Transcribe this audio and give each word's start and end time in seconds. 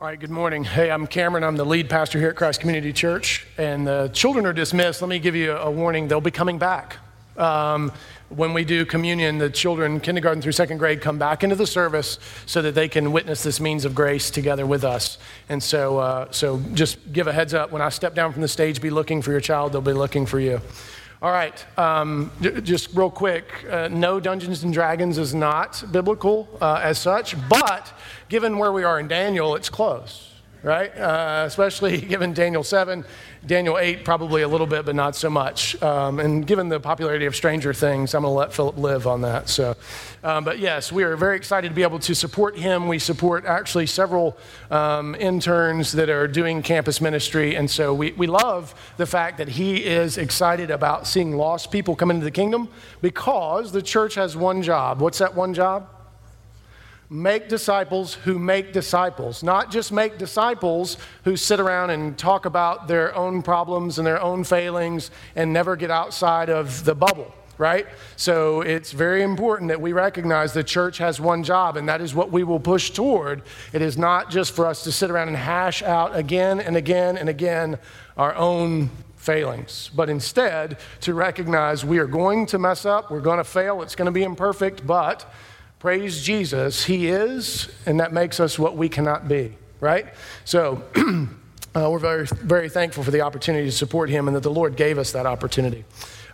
All 0.00 0.06
right, 0.06 0.20
good 0.20 0.30
morning. 0.30 0.62
Hey, 0.62 0.92
I'm 0.92 1.08
Cameron. 1.08 1.42
I'm 1.42 1.56
the 1.56 1.66
lead 1.66 1.90
pastor 1.90 2.20
here 2.20 2.28
at 2.28 2.36
Christ 2.36 2.60
Community 2.60 2.92
Church, 2.92 3.44
and 3.58 3.84
the 3.84 4.08
children 4.12 4.46
are 4.46 4.52
dismissed. 4.52 5.02
Let 5.02 5.08
me 5.08 5.18
give 5.18 5.34
you 5.34 5.54
a 5.54 5.68
warning 5.68 6.06
they'll 6.06 6.20
be 6.20 6.30
coming 6.30 6.56
back. 6.56 6.98
Um, 7.36 7.90
when 8.28 8.54
we 8.54 8.64
do 8.64 8.86
communion, 8.86 9.38
the 9.38 9.50
children, 9.50 9.98
kindergarten 9.98 10.40
through 10.40 10.52
second 10.52 10.78
grade, 10.78 11.00
come 11.00 11.18
back 11.18 11.42
into 11.42 11.56
the 11.56 11.66
service 11.66 12.20
so 12.46 12.62
that 12.62 12.76
they 12.76 12.86
can 12.86 13.10
witness 13.10 13.42
this 13.42 13.58
means 13.58 13.84
of 13.84 13.96
grace 13.96 14.30
together 14.30 14.66
with 14.66 14.84
us. 14.84 15.18
And 15.48 15.60
so, 15.60 15.98
uh, 15.98 16.30
so 16.30 16.60
just 16.74 17.12
give 17.12 17.26
a 17.26 17.32
heads 17.32 17.52
up 17.52 17.72
when 17.72 17.82
I 17.82 17.88
step 17.88 18.14
down 18.14 18.32
from 18.32 18.42
the 18.42 18.46
stage, 18.46 18.80
be 18.80 18.90
looking 18.90 19.20
for 19.20 19.32
your 19.32 19.40
child, 19.40 19.72
they'll 19.72 19.80
be 19.80 19.92
looking 19.92 20.26
for 20.26 20.38
you. 20.38 20.60
All 21.20 21.32
right, 21.32 21.66
um, 21.76 22.30
just 22.62 22.94
real 22.94 23.10
quick 23.10 23.44
uh, 23.68 23.88
no, 23.88 24.20
Dungeons 24.20 24.62
and 24.62 24.72
Dragons 24.72 25.18
is 25.18 25.34
not 25.34 25.82
biblical 25.90 26.48
uh, 26.60 26.80
as 26.80 26.96
such, 26.96 27.34
but 27.48 27.92
given 28.28 28.56
where 28.56 28.70
we 28.70 28.84
are 28.84 29.00
in 29.00 29.08
Daniel, 29.08 29.56
it's 29.56 29.68
close, 29.68 30.30
right? 30.62 30.96
Uh, 30.96 31.44
especially 31.46 32.00
given 32.12 32.32
Daniel 32.32 32.64
7, 32.64 33.04
Daniel 33.46 33.78
8, 33.78 34.04
probably 34.04 34.42
a 34.42 34.48
little 34.48 34.66
bit, 34.66 34.84
but 34.84 34.94
not 34.94 35.14
so 35.14 35.30
much. 35.30 35.80
Um, 35.82 36.18
and 36.18 36.46
given 36.46 36.68
the 36.68 36.80
popularity 36.80 37.26
of 37.26 37.36
Stranger 37.36 37.72
Things, 37.72 38.14
I'm 38.14 38.22
going 38.22 38.32
to 38.32 38.36
let 38.36 38.52
Philip 38.52 38.76
live 38.76 39.06
on 39.06 39.22
that. 39.22 39.48
So, 39.48 39.76
um, 40.24 40.44
but 40.44 40.58
yes, 40.58 40.90
we 40.90 41.04
are 41.04 41.16
very 41.16 41.36
excited 41.36 41.68
to 41.68 41.74
be 41.74 41.82
able 41.82 42.00
to 42.00 42.14
support 42.14 42.56
him. 42.58 42.88
We 42.88 42.98
support 42.98 43.44
actually 43.44 43.86
several 43.86 44.36
um, 44.70 45.14
interns 45.14 45.92
that 45.92 46.08
are 46.10 46.26
doing 46.26 46.62
campus 46.62 47.00
ministry. 47.00 47.54
And 47.54 47.70
so 47.70 47.94
we, 47.94 48.12
we 48.12 48.26
love 48.26 48.74
the 48.96 49.06
fact 49.06 49.38
that 49.38 49.48
he 49.48 49.84
is 49.84 50.18
excited 50.18 50.70
about 50.70 51.06
seeing 51.06 51.36
lost 51.36 51.70
people 51.70 51.94
come 51.94 52.10
into 52.10 52.24
the 52.24 52.30
kingdom 52.30 52.68
because 53.00 53.70
the 53.72 53.82
church 53.82 54.16
has 54.16 54.36
one 54.36 54.62
job. 54.62 55.00
What's 55.00 55.18
that 55.18 55.34
one 55.34 55.54
job? 55.54 55.88
Make 57.10 57.48
disciples 57.48 58.14
who 58.14 58.38
make 58.38 58.72
disciples, 58.72 59.42
not 59.42 59.70
just 59.70 59.92
make 59.92 60.18
disciples 60.18 60.98
who 61.24 61.36
sit 61.36 61.58
around 61.58 61.90
and 61.90 62.18
talk 62.18 62.44
about 62.44 62.86
their 62.86 63.14
own 63.14 63.42
problems 63.42 63.98
and 63.98 64.06
their 64.06 64.20
own 64.20 64.44
failings 64.44 65.10
and 65.34 65.52
never 65.52 65.74
get 65.76 65.90
outside 65.90 66.50
of 66.50 66.84
the 66.84 66.94
bubble. 66.94 67.34
Right? 67.56 67.88
So 68.14 68.60
it's 68.60 68.92
very 68.92 69.22
important 69.24 69.70
that 69.70 69.80
we 69.80 69.92
recognize 69.92 70.52
the 70.52 70.62
church 70.62 70.98
has 70.98 71.20
one 71.20 71.42
job, 71.42 71.76
and 71.76 71.88
that 71.88 72.00
is 72.00 72.14
what 72.14 72.30
we 72.30 72.44
will 72.44 72.60
push 72.60 72.90
toward. 72.90 73.42
It 73.72 73.82
is 73.82 73.98
not 73.98 74.30
just 74.30 74.54
for 74.54 74.64
us 74.64 74.84
to 74.84 74.92
sit 74.92 75.10
around 75.10 75.26
and 75.26 75.36
hash 75.36 75.82
out 75.82 76.14
again 76.14 76.60
and 76.60 76.76
again 76.76 77.16
and 77.16 77.28
again 77.28 77.80
our 78.16 78.32
own 78.36 78.90
failings, 79.16 79.90
but 79.94 80.08
instead 80.08 80.78
to 81.00 81.14
recognize 81.14 81.84
we 81.84 81.98
are 81.98 82.06
going 82.06 82.46
to 82.46 82.60
mess 82.60 82.86
up, 82.86 83.10
we're 83.10 83.20
going 83.20 83.38
to 83.38 83.44
fail, 83.44 83.82
it's 83.82 83.96
going 83.96 84.06
to 84.06 84.12
be 84.12 84.22
imperfect, 84.22 84.86
but 84.86 85.28
Praise 85.78 86.24
Jesus, 86.24 86.84
He 86.84 87.06
is, 87.06 87.68
and 87.86 88.00
that 88.00 88.12
makes 88.12 88.40
us 88.40 88.58
what 88.58 88.76
we 88.76 88.88
cannot 88.88 89.28
be, 89.28 89.56
right? 89.78 90.06
So 90.44 90.82
uh, 91.76 91.88
we're 91.88 92.00
very, 92.00 92.26
very 92.26 92.68
thankful 92.68 93.04
for 93.04 93.12
the 93.12 93.20
opportunity 93.20 93.66
to 93.66 93.70
support 93.72 94.10
Him 94.10 94.26
and 94.26 94.36
that 94.36 94.42
the 94.42 94.50
Lord 94.50 94.74
gave 94.74 94.98
us 94.98 95.12
that 95.12 95.24
opportunity. 95.24 95.84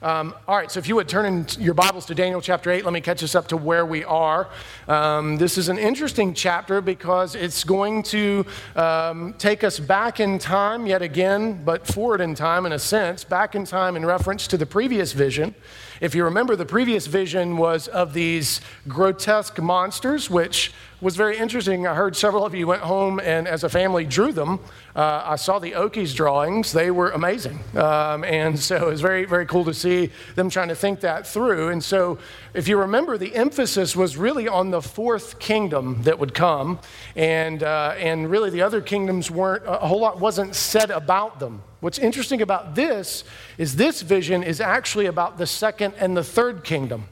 Um, 0.01 0.35
all 0.49 0.57
right, 0.57 0.71
so 0.71 0.79
if 0.79 0.89
you 0.89 0.97
would 0.97 1.11
turn 1.11 1.27
in 1.27 1.47
your 1.63 1.75
Bibles 1.75 2.07
to 2.07 2.15
Daniel 2.15 2.41
chapter 2.41 2.71
8, 2.71 2.87
let 2.87 2.95
me 2.95 3.03
catch 3.03 3.23
us 3.23 3.35
up 3.35 3.49
to 3.49 3.59
where 3.59 3.85
we 3.85 4.03
are. 4.05 4.49
Um, 4.89 5.37
this 5.37 5.59
is 5.59 5.69
an 5.69 5.77
interesting 5.77 6.33
chapter 6.33 6.81
because 6.81 7.35
it's 7.35 7.65
going 7.65 8.03
to 8.05 8.47
um, 8.77 9.35
take 9.35 9.63
us 9.63 9.79
back 9.79 10.21
in 10.21 10.39
time 10.39 10.87
yet 10.87 11.03
again, 11.03 11.63
but 11.67 11.87
forward 11.87 12.23
in 12.23 12.35
time 12.35 12.65
in 12.65 12.73
a 12.73 12.79
sense, 12.79 13.25
back 13.25 13.55
in 13.55 13.67
time 13.67 13.95
in 13.95 14.07
reference 14.07 14.47
to 14.47 14.57
the 14.57 14.67
previous 14.67 15.13
vision. 15.13 15.55
If 16.01 16.15
you 16.15 16.25
remember, 16.25 16.57
the 16.57 16.67
previous 16.67 17.07
vision 17.07 17.57
was 17.57 17.89
of 17.89 18.13
these 18.15 18.61
grotesque 18.89 19.61
monsters, 19.61 20.29
which 20.29 20.73
was 21.05 21.17
very 21.17 21.37
interesting. 21.37 21.87
I 21.87 21.95
heard 21.95 22.17
several 22.17 22.47
of 22.47 22.55
you 22.55 22.67
went 22.67 22.81
home 22.81 23.21
and, 23.21 23.47
as 23.47 23.63
a 23.63 23.69
family, 23.69 24.07
drew 24.07 24.33
them. 24.33 24.59
Uh, 24.97 25.23
I 25.23 25.37
saw 25.37 25.59
the 25.59 25.73
Okies 25.73 26.15
drawings, 26.15 26.73
they 26.73 26.91
were 26.91 27.11
amazing. 27.11 27.61
Um, 27.77 28.25
and 28.25 28.59
so 28.59 28.77
it 28.77 28.87
was 28.87 29.03
very, 29.03 29.27
very 29.27 29.45
cool 29.45 29.67
to 29.67 29.75
see 29.75 30.11
them 30.35 30.49
trying 30.49 30.69
to 30.69 30.75
think 30.75 31.01
that 31.01 31.27
through. 31.27 31.69
And 31.69 31.85
so, 31.85 32.19
if 32.55 32.69
you 32.69 32.79
remember, 32.79 33.19
the 33.19 33.35
emphasis 33.35 33.95
was 33.95 34.17
really 34.17 34.49
on 34.49 34.71
the 34.71 34.81
fourth 34.81 35.39
kingdom 35.39 36.03
that 36.05 36.19
would 36.19 36.33
come. 36.33 36.79
And, 37.15 37.63
uh, 37.63 37.95
and 37.99 38.31
really, 38.31 38.49
the 38.49 38.63
other 38.63 38.81
kingdoms 38.81 39.31
weren't, 39.31 39.65
a 39.67 39.87
whole 39.87 40.01
lot 40.01 40.21
wasn't 40.21 40.55
said 40.55 40.91
about 40.91 41.39
them. 41.39 41.63
What's 41.81 41.99
interesting 41.99 42.41
about 42.41 42.75
this 42.75 43.25
is 43.59 43.77
this 43.77 44.01
vision 44.01 44.43
is 44.43 44.59
actually 44.59 45.05
about 45.05 45.37
the 45.37 45.47
second 45.47 45.93
and 45.99 46.17
the 46.17 46.25
third 46.25 46.65
kingdom. 46.65 47.09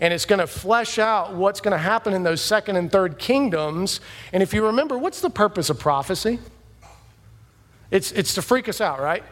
And 0.00 0.12
it's 0.12 0.24
going 0.24 0.40
to 0.40 0.46
flesh 0.46 0.98
out 0.98 1.34
what's 1.34 1.60
going 1.60 1.72
to 1.72 1.78
happen 1.78 2.12
in 2.12 2.22
those 2.22 2.40
second 2.40 2.76
and 2.76 2.90
third 2.90 3.18
kingdoms. 3.18 4.00
And 4.32 4.42
if 4.42 4.52
you 4.52 4.66
remember, 4.66 4.98
what's 4.98 5.20
the 5.20 5.30
purpose 5.30 5.70
of 5.70 5.78
prophecy? 5.78 6.38
It's, 7.90 8.12
it's 8.12 8.34
to 8.34 8.42
freak 8.42 8.68
us 8.68 8.80
out, 8.80 9.00
right? 9.00 9.24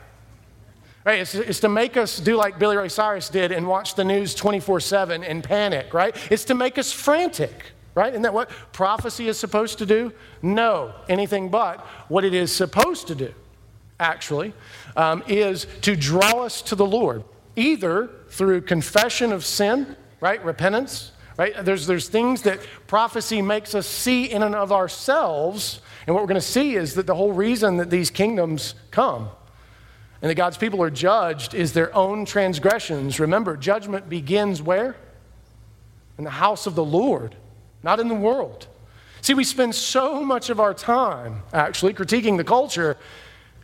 Right, 1.04 1.20
it's, 1.20 1.34
it's 1.34 1.60
to 1.60 1.68
make 1.68 1.98
us 1.98 2.18
do 2.18 2.36
like 2.36 2.58
Billy 2.58 2.78
Ray 2.78 2.88
Cyrus 2.88 3.28
did 3.28 3.52
and 3.52 3.66
watch 3.66 3.94
the 3.94 4.04
news 4.04 4.34
24 4.34 4.80
7 4.80 5.22
and 5.22 5.44
panic, 5.44 5.92
right? 5.92 6.16
It's 6.30 6.44
to 6.44 6.54
make 6.54 6.78
us 6.78 6.92
frantic, 6.92 7.72
right? 7.94 8.10
Isn't 8.10 8.22
that 8.22 8.32
what 8.32 8.48
prophecy 8.72 9.28
is 9.28 9.38
supposed 9.38 9.78
to 9.78 9.86
do? 9.86 10.12
No, 10.40 10.94
anything 11.06 11.50
but. 11.50 11.80
What 12.08 12.24
it 12.24 12.32
is 12.32 12.56
supposed 12.56 13.08
to 13.08 13.14
do 13.14 13.34
actually, 14.00 14.52
um, 14.96 15.22
is 15.28 15.66
to 15.82 15.96
draw 15.96 16.42
us 16.42 16.62
to 16.62 16.74
the 16.74 16.86
Lord, 16.86 17.24
either 17.56 18.10
through 18.28 18.62
confession 18.62 19.32
of 19.32 19.44
sin, 19.44 19.96
right? 20.24 20.42
Repentance, 20.42 21.12
right? 21.36 21.54
There's, 21.66 21.86
there's 21.86 22.08
things 22.08 22.40
that 22.42 22.58
prophecy 22.86 23.42
makes 23.42 23.74
us 23.74 23.86
see 23.86 24.24
in 24.24 24.42
and 24.42 24.54
of 24.54 24.72
ourselves. 24.72 25.82
And 26.06 26.14
what 26.14 26.22
we're 26.22 26.28
going 26.28 26.40
to 26.40 26.46
see 26.46 26.76
is 26.76 26.94
that 26.94 27.06
the 27.06 27.14
whole 27.14 27.34
reason 27.34 27.76
that 27.76 27.90
these 27.90 28.08
kingdoms 28.08 28.74
come 28.90 29.28
and 30.22 30.30
that 30.30 30.34
God's 30.36 30.56
people 30.56 30.82
are 30.82 30.88
judged 30.88 31.52
is 31.52 31.74
their 31.74 31.94
own 31.94 32.24
transgressions. 32.24 33.20
Remember, 33.20 33.54
judgment 33.54 34.08
begins 34.08 34.62
where? 34.62 34.96
In 36.16 36.24
the 36.24 36.30
house 36.30 36.66
of 36.66 36.74
the 36.74 36.84
Lord, 36.84 37.36
not 37.82 38.00
in 38.00 38.08
the 38.08 38.14
world. 38.14 38.66
See, 39.20 39.34
we 39.34 39.44
spend 39.44 39.74
so 39.74 40.24
much 40.24 40.48
of 40.48 40.58
our 40.58 40.72
time 40.72 41.42
actually 41.52 41.92
critiquing 41.92 42.38
the 42.38 42.44
culture 42.44 42.96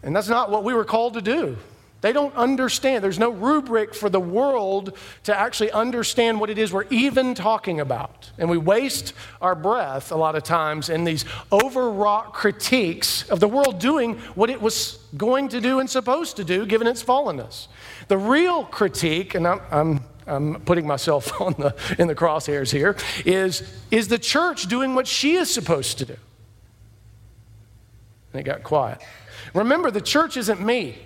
and 0.03 0.15
that's 0.16 0.28
not 0.28 0.50
what 0.50 0.65
we 0.65 0.75
were 0.75 0.84
called 0.84 1.15
to 1.15 1.22
do. 1.22 1.56
They 2.00 2.12
don't 2.12 2.34
understand. 2.34 3.05
There's 3.05 3.19
no 3.19 3.31
rubric 3.31 3.94
for 3.94 4.09
the 4.09 4.21
world 4.21 4.97
to 5.25 5.38
actually 5.38 5.71
understand 5.71 6.41
what 6.41 6.49
it 6.49 6.56
is 6.56 6.72
we're 6.72 6.87
even 6.88 7.34
talking 7.34 7.81
about. 7.81 8.31
And 8.38 8.49
we 8.49 8.56
waste 8.56 9.12
our 9.43 9.55
breath 9.55 10.11
a 10.11 10.16
lot 10.16 10.34
of 10.34 10.43
times 10.43 10.88
in 10.88 11.05
these 11.05 11.27
overwrought 11.53 12.33
critiques 12.33 13.28
of 13.28 13.41
the 13.41 13.49
world 13.49 13.81
doing 13.81 14.19
what 14.34 14.49
it 14.49 14.62
was 14.62 14.99
going 15.16 15.50
to 15.50 15.61
do 15.61 15.81
and 15.81 15.91
supposed 15.91 16.37
to 16.37 16.44
do 16.44 16.65
given 16.65 16.87
its 16.87 17.03
fallenness. 17.03 17.66
The 18.09 18.17
real 18.17 18.65
critique, 18.65 19.34
and 19.34 19.47
I'm, 19.47 19.61
I'm, 19.71 20.00
I'm 20.27 20.61
putting 20.62 20.87
myself 20.87 21.38
on 21.41 21.53
the, 21.59 21.75
in 21.99 22.09
the 22.09 22.15
crosshairs 22.15 22.72
here, 22.72 22.97
is, 23.27 23.62
is 23.91 24.09
the 24.09 24.19
church 24.19 24.69
doing 24.69 24.94
what 24.94 25.06
she 25.06 25.34
is 25.34 25.53
supposed 25.53 25.99
to 25.99 26.06
do? 26.06 26.17
And 28.32 28.41
it 28.41 28.44
got 28.44 28.62
quiet. 28.62 29.03
Remember, 29.53 29.91
the 29.91 30.00
church 30.00 30.37
isn't 30.37 30.65
me, 30.65 30.97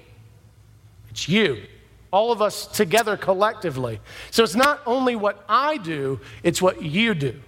it's 1.14 1.28
you. 1.28 1.62
All 2.10 2.32
of 2.32 2.42
us 2.42 2.66
together 2.66 3.16
collectively. 3.16 4.00
So 4.32 4.42
it's 4.42 4.56
not 4.56 4.80
only 4.84 5.14
what 5.14 5.44
I 5.48 5.76
do, 5.76 6.18
it's 6.42 6.60
what 6.60 6.82
you 6.82 7.14
do. 7.14 7.40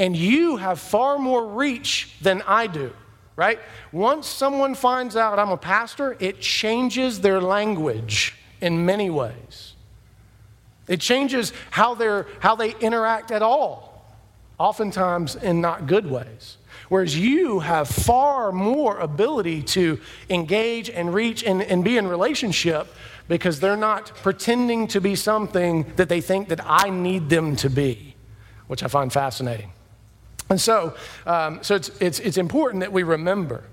And 0.00 0.16
you 0.16 0.56
have 0.56 0.80
far 0.80 1.16
more 1.16 1.46
reach 1.46 2.16
than 2.20 2.42
I 2.42 2.66
do, 2.66 2.92
right? 3.36 3.60
Once 3.92 4.26
someone 4.26 4.74
finds 4.74 5.14
out 5.14 5.38
I'm 5.38 5.50
a 5.50 5.56
pastor, 5.56 6.16
it 6.18 6.40
changes 6.40 7.20
their 7.20 7.40
language 7.40 8.34
in 8.60 8.84
many 8.84 9.10
ways. 9.10 9.74
It 10.88 11.00
changes 11.00 11.52
how, 11.70 11.94
they're, 11.94 12.26
how 12.40 12.56
they 12.56 12.74
interact 12.80 13.30
at 13.30 13.42
all, 13.42 14.04
oftentimes 14.58 15.36
in 15.36 15.60
not 15.60 15.86
good 15.86 16.10
ways. 16.10 16.56
Whereas 16.88 17.18
you 17.18 17.60
have 17.60 17.88
far 17.88 18.52
more 18.52 18.98
ability 18.98 19.62
to 19.62 20.00
engage 20.28 20.90
and 20.90 21.14
reach 21.14 21.42
and, 21.42 21.62
and 21.62 21.82
be 21.82 21.96
in 21.96 22.06
relationship 22.06 22.88
because 23.28 23.60
they're 23.60 23.76
not 23.76 24.14
pretending 24.16 24.86
to 24.88 25.00
be 25.00 25.14
something 25.14 25.90
that 25.96 26.08
they 26.08 26.20
think 26.20 26.48
that 26.48 26.60
I 26.64 26.90
need 26.90 27.30
them 27.30 27.56
to 27.56 27.70
be, 27.70 28.14
which 28.66 28.82
I 28.82 28.88
find 28.88 29.12
fascinating. 29.12 29.72
And 30.50 30.60
so, 30.60 30.94
um, 31.26 31.60
so 31.62 31.74
it's, 31.74 31.88
it's, 32.00 32.18
it's 32.20 32.36
important 32.36 32.80
that 32.80 32.92
we 32.92 33.02
remember 33.02 33.64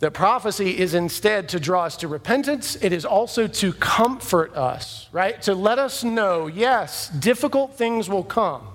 that 0.00 0.10
prophecy 0.14 0.76
is 0.76 0.94
instead 0.94 1.48
to 1.50 1.60
draw 1.60 1.84
us 1.84 1.96
to 1.98 2.08
repentance. 2.08 2.74
It 2.74 2.92
is 2.92 3.04
also 3.04 3.46
to 3.46 3.72
comfort 3.72 4.52
us, 4.56 5.08
right? 5.12 5.40
To 5.42 5.54
let 5.54 5.78
us 5.78 6.02
know, 6.02 6.48
yes, 6.48 7.08
difficult 7.08 7.76
things 7.76 8.10
will 8.10 8.24
come. 8.24 8.66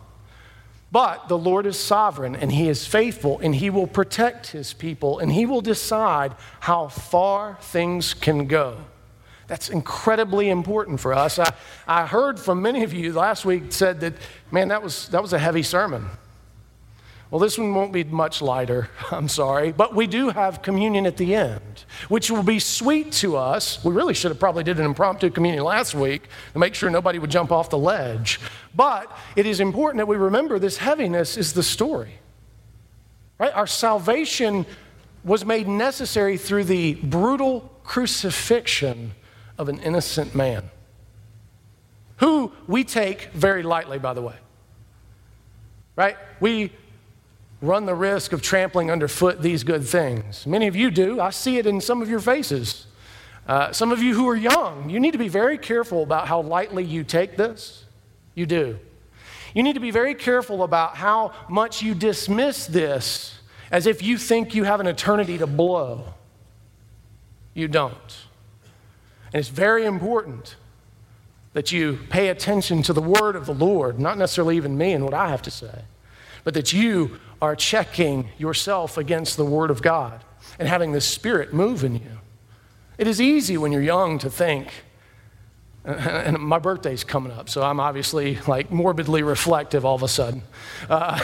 But 0.92 1.28
the 1.28 1.38
Lord 1.38 1.66
is 1.66 1.78
sovereign 1.78 2.36
and 2.36 2.52
He 2.52 2.70
is 2.70 2.88
faithful 2.88 3.40
and 3.40 3.54
He 3.54 3.70
will 3.70 3.88
protect 3.88 4.48
His 4.48 4.74
people 4.74 5.20
and 5.20 5.32
He 5.32 5.46
will 5.46 5.62
decide 5.62 6.36
how 6.62 6.88
far 6.88 7.58
things 7.62 8.14
can 8.14 8.48
go. 8.48 8.78
That's 9.48 9.70
incredibly 9.70 10.50
important 10.50 11.00
for 11.00 11.14
us. 11.14 11.40
I, 11.40 11.54
I 11.88 12.06
heard 12.06 12.40
from 12.40 12.62
many 12.62 12.84
of 12.84 12.94
you 12.94 13.14
last 13.14 13.46
week 13.46 13.72
said 13.72 14.02
that, 14.02 14.14
man, 14.52 14.68
that 14.70 14.84
was, 14.84 15.08
that 15.10 15.22
was 15.22 15.34
a 15.34 15.40
heavy 15.40 15.64
sermon. 15.64 16.06
Well, 17.30 17.40
this 17.40 17.58
one 17.58 17.74
won't 17.74 17.92
be 17.92 18.06
much 18.06 18.42
lighter, 18.42 18.90
I'm 19.12 19.28
sorry, 19.28 19.74
but 19.74 19.94
we 19.94 20.08
do 20.08 20.30
have 20.30 20.62
communion 20.62 21.06
at 21.06 21.18
the 21.18 21.36
end, 21.36 21.84
which 22.08 22.32
will 22.32 22.44
be 22.44 22.60
sweet 22.60 23.12
to 23.14 23.36
us. 23.36 23.84
We 23.84 23.94
really 23.94 24.14
should 24.14 24.32
have 24.32 24.40
probably 24.40 24.64
did 24.64 24.80
an 24.80 24.86
impromptu 24.86 25.30
communion 25.30 25.64
last 25.64 25.94
week 25.94 26.30
to 26.54 26.60
make 26.60 26.74
sure 26.74 26.90
nobody 26.90 27.20
would 27.20 27.30
jump 27.30 27.52
off 27.52 27.70
the 27.70 27.78
ledge. 27.78 28.40
But 28.74 29.12
it 29.36 29.46
is 29.46 29.60
important 29.60 29.98
that 29.98 30.08
we 30.08 30.16
remember 30.16 30.58
this 30.58 30.78
heaviness 30.78 31.36
is 31.36 31.52
the 31.52 31.64
story. 31.64 32.20
Right? 33.40 33.54
Our 33.54 33.68
salvation 33.68 34.66
was 35.24 35.44
made 35.44 35.68
necessary 35.68 36.38
through 36.38 36.64
the 36.64 36.94
brutal 36.96 37.72
crucifixion 37.84 39.14
of 39.58 39.68
an 39.68 39.80
innocent 39.80 40.34
man, 40.34 40.70
who 42.18 42.54
we 42.68 42.86
take 42.86 43.32
very 43.34 43.64
lightly, 43.64 44.00
by 44.00 44.14
the 44.14 44.22
way. 44.22 44.36
Right? 45.96 46.16
We 46.40 46.72
run 47.62 47.86
the 47.86 47.96
risk 47.96 48.34
of 48.34 48.42
trampling 48.42 48.92
underfoot 48.92 49.42
these 49.42 49.64
good 49.64 49.86
things. 49.86 50.46
Many 50.46 50.68
of 50.68 50.76
you 50.76 50.92
do. 50.92 51.20
I 51.20 51.32
see 51.32 51.58
it 51.58 51.66
in 51.66 51.82
some 51.82 52.02
of 52.02 52.10
your 52.10 52.20
faces. 52.20 52.86
Uh, 53.48 53.72
some 53.72 53.92
of 53.92 54.02
you 54.02 54.14
who 54.14 54.28
are 54.30 54.36
young, 54.36 54.90
you 54.90 55.00
need 55.00 55.12
to 55.12 55.18
be 55.18 55.30
very 55.30 55.58
careful 55.58 56.04
about 56.04 56.28
how 56.28 56.42
lightly 56.42 56.84
you 56.84 57.04
take 57.04 57.38
this. 57.38 57.86
You 58.36 58.46
do. 58.46 58.78
You 59.56 59.64
need 59.64 59.74
to 59.74 59.80
be 59.80 59.92
very 59.92 60.14
careful 60.14 60.64
about 60.64 60.98
how 60.98 61.34
much 61.50 61.82
you 61.82 61.96
dismiss 61.96 62.68
this 62.68 63.40
as 63.72 63.88
if 63.88 64.04
you 64.04 64.18
think 64.18 64.54
you 64.54 64.64
have 64.66 64.80
an 64.80 64.88
eternity 64.88 65.38
to 65.38 65.48
blow. 65.48 66.14
You 67.54 67.68
don't. 67.68 68.18
And 69.34 69.40
it's 69.40 69.50
very 69.50 69.86
important 69.86 70.56
that 71.54 71.72
you 71.72 72.00
pay 72.10 72.28
attention 72.28 72.84
to 72.84 72.94
the 72.94 73.02
word 73.02 73.36
of 73.36 73.46
the 73.46 73.54
Lord, 73.54 74.00
not 74.00 74.18
necessarily 74.18 74.58
even 74.58 74.78
me 74.78 74.94
and 74.94 75.04
what 75.04 75.14
I 75.14 75.30
have 75.30 75.42
to 75.44 75.52
say, 75.52 75.86
but 76.44 76.54
that 76.54 76.72
you 76.72 77.20
are 77.42 77.56
checking 77.56 78.30
yourself 78.38 78.98
against 78.98 79.38
the 79.38 79.46
Word 79.46 79.72
of 79.72 79.82
God 79.82 80.24
and 80.60 80.68
having 80.68 80.92
the 80.92 81.02
Spirit 81.02 81.54
move 81.54 81.84
in 81.84 81.96
you. 81.96 82.20
It 82.98 83.08
is 83.08 83.22
easy 83.22 83.58
when 83.58 83.72
you're 83.72 83.82
young 83.82 84.18
to 84.20 84.30
think, 84.30 84.72
and 85.86 86.38
my 86.40 86.58
birthday's 86.58 87.04
coming 87.04 87.32
up, 87.32 87.48
so 87.48 87.62
I'm 87.62 87.80
obviously 87.80 88.40
like 88.48 88.72
morbidly 88.72 89.22
reflective 89.22 89.86
all 89.86 89.96
of 89.96 90.04
a 90.04 90.08
sudden. 90.08 90.42
Uh, 90.90 91.20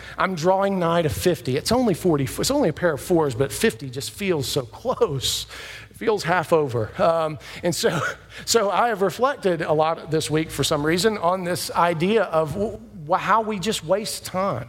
I'm 0.18 0.34
drawing 0.34 0.78
nigh 0.78 1.02
to 1.02 1.08
50. 1.08 1.56
It's 1.56 1.72
only 1.72 1.94
40, 1.94 2.24
it's 2.24 2.50
only 2.50 2.68
a 2.68 2.72
pair 2.72 2.92
of 2.92 3.00
fours, 3.00 3.34
but 3.34 3.52
50 3.52 3.90
just 3.90 4.12
feels 4.12 4.46
so 4.48 4.62
close. 4.62 5.46
It 5.90 5.96
feels 5.96 6.22
half 6.22 6.52
over. 6.52 6.90
Um, 7.02 7.38
and 7.64 7.74
so, 7.74 8.00
so 8.44 8.70
I 8.70 8.88
have 8.88 9.02
reflected 9.02 9.60
a 9.60 9.72
lot 9.72 10.12
this 10.12 10.30
week 10.30 10.50
for 10.50 10.62
some 10.62 10.86
reason 10.86 11.18
on 11.18 11.42
this 11.42 11.70
idea 11.72 12.22
of 12.22 12.80
how 13.12 13.42
we 13.42 13.58
just 13.58 13.84
waste 13.84 14.24
time 14.24 14.68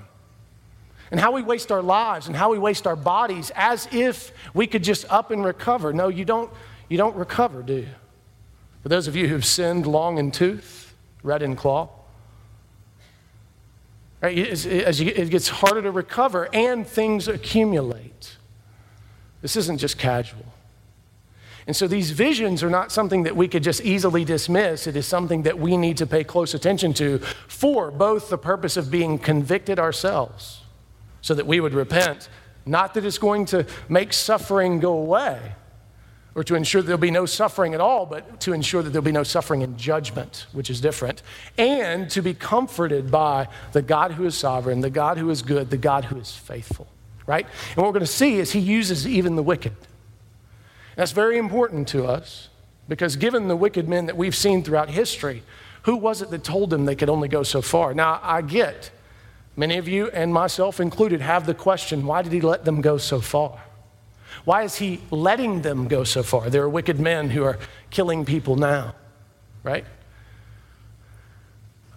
and 1.12 1.20
how 1.20 1.32
we 1.32 1.42
waste 1.42 1.72
our 1.72 1.82
lives 1.82 2.28
and 2.28 2.36
how 2.36 2.52
we 2.52 2.60
waste 2.60 2.86
our 2.86 2.96
bodies 2.96 3.52
as 3.56 3.88
if 3.92 4.32
we 4.54 4.68
could 4.68 4.84
just 4.84 5.06
up 5.10 5.32
and 5.32 5.44
recover. 5.44 5.92
No, 5.94 6.08
you 6.08 6.26
don't, 6.26 6.52
you 6.88 6.98
don't 6.98 7.16
recover, 7.16 7.64
do 7.64 7.76
you? 7.76 7.88
For 8.84 8.90
those 8.90 9.08
of 9.08 9.16
you 9.16 9.28
who've 9.28 9.46
sinned 9.46 9.86
long 9.86 10.18
in 10.18 10.32
tooth, 10.32 10.94
red 11.24 11.42
in 11.42 11.56
claw, 11.56 11.90
right, 14.22 14.38
as, 14.38 14.66
you, 15.02 15.12
it 15.14 15.30
gets 15.30 15.50
harder 15.50 15.82
to 15.82 15.92
recover 15.92 16.48
and 16.54 16.88
things 16.88 17.28
accumulate. 17.28 18.38
This 19.42 19.56
isn't 19.56 19.80
just 19.80 19.98
casual. 19.98 20.46
And 21.68 21.76
so 21.76 21.88
these 21.88 22.12
visions 22.12 22.64
are 22.64 22.70
not 22.70 22.92
something 22.92 23.24
that 23.24 23.36
we 23.36 23.48
could 23.48 23.64
just 23.64 23.82
easily 23.82 24.26
dismiss. 24.26 24.88
It 24.88 24.96
is 24.96 25.06
something 25.06 25.44
that 25.44 25.60
we 25.60 25.78
need 25.78 25.98
to 25.98 26.08
pay 26.08 26.24
close 26.24 26.54
attention 26.54 26.94
to 26.96 27.20
for 27.48 27.92
both 27.92 28.30
the 28.30 28.38
purpose 28.38 28.76
of 28.78 28.90
being 28.90 29.20
convicted 29.20 29.78
ourselves 29.78 30.59
so 31.22 31.34
that 31.34 31.46
we 31.48 31.60
would 31.60 31.74
repent. 31.74 32.30
Not 32.66 32.94
that 32.94 33.06
it's 33.06 33.18
going 33.18 33.46
to 33.48 33.66
make 33.88 34.14
suffering 34.14 34.80
go 34.80 34.94
away 34.94 35.40
or 36.36 36.44
to 36.44 36.56
ensure 36.56 36.82
that 36.82 36.86
there'll 36.86 37.00
be 37.00 37.12
no 37.12 37.26
suffering 37.26 37.74
at 37.74 37.82
all, 37.82 38.06
but 38.06 38.40
to 38.42 38.54
ensure 38.54 38.82
that 38.84 38.92
there'll 38.92 39.04
be 39.04 39.12
no 39.12 39.24
suffering 39.24 39.62
in 39.62 39.76
judgment, 39.78 40.46
which 40.52 40.70
is 40.70 40.80
different, 40.80 41.22
and 41.58 42.10
to 42.12 42.22
be 42.22 42.34
comforted 42.34 43.10
by 43.10 43.48
the 43.72 43.82
God 43.82 44.12
who 44.12 44.26
is 44.26 44.38
sovereign, 44.38 44.82
the 44.82 44.90
God 44.90 45.18
who 45.18 45.30
is 45.30 45.42
good, 45.42 45.70
the 45.70 45.78
God 45.78 46.06
who 46.06 46.18
is 46.18 46.34
faithful, 46.34 46.88
right? 47.26 47.46
And 47.46 47.78
what 47.78 47.88
we're 47.88 47.94
going 47.94 48.06
to 48.06 48.08
see 48.08 48.38
is 48.38 48.52
he 48.52 48.60
uses 48.60 49.08
even 49.08 49.36
the 49.36 49.44
wicked. 49.44 49.74
That's 50.96 51.12
very 51.12 51.38
important 51.38 51.88
to 51.90 52.06
us 52.06 52.50
because 52.88 53.16
given 53.16 53.48
the 53.48 53.56
wicked 53.56 53.90
men 53.90 54.06
that 54.06 54.16
we've 54.16 54.36
seen 54.36 54.64
throughout 54.64 54.90
history, 54.90 55.44
who 55.84 55.96
was 55.96 56.22
it 56.22 56.30
that 56.30 56.44
told 56.44 56.70
them 56.70 56.86
they 56.86 56.96
could 56.96 57.10
only 57.10 57.28
go 57.28 57.44
so 57.44 57.62
far? 57.62 57.94
Now, 57.94 58.20
I 58.22 58.42
get 58.42 58.92
Many 59.60 59.78
of 59.78 59.90
you, 59.90 60.08
and 60.12 60.34
myself 60.34 60.80
included, 60.80 61.20
have 61.20 61.46
the 61.46 61.54
question 61.54 62.06
why 62.06 62.22
did 62.22 62.32
he 62.32 62.40
let 62.40 62.64
them 62.64 62.80
go 62.80 62.98
so 62.98 63.20
far? 63.20 63.62
Why 64.46 64.64
is 64.64 64.78
he 64.78 65.02
letting 65.12 65.64
them 65.64 65.90
go 65.90 66.06
so 66.06 66.24
far? 66.24 66.50
There 66.50 66.64
are 66.64 66.70
wicked 66.70 66.98
men 66.98 67.30
who 67.30 67.44
are 67.44 67.60
killing 67.90 68.24
people 68.24 68.56
now, 68.56 68.96
right? 69.62 69.84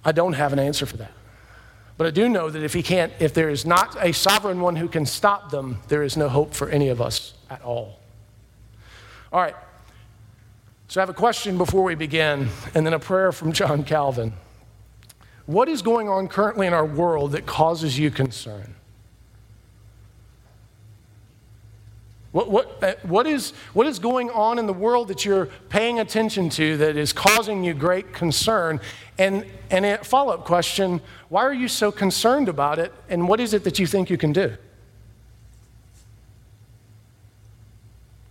I 0.05 0.11
don't 0.11 0.32
have 0.32 0.53
an 0.53 0.59
answer 0.59 0.87
for 0.87 0.97
that. 0.97 1.12
But 1.97 2.09
I 2.09 2.11
do 2.11 2.29
know 2.29 2.50
that 2.50 2.64
if 2.64 2.75
he 2.75 2.82
can't, 2.82 3.12
if 3.20 3.32
there 3.32 3.49
is 3.49 3.64
not 3.64 3.97
a 4.05 4.11
sovereign 4.11 4.61
one 4.61 4.75
who 4.75 4.88
can 4.88 5.06
stop 5.06 5.53
them, 5.53 5.79
there 5.87 6.03
is 6.03 6.17
no 6.17 6.29
hope 6.29 6.55
for 6.55 6.69
any 6.69 6.88
of 6.88 7.00
us 7.00 7.35
at 7.49 7.62
all. 7.62 8.00
All 9.32 9.41
right. 9.41 9.55
So 10.88 11.00
I 11.00 11.03
have 11.03 11.11
a 11.11 11.14
question 11.14 11.59
before 11.59 11.85
we 11.85 11.94
begin, 11.94 12.49
and 12.75 12.85
then 12.85 12.93
a 12.93 12.99
prayer 12.99 13.31
from 13.31 13.53
John 13.53 13.85
Calvin. 13.85 14.32
What 15.46 15.68
is 15.68 15.82
going 15.82 16.08
on 16.08 16.28
currently 16.28 16.66
in 16.66 16.72
our 16.72 16.86
world 16.86 17.32
that 17.32 17.46
causes 17.46 17.98
you 17.98 18.10
concern? 18.10 18.74
What, 22.32 22.50
what, 22.50 22.82
uh, 22.82 22.94
what, 23.02 23.26
is, 23.26 23.52
what 23.74 23.86
is 23.86 23.98
going 23.98 24.30
on 24.30 24.58
in 24.58 24.66
the 24.66 24.72
world 24.72 25.08
that 25.08 25.24
you're 25.24 25.46
paying 25.68 26.00
attention 26.00 26.48
to 26.50 26.78
that 26.78 26.96
is 26.96 27.12
causing 27.12 27.62
you 27.62 27.74
great 27.74 28.14
concern? 28.14 28.80
And, 29.18 29.44
and 29.70 29.84
a 29.84 30.02
follow 30.02 30.32
up 30.32 30.44
question 30.46 31.02
why 31.28 31.42
are 31.42 31.52
you 31.52 31.68
so 31.68 31.92
concerned 31.92 32.48
about 32.48 32.78
it? 32.78 32.92
And 33.08 33.28
what 33.28 33.38
is 33.40 33.52
it 33.52 33.64
that 33.64 33.78
you 33.78 33.86
think 33.86 34.08
you 34.08 34.16
can 34.16 34.32
do? 34.32 34.56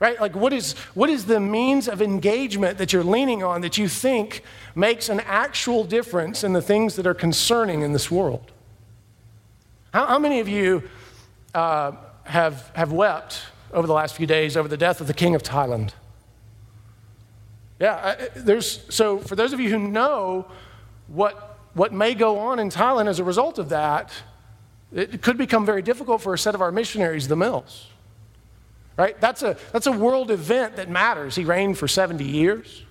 Right? 0.02 0.20
Like, 0.20 0.36
what 0.36 0.52
is, 0.52 0.74
what 0.96 1.12
is 1.12 1.26
the 1.26 1.40
means 1.40 1.88
of 1.88 2.02
engagement 2.02 2.80
that 2.80 2.92
you're 2.92 3.04
leaning 3.04 3.44
on 3.44 3.62
that 3.62 3.78
you 3.78 3.88
think 3.88 4.44
makes 4.74 5.10
an 5.10 5.20
actual 5.22 5.84
difference 5.84 6.44
in 6.44 6.54
the 6.54 6.62
things 6.62 6.96
that 6.96 7.06
are 7.06 7.14
concerning 7.14 7.84
in 7.84 7.94
this 7.94 8.10
world? 8.10 8.52
How, 9.94 10.08
how 10.08 10.20
many 10.20 10.40
of 10.40 10.50
you 10.50 10.90
uh, 11.54 11.92
have, 12.24 12.72
have 12.74 12.92
wept 12.92 13.44
over 13.72 13.86
the 13.86 13.94
last 13.94 14.16
few 14.16 14.26
days 14.26 14.58
over 14.58 14.68
the 14.68 14.76
death 14.76 15.02
of 15.02 15.08
the 15.08 15.14
King 15.14 15.36
of 15.36 15.44
Thailand? 15.44 15.92
Yeah, 17.80 18.28
there's, 18.36 18.84
so 18.94 19.20
for 19.20 19.36
those 19.36 19.54
of 19.54 19.60
you 19.60 19.70
who 19.70 19.78
know 19.78 20.48
what, 21.10 21.60
what 21.74 21.94
may 21.94 22.16
go 22.16 22.40
on 22.40 22.58
in 22.58 22.70
Thailand 22.70 23.08
as 23.08 23.20
a 23.20 23.24
result 23.24 23.60
of 23.60 23.70
that, 23.70 24.12
it 24.92 25.22
could 25.22 25.38
become 25.38 25.64
very 25.64 25.84
difficult 25.84 26.24
for 26.24 26.34
a 26.34 26.40
set 26.40 26.56
of 26.56 26.62
our 26.62 26.72
missionaries, 26.72 27.28
the 27.28 27.36
Mills 27.36 27.91
right? 28.98 29.20
That's 29.20 29.44
a, 29.44 29.58
that's 29.72 29.88
a 29.88 29.92
world 29.92 30.32
event 30.32 30.76
that 30.76 30.90
matters. 30.90 31.36
He 31.36 31.44
reigned 31.44 31.78
for 31.78 31.88
70 31.88 32.24
years. 32.24 32.84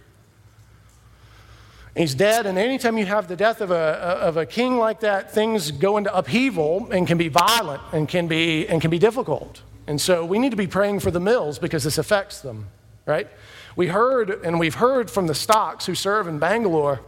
He's 1.96 2.14
dead, 2.14 2.46
and 2.46 2.56
anytime 2.56 2.98
you 2.98 3.06
have 3.06 3.26
the 3.26 3.36
death 3.36 3.60
of 3.60 3.72
a, 3.72 3.74
of 3.74 4.36
a 4.36 4.46
king 4.46 4.78
like 4.78 5.00
that, 5.00 5.32
things 5.32 5.72
go 5.72 5.96
into 5.96 6.14
upheaval 6.16 6.88
and 6.92 7.06
can 7.06 7.18
be 7.18 7.28
violent 7.28 7.82
and 7.92 8.08
can 8.08 8.28
be, 8.28 8.68
and 8.68 8.80
can 8.80 8.90
be 8.90 8.98
difficult. 8.98 9.62
And 9.86 10.00
so 10.00 10.24
we 10.24 10.38
need 10.38 10.50
to 10.50 10.56
be 10.56 10.68
praying 10.68 11.00
for 11.00 11.10
the 11.10 11.18
Mills 11.18 11.58
because 11.58 11.82
this 11.82 11.98
affects 11.98 12.40
them, 12.40 12.68
right? 13.06 13.28
We 13.74 13.88
heard, 13.88 14.30
and 14.30 14.60
we've 14.60 14.76
heard 14.76 15.10
from 15.10 15.26
the 15.26 15.34
stocks 15.34 15.86
who 15.86 15.96
serve 15.96 16.28
in 16.28 16.38
Bangalore 16.38 17.00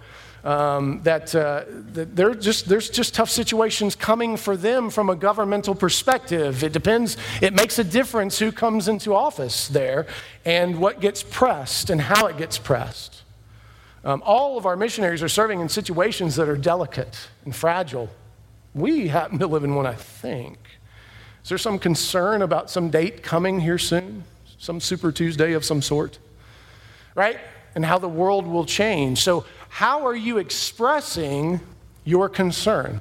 um, 0.44 1.00
that, 1.04 1.34
uh, 1.34 1.64
that 1.92 2.40
just, 2.40 2.68
there's 2.68 2.90
just 2.90 3.14
tough 3.14 3.30
situations 3.30 3.94
coming 3.94 4.36
for 4.36 4.56
them 4.56 4.90
from 4.90 5.08
a 5.08 5.14
governmental 5.14 5.74
perspective. 5.74 6.64
It 6.64 6.72
depends, 6.72 7.16
it 7.40 7.54
makes 7.54 7.78
a 7.78 7.84
difference 7.84 8.38
who 8.38 8.50
comes 8.50 8.88
into 8.88 9.14
office 9.14 9.68
there 9.68 10.06
and 10.44 10.78
what 10.80 11.00
gets 11.00 11.22
pressed 11.22 11.90
and 11.90 12.00
how 12.00 12.26
it 12.26 12.36
gets 12.36 12.58
pressed. 12.58 13.22
Um, 14.04 14.22
all 14.26 14.58
of 14.58 14.66
our 14.66 14.76
missionaries 14.76 15.22
are 15.22 15.28
serving 15.28 15.60
in 15.60 15.68
situations 15.68 16.34
that 16.36 16.48
are 16.48 16.56
delicate 16.56 17.28
and 17.44 17.54
fragile. 17.54 18.10
We 18.74 19.08
happen 19.08 19.38
to 19.38 19.46
live 19.46 19.64
in 19.64 19.74
one, 19.74 19.86
I 19.86 19.94
think. 19.94 20.58
Is 21.44 21.48
there 21.48 21.58
some 21.58 21.78
concern 21.78 22.42
about 22.42 22.70
some 22.70 22.90
date 22.90 23.22
coming 23.22 23.60
here 23.60 23.78
soon? 23.78 24.24
Some 24.58 24.80
Super 24.80 25.12
Tuesday 25.12 25.52
of 25.52 25.64
some 25.64 25.82
sort? 25.82 26.18
Right? 27.14 27.38
And 27.74 27.84
how 27.84 27.98
the 27.98 28.08
world 28.08 28.46
will 28.46 28.64
change. 28.64 29.22
So 29.22 29.44
how 29.72 30.06
are 30.06 30.14
you 30.14 30.36
expressing 30.36 31.58
your 32.04 32.28
concern? 32.28 33.00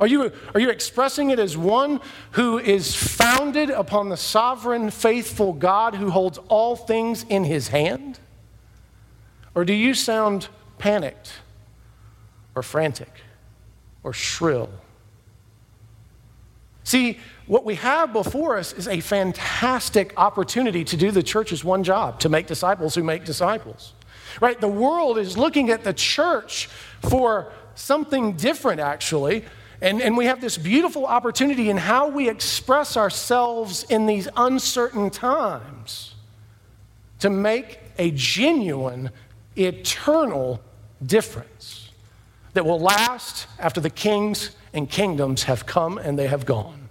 Are 0.00 0.06
you, 0.06 0.32
are 0.54 0.58
you 0.58 0.70
expressing 0.70 1.28
it 1.28 1.38
as 1.38 1.54
one 1.54 2.00
who 2.30 2.58
is 2.58 2.94
founded 2.94 3.68
upon 3.68 4.08
the 4.08 4.16
sovereign, 4.16 4.90
faithful 4.90 5.52
God 5.52 5.94
who 5.94 6.08
holds 6.08 6.38
all 6.48 6.76
things 6.76 7.26
in 7.28 7.44
his 7.44 7.68
hand? 7.68 8.18
Or 9.54 9.66
do 9.66 9.74
you 9.74 9.92
sound 9.92 10.48
panicked 10.78 11.34
or 12.54 12.62
frantic 12.62 13.12
or 14.02 14.14
shrill? 14.14 14.70
See, 16.84 17.18
what 17.46 17.66
we 17.66 17.74
have 17.74 18.14
before 18.14 18.56
us 18.56 18.72
is 18.72 18.88
a 18.88 19.00
fantastic 19.00 20.14
opportunity 20.16 20.84
to 20.84 20.96
do 20.96 21.10
the 21.10 21.22
church's 21.22 21.62
one 21.62 21.84
job 21.84 22.18
to 22.20 22.30
make 22.30 22.46
disciples 22.46 22.94
who 22.94 23.04
make 23.04 23.26
disciples. 23.26 23.92
Right? 24.40 24.60
The 24.60 24.68
world 24.68 25.18
is 25.18 25.36
looking 25.36 25.70
at 25.70 25.84
the 25.84 25.92
church 25.92 26.68
for 27.02 27.52
something 27.74 28.34
different, 28.34 28.80
actually. 28.80 29.44
And, 29.80 30.00
and 30.00 30.16
we 30.16 30.26
have 30.26 30.40
this 30.40 30.56
beautiful 30.56 31.06
opportunity 31.06 31.68
in 31.68 31.76
how 31.76 32.08
we 32.08 32.28
express 32.28 32.96
ourselves 32.96 33.84
in 33.88 34.06
these 34.06 34.28
uncertain 34.36 35.10
times 35.10 36.14
to 37.18 37.30
make 37.30 37.80
a 37.98 38.12
genuine, 38.12 39.10
eternal 39.56 40.60
difference 41.04 41.90
that 42.54 42.64
will 42.64 42.78
last 42.80 43.46
after 43.58 43.80
the 43.80 43.90
kings 43.90 44.50
and 44.72 44.88
kingdoms 44.88 45.44
have 45.44 45.66
come 45.66 45.98
and 45.98 46.18
they 46.18 46.28
have 46.28 46.46
gone. 46.46 46.88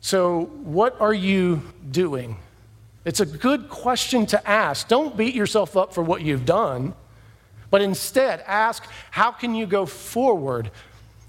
So, 0.00 0.46
what 0.62 1.00
are 1.00 1.14
you 1.14 1.62
doing? 1.90 2.36
It's 3.04 3.20
a 3.20 3.26
good 3.26 3.68
question 3.68 4.26
to 4.26 4.48
ask. 4.48 4.88
Don't 4.88 5.16
beat 5.16 5.34
yourself 5.34 5.76
up 5.76 5.94
for 5.94 6.02
what 6.02 6.22
you've 6.22 6.44
done, 6.44 6.94
but 7.70 7.80
instead 7.80 8.42
ask, 8.46 8.84
how 9.10 9.30
can 9.30 9.54
you 9.54 9.66
go 9.66 9.86
forward? 9.86 10.70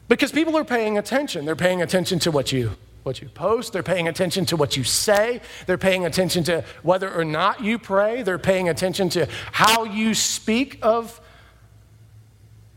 Because 0.08 0.32
people 0.32 0.58
are 0.58 0.66
paying 0.66 0.98
attention. 0.98 1.46
They're 1.46 1.56
paying 1.56 1.82
attention 1.82 2.20
to 2.20 2.32
what 2.32 2.52
you 2.52 2.72
what 3.04 3.22
you 3.22 3.30
post, 3.30 3.74
they're 3.74 3.82
paying 3.82 4.08
attention 4.08 4.46
to 4.46 4.56
what 4.56 4.78
you 4.78 4.84
say, 4.84 5.42
they're 5.66 5.78
paying 5.78 6.06
attention 6.06 6.44
to 6.44 6.64
whether 6.84 7.12
or 7.12 7.26
not 7.26 7.62
you 7.62 7.80
pray, 7.80 8.22
they're 8.22 8.38
paying 8.38 8.70
attention 8.70 9.10
to 9.10 9.28
how 9.52 9.84
you 9.84 10.14
speak 10.14 10.78
of 10.84 11.20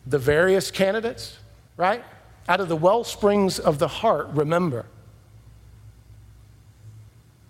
the 0.06 0.18
various 0.18 0.70
candidates, 0.70 1.36
right? 1.76 2.02
Out 2.48 2.60
of 2.60 2.68
the 2.68 2.76
well 2.76 3.04
springs 3.04 3.58
of 3.58 3.78
the 3.78 3.88
heart, 3.88 4.28
remember. 4.32 4.86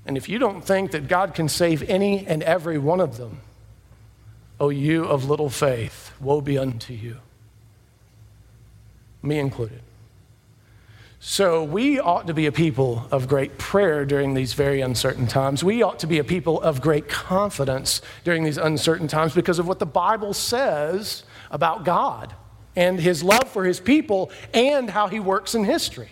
And 0.06 0.16
if 0.16 0.28
you 0.28 0.38
don't 0.38 0.62
think 0.64 0.90
that 0.90 1.08
God 1.08 1.34
can 1.34 1.49
save 1.49 1.82
any 1.88 2.26
and 2.26 2.42
every 2.42 2.78
one 2.78 3.00
of 3.00 3.16
them, 3.16 3.40
O 4.61 4.68
you 4.68 5.04
of 5.04 5.28
little 5.28 5.50
faith, 5.50 6.12
woe 6.20 6.40
be 6.40 6.58
unto 6.58 6.92
you. 6.92 7.16
Me 9.23 9.38
included. 9.38 9.80
So, 11.26 11.64
we 11.64 11.99
ought 11.99 12.26
to 12.26 12.34
be 12.34 12.44
a 12.44 12.52
people 12.52 13.08
of 13.11 13.28
great 13.28 13.56
prayer 13.56 14.04
during 14.04 14.34
these 14.34 14.52
very 14.52 14.82
uncertain 14.82 15.26
times. 15.26 15.64
We 15.64 15.82
ought 15.82 15.99
to 16.00 16.06
be 16.06 16.18
a 16.18 16.25
people 16.25 16.61
of 16.61 16.82
great 16.82 17.08
confidence 17.08 18.02
during 18.25 18.44
these 18.44 18.58
uncertain 18.58 19.08
times 19.08 19.34
because 19.34 19.58
of 19.58 19.66
what 19.66 19.78
the 19.78 19.87
Bible 19.87 20.34
says 20.34 21.23
about 21.50 21.87
God 21.87 22.34
and 22.76 23.00
his 23.00 23.23
love 23.23 23.49
for 23.49 23.64
his 23.64 23.80
people 23.80 24.30
and 24.52 24.90
how 24.90 25.08
he 25.08 25.18
works 25.18 25.54
in 25.54 25.64
history. 25.64 26.11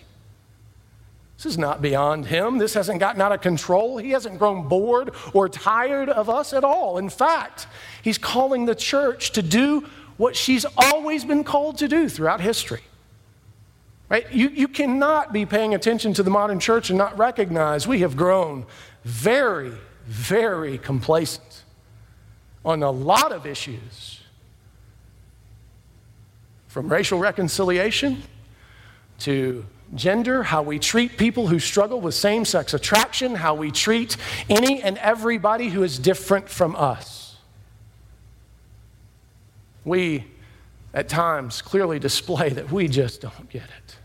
This 1.43 1.53
is 1.53 1.57
not 1.57 1.81
beyond 1.81 2.27
him. 2.27 2.57
This 2.57 2.73
hasn't 2.73 3.01
gotten 3.01 3.21
out 3.21 3.33
of 3.33 3.41
control. 3.41 3.97
He 3.97 4.11
hasn't 4.11 4.39
grown 4.39 4.69
bored 4.69 5.11
or 5.33 5.49
tired 5.49 6.07
of 6.07 6.29
us 6.29 6.53
at 6.53 6.63
all. 6.63 6.97
In 6.97 7.09
fact, 7.09 7.67
he's 8.01 8.17
calling 8.17 8.63
the 8.63 8.75
church 8.75 9.33
to 9.33 9.41
do 9.41 9.85
what 10.15 10.37
she's 10.37 10.65
always 10.77 11.25
been 11.25 11.43
called 11.43 11.79
to 11.79 11.89
do 11.89 12.07
throughout 12.07 12.39
history. 12.39 12.79
Right? 14.07 14.31
You, 14.31 14.47
you 14.47 14.69
cannot 14.69 15.33
be 15.33 15.45
paying 15.45 15.75
attention 15.75 16.13
to 16.13 16.23
the 16.23 16.29
modern 16.29 16.61
church 16.61 16.89
and 16.89 16.97
not 16.97 17.17
recognize 17.17 17.85
we 17.85 17.99
have 17.99 18.15
grown 18.15 18.65
very, 19.03 19.73
very 20.05 20.77
complacent 20.77 21.63
on 22.63 22.83
a 22.83 22.91
lot 22.91 23.33
of 23.33 23.45
issues 23.45 24.21
from 26.69 26.87
racial 26.87 27.19
reconciliation 27.19 28.23
to 29.19 29.65
gender, 29.95 30.43
how 30.43 30.61
we 30.61 30.79
treat 30.79 31.17
people 31.17 31.47
who 31.47 31.59
struggle 31.59 32.01
with 32.01 32.13
same 32.13 32.45
sex 32.45 32.73
attraction, 32.73 33.35
how 33.35 33.53
we 33.53 33.71
treat 33.71 34.17
any 34.49 34.81
and 34.81 34.97
everybody 34.97 35.69
who 35.69 35.83
is 35.83 35.99
different 35.99 36.49
from 36.49 36.75
us. 36.75 37.37
We, 39.85 40.25
at 40.93 41.09
times, 41.09 41.61
clearly 41.61 41.99
display 41.99 42.49
that 42.49 42.71
we 42.71 42.87
just 42.87 43.21
don't 43.21 43.49
get 43.49 43.63
it. 43.63 43.97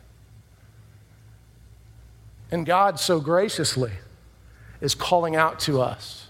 And 2.50 2.66
God 2.66 2.98
so 2.98 3.20
graciously 3.20 3.92
is 4.80 4.94
calling 4.94 5.36
out 5.36 5.60
to 5.60 5.80
us 5.80 6.28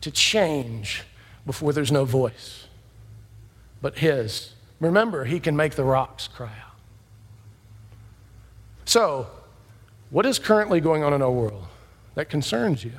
to 0.00 0.10
change 0.10 1.04
before 1.46 1.72
there's 1.72 1.92
no 1.92 2.04
voice 2.04 2.66
but 3.82 3.98
His 3.98 4.54
Remember, 4.80 5.26
he 5.26 5.40
can 5.40 5.56
make 5.56 5.74
the 5.74 5.84
rocks 5.84 6.26
cry 6.26 6.46
out. 6.46 6.69
So, 8.90 9.28
what 10.10 10.26
is 10.26 10.40
currently 10.40 10.80
going 10.80 11.04
on 11.04 11.12
in 11.12 11.22
our 11.22 11.30
world 11.30 11.64
that 12.16 12.28
concerns 12.28 12.82
you? 12.82 12.90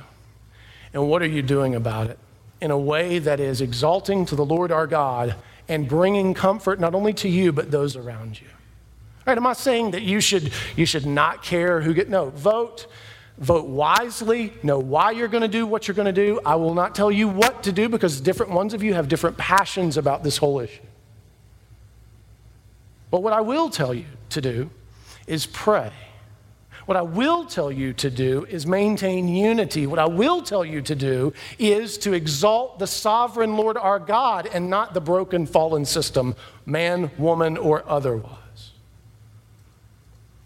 And 0.94 1.06
what 1.06 1.20
are 1.20 1.26
you 1.26 1.42
doing 1.42 1.74
about 1.74 2.08
it 2.08 2.18
in 2.62 2.70
a 2.70 2.78
way 2.78 3.18
that 3.18 3.40
is 3.40 3.60
exalting 3.60 4.24
to 4.24 4.34
the 4.34 4.42
Lord 4.42 4.72
our 4.72 4.86
God 4.86 5.34
and 5.68 5.86
bringing 5.86 6.32
comfort 6.32 6.80
not 6.80 6.94
only 6.94 7.12
to 7.12 7.28
you, 7.28 7.52
but 7.52 7.70
those 7.70 7.94
around 7.94 8.40
you? 8.40 8.46
Right? 9.26 9.36
I'm 9.36 9.46
I 9.46 9.52
saying 9.52 9.90
that 9.90 10.00
you 10.00 10.22
should, 10.22 10.54
you 10.76 10.86
should 10.86 11.04
not 11.04 11.42
care 11.42 11.82
who 11.82 11.92
get, 11.92 12.08
no, 12.08 12.30
vote. 12.30 12.86
Vote 13.36 13.66
wisely, 13.66 14.54
know 14.62 14.78
why 14.78 15.10
you're 15.10 15.28
going 15.28 15.42
to 15.42 15.46
do 15.46 15.66
what 15.66 15.86
you're 15.88 15.94
going 15.94 16.06
to 16.06 16.12
do. 16.12 16.40
I 16.46 16.54
will 16.54 16.72
not 16.72 16.94
tell 16.94 17.12
you 17.12 17.28
what 17.28 17.64
to 17.64 17.72
do 17.72 17.90
because 17.90 18.18
different 18.18 18.52
ones 18.52 18.72
of 18.72 18.82
you 18.82 18.94
have 18.94 19.08
different 19.08 19.36
passions 19.36 19.98
about 19.98 20.22
this 20.22 20.38
whole 20.38 20.58
issue. 20.58 20.80
But 23.10 23.22
what 23.22 23.34
I 23.34 23.42
will 23.42 23.68
tell 23.68 23.92
you 23.92 24.06
to 24.30 24.40
do 24.40 24.70
is 25.26 25.46
pray. 25.46 25.92
What 26.86 26.96
I 26.96 27.02
will 27.02 27.44
tell 27.44 27.70
you 27.70 27.92
to 27.94 28.10
do 28.10 28.44
is 28.48 28.66
maintain 28.66 29.28
unity. 29.28 29.86
What 29.86 30.00
I 30.00 30.06
will 30.06 30.42
tell 30.42 30.64
you 30.64 30.82
to 30.82 30.96
do 30.96 31.32
is 31.58 31.96
to 31.98 32.12
exalt 32.12 32.78
the 32.78 32.88
sovereign 32.88 33.56
Lord 33.56 33.76
our 33.76 34.00
God 34.00 34.48
and 34.52 34.68
not 34.68 34.92
the 34.92 35.00
broken, 35.00 35.46
fallen 35.46 35.84
system, 35.84 36.34
man, 36.66 37.10
woman, 37.18 37.56
or 37.56 37.84
otherwise. 37.88 38.38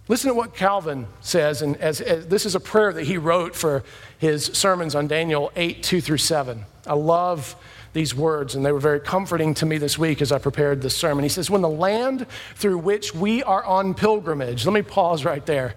Listen 0.08 0.28
to 0.28 0.34
what 0.34 0.54
Calvin 0.54 1.06
says, 1.20 1.62
and 1.62 1.76
as, 1.78 2.00
as, 2.00 2.28
this 2.28 2.46
is 2.46 2.54
a 2.54 2.60
prayer 2.60 2.92
that 2.92 3.04
he 3.04 3.16
wrote 3.16 3.56
for 3.56 3.82
his 4.18 4.44
sermons 4.44 4.94
on 4.94 5.08
Daniel 5.08 5.50
8, 5.56 5.82
2 5.82 6.00
through 6.00 6.18
7. 6.18 6.64
I 6.86 6.94
love 6.94 7.56
these 7.96 8.14
words, 8.14 8.54
and 8.54 8.64
they 8.64 8.70
were 8.72 8.78
very 8.78 9.00
comforting 9.00 9.54
to 9.54 9.64
me 9.64 9.78
this 9.78 9.98
week 9.98 10.20
as 10.20 10.30
I 10.30 10.38
prepared 10.38 10.82
this 10.82 10.94
sermon. 10.94 11.22
He 11.22 11.30
says, 11.30 11.48
When 11.48 11.62
the 11.62 11.68
land 11.68 12.26
through 12.54 12.78
which 12.78 13.14
we 13.14 13.42
are 13.42 13.64
on 13.64 13.94
pilgrimage, 13.94 14.66
let 14.66 14.74
me 14.74 14.82
pause 14.82 15.24
right 15.24 15.44
there. 15.46 15.74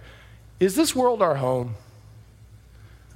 Is 0.59 0.75
this 0.75 0.93
world 0.93 1.21
our 1.21 1.35
home? 1.35 1.75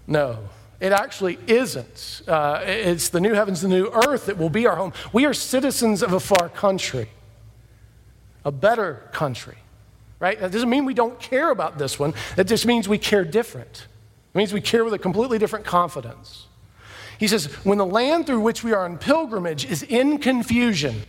No. 0.07 0.39
It 0.79 0.93
actually 0.93 1.37
isn't. 1.47 2.21
Uh, 2.27 2.61
it's 2.63 3.09
the 3.09 3.19
new 3.19 3.33
heavens, 3.33 3.61
the 3.61 3.67
new 3.67 3.89
earth 4.07 4.27
that 4.27 4.37
will 4.37 4.49
be 4.49 4.67
our 4.67 4.77
home. 4.77 4.93
We 5.11 5.25
are 5.25 5.33
citizens 5.33 6.01
of 6.01 6.13
a 6.13 6.19
far 6.19 6.47
country, 6.47 7.09
a 8.45 8.53
better 8.53 9.09
country, 9.11 9.57
right? 10.19 10.39
That 10.39 10.51
doesn't 10.51 10.69
mean 10.69 10.85
we 10.85 10.93
don't 10.93 11.19
care 11.19 11.51
about 11.51 11.77
this 11.77 11.99
one. 11.99 12.13
That 12.37 12.45
just 12.45 12.65
means 12.65 12.87
we 12.87 12.97
care 12.97 13.25
different. 13.25 13.85
It 14.33 14.37
means 14.37 14.53
we 14.53 14.61
care 14.61 14.85
with 14.85 14.93
a 14.93 14.99
completely 14.99 15.39
different 15.39 15.65
confidence. 15.65 16.47
He 17.23 17.29
says, 17.29 17.45
When 17.63 17.77
the 17.77 17.85
land 17.85 18.27
through 18.27 18.41
which 18.41 18.65
we 18.65 18.73
are 18.73 18.85
in 18.85 18.97
pilgrimage 18.97 19.63
is 19.63 19.81
in 19.81 20.17
confusion, 20.17 21.03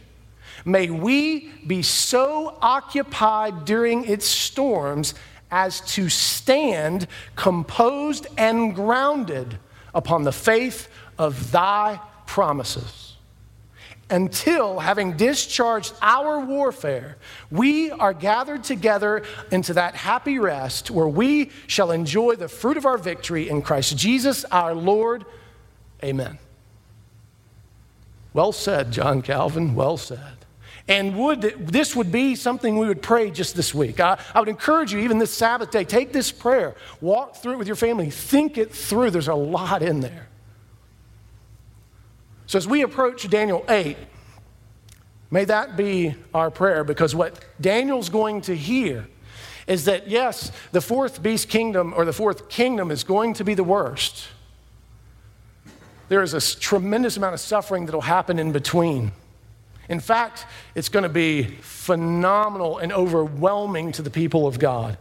may 0.64 0.88
we 0.88 1.50
be 1.66 1.82
so 1.82 2.56
occupied 2.62 3.64
during 3.64 4.04
its 4.04 4.24
storms 4.24 5.14
as 5.50 5.80
to 5.94 6.08
stand 6.08 7.08
composed 7.34 8.28
and 8.38 8.76
grounded 8.76 9.58
upon 9.92 10.22
the 10.22 10.30
faith 10.30 10.86
of 11.18 11.50
thy 11.50 11.98
promises. 12.26 13.16
Until, 14.08 14.78
having 14.78 15.16
discharged 15.16 15.94
our 16.00 16.38
warfare, 16.38 17.16
we 17.50 17.90
are 17.90 18.14
gathered 18.14 18.62
together 18.62 19.24
into 19.50 19.74
that 19.74 19.96
happy 19.96 20.38
rest 20.38 20.92
where 20.92 21.08
we 21.08 21.50
shall 21.66 21.90
enjoy 21.90 22.36
the 22.36 22.46
fruit 22.46 22.76
of 22.76 22.86
our 22.86 22.98
victory 22.98 23.48
in 23.48 23.62
Christ 23.62 23.96
Jesus 23.96 24.44
our 24.52 24.76
Lord 24.76 25.24
Amen. 26.04 26.38
Well 28.34 28.52
said, 28.52 28.92
John 28.92 29.22
Calvin. 29.22 29.74
Well 29.74 29.96
said. 29.96 30.44
And 30.86 31.16
would 31.16 31.40
this 31.40 31.96
would 31.96 32.12
be 32.12 32.34
something 32.34 32.76
we 32.76 32.86
would 32.86 33.00
pray 33.00 33.30
just 33.30 33.56
this 33.56 33.72
week. 33.72 34.00
I, 34.00 34.20
I, 34.34 34.40
would 34.40 34.50
encourage 34.50 34.92
you, 34.92 34.98
even 34.98 35.16
this 35.16 35.32
Sabbath 35.32 35.70
day, 35.70 35.84
take 35.84 36.12
this 36.12 36.30
prayer, 36.30 36.74
walk 37.00 37.36
through 37.36 37.54
it 37.54 37.56
with 37.56 37.66
your 37.66 37.76
family, 37.76 38.10
think 38.10 38.58
it 38.58 38.70
through. 38.70 39.10
There's 39.10 39.28
a 39.28 39.34
lot 39.34 39.82
in 39.82 40.00
there. 40.00 40.28
So 42.46 42.58
as 42.58 42.68
we 42.68 42.82
approach 42.82 43.30
Daniel 43.30 43.64
8, 43.66 43.96
may 45.30 45.46
that 45.46 45.74
be 45.74 46.14
our 46.34 46.50
prayer 46.50 46.84
because 46.84 47.14
what 47.14 47.42
Daniel's 47.58 48.10
going 48.10 48.42
to 48.42 48.54
hear 48.54 49.08
is 49.66 49.86
that, 49.86 50.08
yes, 50.08 50.52
the 50.72 50.82
fourth 50.82 51.22
beast 51.22 51.48
kingdom 51.48 51.94
or 51.96 52.04
the 52.04 52.12
fourth 52.12 52.50
kingdom 52.50 52.90
is 52.90 53.04
going 53.04 53.32
to 53.34 53.44
be 53.44 53.54
the 53.54 53.64
worst 53.64 54.28
there 56.08 56.22
is 56.22 56.34
a 56.34 56.60
tremendous 56.60 57.16
amount 57.16 57.34
of 57.34 57.40
suffering 57.40 57.86
that 57.86 57.92
will 57.92 58.02
happen 58.02 58.38
in 58.38 58.52
between. 58.52 59.12
In 59.88 60.00
fact, 60.00 60.46
it's 60.74 60.88
going 60.88 61.02
to 61.02 61.08
be 61.08 61.42
phenomenal 61.42 62.78
and 62.78 62.92
overwhelming 62.92 63.92
to 63.92 64.02
the 64.02 64.10
people 64.10 64.46
of 64.46 64.58
God. 64.58 64.96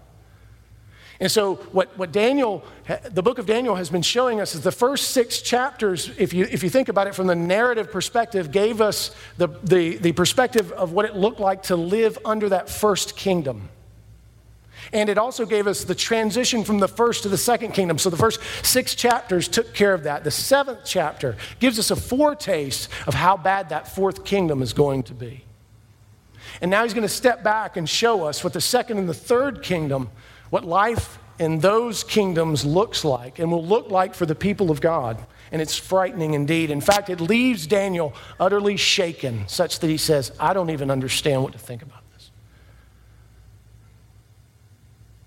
And 1.19 1.31
so, 1.31 1.55
what, 1.71 1.97
what 1.97 2.11
Daniel, 2.11 2.65
the 3.09 3.23
book 3.23 3.37
of 3.37 3.45
Daniel 3.45 3.75
has 3.75 3.89
been 3.89 4.01
showing 4.01 4.41
us 4.41 4.55
is 4.55 4.61
the 4.61 4.71
first 4.73 5.11
six 5.11 5.41
chapters, 5.41 6.11
if 6.17 6.33
you, 6.33 6.45
if 6.51 6.63
you 6.63 6.69
think 6.69 6.89
about 6.89 7.07
it 7.07 7.15
from 7.15 7.27
the 7.27 7.35
narrative 7.35 7.91
perspective, 7.91 8.51
gave 8.51 8.81
us 8.81 9.15
the, 9.37 9.47
the, 9.63 9.97
the 9.97 10.11
perspective 10.11 10.71
of 10.73 10.91
what 10.91 11.05
it 11.05 11.15
looked 11.15 11.39
like 11.39 11.63
to 11.63 11.77
live 11.77 12.17
under 12.25 12.49
that 12.49 12.67
first 12.67 13.15
kingdom. 13.15 13.69
And 14.93 15.09
it 15.09 15.17
also 15.17 15.45
gave 15.45 15.65
us 15.65 15.83
the 15.83 15.95
transition 15.95 16.63
from 16.63 16.79
the 16.79 16.87
first 16.87 17.23
to 17.23 17.29
the 17.29 17.37
second 17.37 17.73
kingdom. 17.73 17.97
So 17.97 18.09
the 18.09 18.17
first 18.17 18.39
six 18.61 18.93
chapters 18.93 19.47
took 19.47 19.73
care 19.73 19.93
of 19.93 20.03
that. 20.03 20.23
The 20.23 20.31
seventh 20.31 20.81
chapter 20.85 21.35
gives 21.59 21.79
us 21.79 21.89
a 21.89 21.95
foretaste 21.95 22.89
of 23.07 23.15
how 23.15 23.35
bad 23.35 23.69
that 23.69 23.93
fourth 23.93 24.23
kingdom 24.23 24.61
is 24.61 24.71
going 24.71 25.03
to 25.03 25.13
be. 25.13 25.43
And 26.61 26.69
now 26.69 26.83
he's 26.83 26.93
going 26.93 27.01
to 27.01 27.09
step 27.09 27.43
back 27.43 27.75
and 27.75 27.89
show 27.89 28.23
us 28.25 28.43
what 28.43 28.53
the 28.53 28.61
second 28.61 28.99
and 28.99 29.09
the 29.09 29.13
third 29.13 29.63
kingdom, 29.63 30.11
what 30.51 30.63
life 30.63 31.17
in 31.39 31.59
those 31.59 32.03
kingdoms 32.03 32.63
looks 32.63 33.03
like 33.03 33.39
and 33.39 33.51
will 33.51 33.65
look 33.65 33.89
like 33.89 34.13
for 34.13 34.27
the 34.27 34.35
people 34.35 34.69
of 34.69 34.79
God. 34.79 35.17
And 35.51 35.61
it's 35.61 35.77
frightening 35.77 36.33
indeed. 36.33 36.71
In 36.71 36.81
fact, 36.81 37.09
it 37.09 37.19
leaves 37.19 37.67
Daniel 37.67 38.13
utterly 38.39 38.77
shaken, 38.77 39.47
such 39.47 39.79
that 39.79 39.87
he 39.87 39.97
says, 39.97 40.31
I 40.39 40.53
don't 40.53 40.69
even 40.69 40.89
understand 40.89 41.43
what 41.43 41.53
to 41.53 41.59
think 41.59 41.81
about 41.81 42.01
this. 42.13 42.31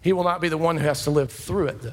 He 0.07 0.13
will 0.13 0.23
not 0.23 0.41
be 0.41 0.49
the 0.49 0.57
one 0.57 0.77
who 0.77 0.85
has 0.85 1.03
to 1.03 1.11
live 1.11 1.33
through 1.33 1.67
it, 1.67 1.83
though. 1.83 1.91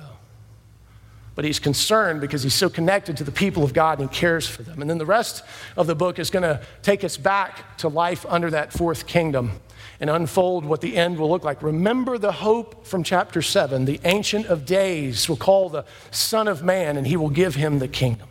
But 1.34 1.46
he's 1.46 1.58
concerned 1.58 2.22
because 2.22 2.44
he's 2.44 2.54
so 2.54 2.70
connected 2.70 3.18
to 3.18 3.24
the 3.24 3.32
people 3.32 3.64
of 3.64 3.74
God 3.74 4.00
and 4.00 4.08
he 4.08 4.16
cares 4.16 4.48
for 4.48 4.62
them. 4.62 4.82
And 4.82 4.88
then 4.88 5.00
the 5.00 5.06
rest 5.06 5.44
of 5.76 5.88
the 5.88 5.96
book 5.96 6.20
is 6.20 6.30
going 6.30 6.44
to 6.44 6.62
take 6.84 7.04
us 7.04 7.18
back 7.18 7.76
to 7.80 7.88
life 7.88 8.24
under 8.30 8.52
that 8.52 8.72
fourth 8.72 9.08
kingdom 9.08 9.54
and 10.00 10.12
unfold 10.12 10.64
what 10.64 10.82
the 10.82 10.96
end 10.96 11.18
will 11.18 11.28
look 11.28 11.44
like. 11.44 11.64
Remember 11.64 12.20
the 12.20 12.34
hope 12.34 12.86
from 12.86 13.02
chapter 13.02 13.42
7. 13.42 13.86
The 13.86 14.00
Ancient 14.06 14.46
of 14.46 14.64
Days 14.64 15.28
will 15.28 15.36
call 15.36 15.70
the 15.70 15.84
Son 16.12 16.48
of 16.48 16.62
Man 16.62 16.98
and 16.98 17.08
he 17.08 17.18
will 17.18 17.32
give 17.32 17.56
him 17.56 17.80
the 17.80 17.88
kingdom. 17.88 18.28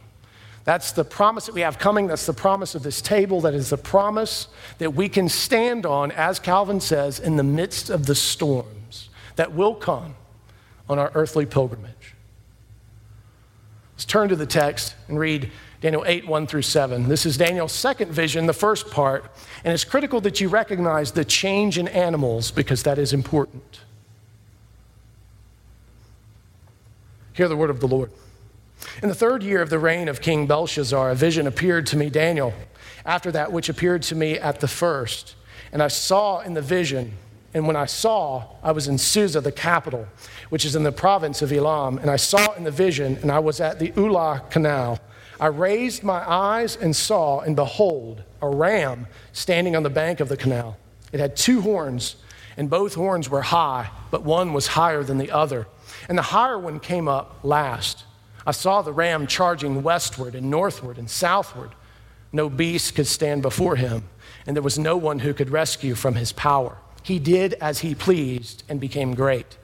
That's 0.63 0.93
the 0.93 1.03
promise 1.05 1.47
that 1.47 1.57
we 1.57 1.63
have 1.63 1.81
coming. 1.81 2.07
That's 2.07 2.27
the 2.27 2.33
promise 2.33 2.77
of 2.77 2.85
this 2.85 3.03
table. 3.03 3.41
That 3.41 3.55
is 3.55 3.71
the 3.71 3.79
promise 3.79 4.47
that 4.79 4.95
we 4.95 5.09
can 5.09 5.29
stand 5.29 5.87
on, 5.87 6.13
as 6.13 6.39
Calvin 6.39 6.79
says, 6.79 7.19
in 7.19 7.37
the 7.37 7.43
midst 7.43 7.91
of 7.91 8.07
the 8.07 8.15
storms 8.15 8.82
that 9.37 9.53
will 9.53 9.75
come 9.75 10.15
on 10.89 10.99
our 10.99 11.11
earthly 11.15 11.47
pilgrimage. 11.47 12.15
Let's 13.95 14.05
turn 14.05 14.29
to 14.31 14.37
the 14.37 14.47
text 14.47 14.95
and 15.09 15.19
read 15.19 15.51
Daniel 15.81 16.05
8, 16.07 16.27
1 16.27 16.47
through 16.47 16.63
7. 16.63 17.09
This 17.09 17.27
is 17.27 17.37
Daniel's 17.37 17.73
second 17.73 18.11
vision, 18.13 18.47
the 18.47 18.53
first 18.53 18.91
part, 18.91 19.25
and 19.65 19.73
it's 19.73 19.85
critical 19.85 20.21
that 20.23 20.41
you 20.41 20.49
recognize 20.49 21.13
the 21.13 21.25
change 21.25 21.79
in 21.79 21.89
animals 21.89 22.51
because 22.51 22.83
that 22.85 22.99
is 22.99 23.13
important. 23.13 23.81
Hear 27.33 27.49
the 27.49 27.57
word 27.57 27.71
of 27.71 27.81
the 27.81 27.89
Lord. 27.89 28.11
In 29.03 29.09
the 29.09 29.15
third 29.15 29.43
year 29.43 29.63
of 29.63 29.71
the 29.71 29.79
reign 29.79 30.09
of 30.09 30.21
King 30.21 30.47
Belshazzar, 30.47 31.11
a 31.11 31.15
vision 31.15 31.47
appeared 31.47 31.87
to 31.89 31.97
me, 31.97 32.11
Daniel, 32.11 32.53
after 33.05 33.33
that 33.33 33.53
which 33.53 33.69
appeared 33.69 34.03
to 34.03 34.15
me 34.15 34.39
at 34.39 34.61
the 34.61 34.69
first. 34.69 35.35
And 35.73 35.83
I 35.83 35.89
saw 35.89 36.41
in 36.41 36.55
the 36.55 36.63
vision 36.63 37.17
and 37.55 37.67
when 37.67 37.77
I 37.77 37.85
saw, 37.85 38.45
I 38.63 38.73
was 38.73 38.89
in 38.89 38.97
Susa, 38.97 39.41
the 39.41 39.53
capital, 39.53 40.07
which 40.49 40.65
is 40.65 40.75
in 40.75 40.85
the 40.85 40.93
province 40.93 41.43
of 41.43 41.53
Elam. 41.53 41.99
And 41.99 42.11
I 42.11 42.17
saw 42.17 42.53
in 42.55 42.65
the 42.65 42.71
vision, 42.71 43.19
and 43.21 43.31
I 43.31 43.41
was 43.41 43.61
at 43.61 43.79
the 43.79 43.91
Ulai 43.93 44.51
Canal. 44.51 44.99
I 45.39 45.47
raised 45.47 46.03
my 46.03 46.27
eyes 46.29 46.77
and 46.77 46.97
saw, 46.97 47.41
and 47.41 47.55
behold, 47.55 48.23
a 48.41 48.49
ram 48.49 49.07
standing 49.33 49.77
on 49.77 49.83
the 49.83 49.91
bank 49.91 50.21
of 50.21 50.29
the 50.29 50.37
canal. 50.37 50.79
It 51.13 51.21
had 51.21 51.37
two 51.37 51.61
horns, 51.61 52.17
and 52.57 52.71
both 52.71 52.95
horns 52.95 53.29
were 53.29 53.43
high, 53.43 53.91
but 54.11 54.23
one 54.23 54.55
was 54.55 54.69
higher 54.69 55.03
than 55.03 55.19
the 55.19 55.31
other. 55.31 55.67
And 56.09 56.17
the 56.17 56.23
higher 56.23 56.59
one 56.59 56.81
came 56.81 57.07
up 57.07 57.41
last. 57.43 58.05
I 58.47 58.53
saw 58.53 58.83
the 58.83 58.93
ram 58.93 59.27
charging 59.27 59.83
westward 59.83 60.35
and 60.35 60.51
northward 60.51 60.97
and 60.97 61.11
southward. 61.11 61.73
No 62.33 62.49
beast 62.49 62.95
could 62.95 63.07
stand 63.07 63.43
before 63.43 63.77
him, 63.77 64.05
and 64.47 64.57
there 64.57 64.63
was 64.63 64.79
no 64.79 64.97
one 64.97 65.19
who 65.19 65.35
could 65.35 65.51
rescue 65.51 65.95
from 65.95 66.15
his 66.15 66.33
power 66.33 66.79
he 67.03 67.19
did 67.19 67.55
as 67.55 67.81
he 67.81 67.95
pleased 67.95 68.63
and 68.69 68.81
became 68.81 69.15
great. 69.15 69.59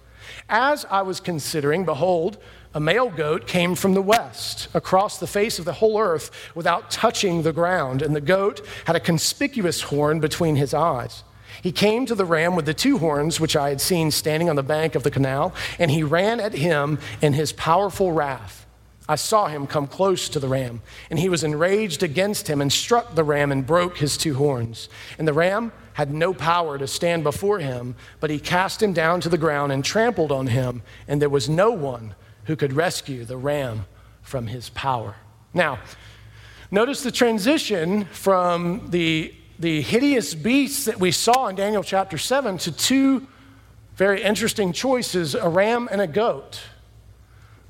As 0.48 0.84
I 0.90 1.02
was 1.02 1.20
considering, 1.20 1.84
behold, 1.84 2.38
a 2.74 2.80
male 2.80 3.10
goat 3.10 3.46
came 3.46 3.74
from 3.74 3.94
the 3.94 4.02
west 4.02 4.68
across 4.74 5.18
the 5.18 5.26
face 5.26 5.58
of 5.58 5.64
the 5.64 5.74
whole 5.74 5.98
earth 5.98 6.30
without 6.54 6.90
touching 6.90 7.42
the 7.42 7.52
ground, 7.52 8.02
and 8.02 8.14
the 8.14 8.20
goat 8.20 8.66
had 8.84 8.96
a 8.96 9.00
conspicuous 9.00 9.82
horn 9.82 10.20
between 10.20 10.56
his 10.56 10.74
eyes. 10.74 11.24
He 11.62 11.72
came 11.72 12.06
to 12.06 12.14
the 12.14 12.24
ram 12.24 12.54
with 12.54 12.66
the 12.66 12.74
two 12.74 12.98
horns, 12.98 13.40
which 13.40 13.56
I 13.56 13.70
had 13.70 13.80
seen 13.80 14.10
standing 14.10 14.48
on 14.48 14.56
the 14.56 14.62
bank 14.62 14.94
of 14.94 15.02
the 15.02 15.10
canal, 15.10 15.54
and 15.78 15.90
he 15.90 16.02
ran 16.02 16.40
at 16.40 16.52
him 16.52 16.98
in 17.20 17.32
his 17.32 17.52
powerful 17.52 18.12
wrath. 18.12 18.66
I 19.08 19.16
saw 19.16 19.46
him 19.46 19.66
come 19.66 19.86
close 19.86 20.28
to 20.28 20.38
the 20.38 20.48
ram, 20.48 20.82
and 21.08 21.18
he 21.18 21.30
was 21.30 21.42
enraged 21.42 22.02
against 22.02 22.48
him 22.48 22.60
and 22.60 22.70
struck 22.70 23.14
the 23.14 23.24
ram 23.24 23.50
and 23.50 23.66
broke 23.66 23.96
his 23.96 24.18
two 24.18 24.34
horns. 24.34 24.90
And 25.18 25.26
the 25.26 25.32
ram 25.32 25.72
had 25.98 26.14
no 26.14 26.32
power 26.32 26.78
to 26.78 26.86
stand 26.86 27.24
before 27.24 27.58
him, 27.58 27.96
but 28.20 28.30
he 28.30 28.38
cast 28.38 28.80
him 28.80 28.92
down 28.92 29.20
to 29.20 29.28
the 29.28 29.36
ground 29.36 29.72
and 29.72 29.84
trampled 29.84 30.30
on 30.30 30.46
him, 30.46 30.80
and 31.08 31.20
there 31.20 31.28
was 31.28 31.48
no 31.48 31.72
one 31.72 32.14
who 32.44 32.54
could 32.54 32.72
rescue 32.72 33.24
the 33.24 33.36
ram 33.36 33.84
from 34.22 34.46
his 34.46 34.68
power. 34.68 35.16
Now, 35.52 35.80
notice 36.70 37.02
the 37.02 37.10
transition 37.10 38.04
from 38.04 38.90
the, 38.90 39.34
the 39.58 39.80
hideous 39.80 40.36
beasts 40.36 40.84
that 40.84 41.00
we 41.00 41.10
saw 41.10 41.48
in 41.48 41.56
Daniel 41.56 41.82
chapter 41.82 42.16
7 42.16 42.58
to 42.58 42.70
two 42.70 43.26
very 43.96 44.22
interesting 44.22 44.72
choices 44.72 45.34
a 45.34 45.48
ram 45.48 45.88
and 45.90 46.00
a 46.00 46.06
goat. 46.06 46.60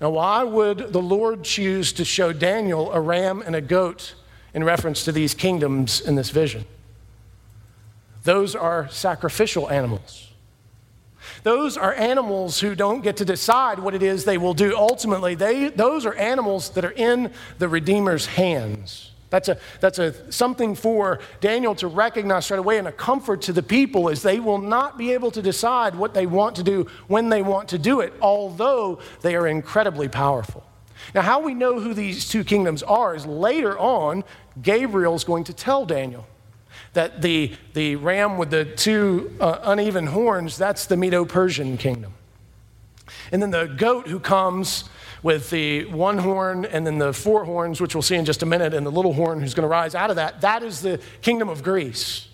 Now, 0.03 0.11
why 0.11 0.43
would 0.43 0.93
the 0.93 1.01
Lord 1.01 1.45
choose 1.45 1.95
to 1.95 2.05
show 2.05 2.35
Daniel 2.35 2.93
a 2.93 3.01
ram 3.01 3.43
and 3.47 3.57
a 3.57 3.63
goat 3.63 4.17
in 4.53 4.65
reference 4.65 5.03
to 5.07 5.13
these 5.13 5.33
kingdoms 5.33 6.03
in 6.03 6.15
this 6.15 6.29
vision? 6.29 6.67
Those 8.29 8.55
are 8.55 8.91
sacrificial 8.91 9.71
animals. 9.71 10.31
Those 11.45 11.79
are 11.79 11.95
animals 11.95 12.61
who 12.61 12.75
don't 12.75 13.01
get 13.01 13.17
to 13.17 13.25
decide 13.25 13.79
what 13.79 13.95
it 13.95 14.03
is 14.03 14.27
they 14.27 14.37
will 14.37 14.53
do. 14.53 14.77
Ultimately, 14.77 15.35
they, 15.35 15.71
those 15.71 16.05
are 16.05 16.13
animals 16.13 16.69
that 16.73 16.85
are 16.85 16.91
in 16.91 17.33
the 17.57 17.69
Redeemer's 17.69 18.27
hands. 18.27 19.13
That's, 19.31 19.49
a, 19.49 19.57
that's 19.81 19.99
a, 19.99 20.31
something 20.31 20.75
for 20.75 21.21
Daniel 21.41 21.75
to 21.77 21.87
recognize 21.87 22.45
straight 22.45 22.59
away 22.59 22.77
and 22.77 22.87
a 22.87 22.93
comfort 22.93 23.41
to 23.43 23.55
the 23.55 23.63
people 23.63 24.11
is 24.11 24.21
they 24.21 24.41
will 24.41 24.59
not 24.59 24.99
be 24.99 25.15
able 25.15 25.31
to 25.31 25.41
decide 25.41 25.95
what 25.95 26.13
they 26.13 26.27
want 26.27 26.55
to 26.57 26.63
do 26.63 26.87
when 27.07 27.31
they 27.31 27.41
want 27.41 27.71
to 27.71 27.79
do 27.79 28.01
it, 28.01 28.13
although 28.21 28.99
they 29.23 29.37
are 29.37 29.47
incredibly 29.47 30.07
powerful. 30.07 30.67
Now, 31.15 31.23
how 31.23 31.41
we 31.41 31.55
know 31.55 31.81
who 31.81 31.95
these 31.95 32.29
two 32.29 32.45
kingdoms 32.45 32.83
are 32.83 33.15
is 33.15 33.25
later 33.25 33.79
on, 33.79 34.23
Gabriel 34.61 35.15
is 35.15 35.25
going 35.25 35.45
to 35.45 35.55
tell 35.55 35.87
Daniel 35.87 36.27
that 36.93 37.23
the, 37.23 37.53
the 37.75 37.97
ram 37.97 38.39
with 38.39 38.51
the 38.51 38.65
two 38.65 39.35
uh, 39.41 39.59
uneven 39.63 40.09
horns, 40.09 40.57
that's 40.57 40.87
the 40.87 40.97
Medo 40.97 41.25
Persian 41.25 41.77
kingdom. 41.77 42.15
And 43.33 43.43
then 43.43 43.51
the 43.51 43.67
goat 43.67 44.09
who 44.09 44.21
comes 44.21 44.85
with 45.23 45.51
the 45.51 45.85
one 45.87 46.19
horn 46.19 46.65
and 46.65 46.87
then 46.87 46.99
the 46.99 47.13
four 47.13 47.45
horns, 47.45 47.81
which 47.81 47.95
we'll 47.95 48.03
see 48.03 48.17
in 48.17 48.25
just 48.25 48.43
a 48.43 48.47
minute, 48.47 48.75
and 48.75 48.87
the 48.87 48.91
little 48.91 49.13
horn 49.13 49.41
who's 49.41 49.55
going 49.55 49.65
to 49.65 49.69
rise 49.69 49.95
out 49.95 50.11
of 50.11 50.17
that, 50.17 50.41
that 50.43 50.63
is 50.63 50.81
the 50.81 51.01
kingdom 51.23 51.49
of 51.49 51.63
Greece. 51.63 52.29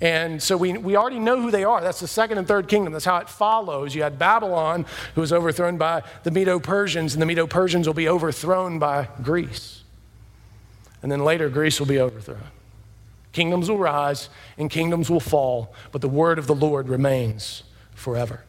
And 0.00 0.42
so 0.42 0.56
we, 0.56 0.72
we 0.72 0.96
already 0.96 1.20
know 1.20 1.40
who 1.40 1.52
they 1.52 1.62
are. 1.62 1.80
That's 1.80 2.00
the 2.00 2.08
second 2.08 2.38
and 2.38 2.48
third 2.48 2.66
kingdom. 2.66 2.92
That's 2.92 3.04
how 3.04 3.18
it 3.18 3.28
follows. 3.28 3.94
You 3.94 4.02
had 4.02 4.18
Babylon, 4.18 4.84
who 5.14 5.20
was 5.20 5.32
overthrown 5.32 5.78
by 5.78 6.02
the 6.24 6.32
Medo 6.32 6.58
Persians, 6.58 7.12
and 7.14 7.22
the 7.22 7.26
Medo 7.26 7.46
Persians 7.46 7.86
will 7.86 7.94
be 7.94 8.08
overthrown 8.08 8.80
by 8.80 9.08
Greece. 9.22 9.84
And 11.02 11.12
then 11.12 11.24
later, 11.24 11.48
Greece 11.48 11.78
will 11.78 11.86
be 11.86 12.00
overthrown. 12.00 12.50
Kingdoms 13.32 13.70
will 13.70 13.78
rise 13.78 14.28
and 14.58 14.70
kingdoms 14.70 15.10
will 15.10 15.20
fall, 15.20 15.74
but 15.90 16.00
the 16.00 16.08
word 16.08 16.38
of 16.38 16.46
the 16.46 16.54
Lord 16.54 16.88
remains 16.88 17.62
forever. 17.94 18.44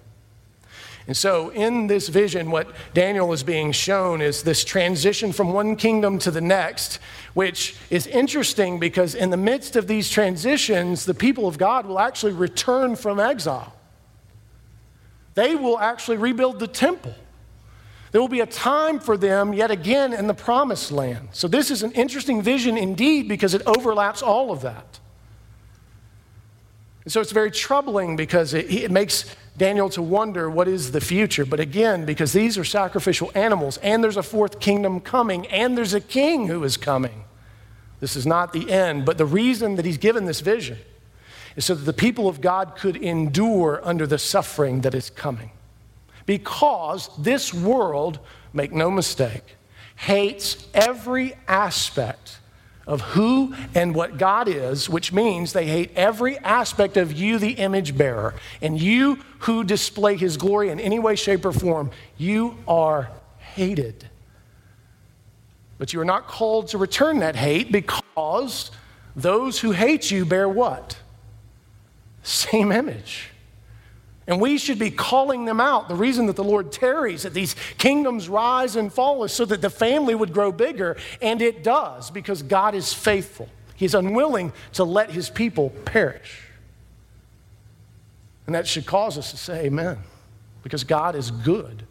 And 1.06 1.18
so, 1.18 1.50
in 1.50 1.88
this 1.88 2.08
vision, 2.08 2.50
what 2.50 2.70
Daniel 2.94 3.34
is 3.34 3.44
being 3.44 3.74
shown 3.74 4.22
is 4.22 4.44
this 4.44 4.64
transition 4.64 5.34
from 5.34 5.52
one 5.52 5.76
kingdom 5.76 6.18
to 6.20 6.32
the 6.32 6.40
next, 6.40 7.00
which 7.34 7.76
is 7.90 8.08
interesting 8.08 8.80
because 8.80 9.14
in 9.14 9.30
the 9.30 9.38
midst 9.38 9.76
of 9.76 9.88
these 9.88 10.10
transitions, 10.10 11.04
the 11.04 11.14
people 11.14 11.46
of 11.46 11.58
God 11.58 11.86
will 11.86 12.00
actually 12.00 12.32
return 12.32 12.96
from 12.96 13.20
exile. 13.20 13.74
They 15.34 15.56
will 15.56 15.78
actually 15.78 16.18
rebuild 16.18 16.60
the 16.60 16.68
temple. 16.68 17.16
There 18.14 18.22
will 18.22 18.30
be 18.30 18.42
a 18.42 18.46
time 18.46 19.00
for 19.00 19.18
them 19.18 19.54
yet 19.54 19.72
again 19.72 20.14
in 20.14 20.28
the 20.28 20.36
promised 20.36 20.92
land. 20.92 21.30
So, 21.32 21.48
this 21.48 21.72
is 21.72 21.82
an 21.82 21.92
interesting 21.94 22.44
vision 22.44 22.78
indeed 22.78 23.28
because 23.28 23.56
it 23.56 23.64
overlaps 23.66 24.22
all 24.22 24.52
of 24.52 24.62
that. 24.62 25.00
And 27.04 27.12
so, 27.12 27.22
it's 27.22 27.32
very 27.32 27.50
troubling 27.50 28.16
because 28.16 28.54
it, 28.54 28.72
it 28.72 28.92
makes 28.92 29.36
Daniel 29.58 29.90
to 29.90 30.04
wonder 30.04 30.48
what 30.48 30.68
is 30.68 30.92
the 30.92 31.02
future. 31.02 31.44
But 31.44 31.60
again, 31.60 32.06
because 32.06 32.34
these 32.34 32.56
are 32.56 32.64
sacrificial 32.64 33.32
animals, 33.34 33.78
and 33.78 34.04
there's 34.04 34.18
a 34.18 34.24
fourth 34.24 34.60
kingdom 34.60 35.00
coming, 35.00 35.48
and 35.48 35.76
there's 35.76 35.96
a 35.96 36.02
king 36.02 36.48
who 36.48 36.64
is 36.64 36.78
coming. 36.78 37.24
This 38.00 38.16
is 38.16 38.28
not 38.28 38.54
the 38.54 38.72
end, 38.72 39.06
but 39.06 39.18
the 39.18 39.26
reason 39.26 39.76
that 39.78 39.86
he's 39.86 39.98
given 39.98 40.26
this 40.26 40.42
vision 40.42 40.78
is 41.56 41.66
so 41.66 41.74
that 41.74 41.86
the 41.86 41.94
people 41.94 42.28
of 42.28 42.42
God 42.42 42.76
could 42.76 42.96
endure 42.96 43.82
under 43.84 44.06
the 44.06 44.20
suffering 44.20 44.82
that 44.82 44.94
is 44.94 45.10
coming. 45.10 45.50
Because 46.26 47.10
this 47.18 47.54
world, 47.54 48.20
make 48.54 48.72
no 48.72 48.90
mistake, 48.90 49.56
hates 49.96 50.68
every 50.74 51.36
aspect 51.48 52.40
of 52.86 53.02
who 53.02 53.56
and 53.74 53.96
what 53.96 54.18
God 54.18 54.48
is, 54.48 54.90
which 54.90 55.14
means 55.14 55.54
they 55.54 55.66
hate 55.66 55.92
every 55.96 56.38
aspect 56.40 56.98
of 56.98 57.14
you, 57.14 57.38
the 57.40 57.52
image 57.52 57.98
bearer, 57.98 58.36
and 58.62 58.80
you 58.80 59.20
who 59.40 59.64
display 59.64 60.18
his 60.18 60.36
glory 60.38 60.70
in 60.70 60.80
any 60.80 61.00
way, 61.00 61.16
shape, 61.16 61.46
or 61.46 61.54
form. 61.54 61.92
You 62.18 62.58
are 62.68 63.10
hated. 63.38 64.10
But 65.78 65.94
you 65.94 66.02
are 66.02 66.06
not 66.06 66.28
called 66.28 66.70
to 66.70 66.78
return 66.78 67.20
that 67.20 67.36
hate 67.36 67.72
because 67.72 68.72
those 69.16 69.60
who 69.60 69.72
hate 69.72 70.12
you 70.12 70.26
bear 70.26 70.50
what? 70.50 70.98
Same 72.24 72.72
image. 72.72 73.30
And 74.26 74.40
we 74.40 74.58
should 74.58 74.80
be 74.80 74.90
calling 74.90 75.46
them 75.46 75.60
out. 75.60 75.90
The 75.90 75.96
reason 75.96 76.28
that 76.28 76.36
the 76.36 76.44
Lord 76.44 76.72
tarries, 76.72 77.24
that 77.24 77.34
these 77.34 77.56
kingdoms 77.78 78.30
rise 78.30 78.76
and 78.76 78.92
fall, 78.92 79.24
is 79.24 79.34
so 79.34 79.44
that 79.46 79.62
the 79.62 79.70
family 79.70 80.16
would 80.16 80.34
grow 80.34 80.52
bigger. 80.52 80.96
And 81.22 81.42
it 81.42 81.64
does, 81.64 82.10
because 82.10 82.42
God 82.42 82.74
is 82.74 82.94
faithful. 82.94 83.50
He's 83.76 83.94
unwilling 83.94 84.54
to 84.74 84.84
let 84.86 85.12
his 85.12 85.30
people 85.30 85.72
perish. 85.84 86.42
And 88.46 88.56
that 88.56 88.68
should 88.68 88.86
cause 88.86 89.18
us 89.18 89.32
to 89.32 89.38
say 89.38 89.66
amen, 89.66 90.00
because 90.64 90.84
God 90.84 91.16
is 91.16 91.32
good. 91.32 91.84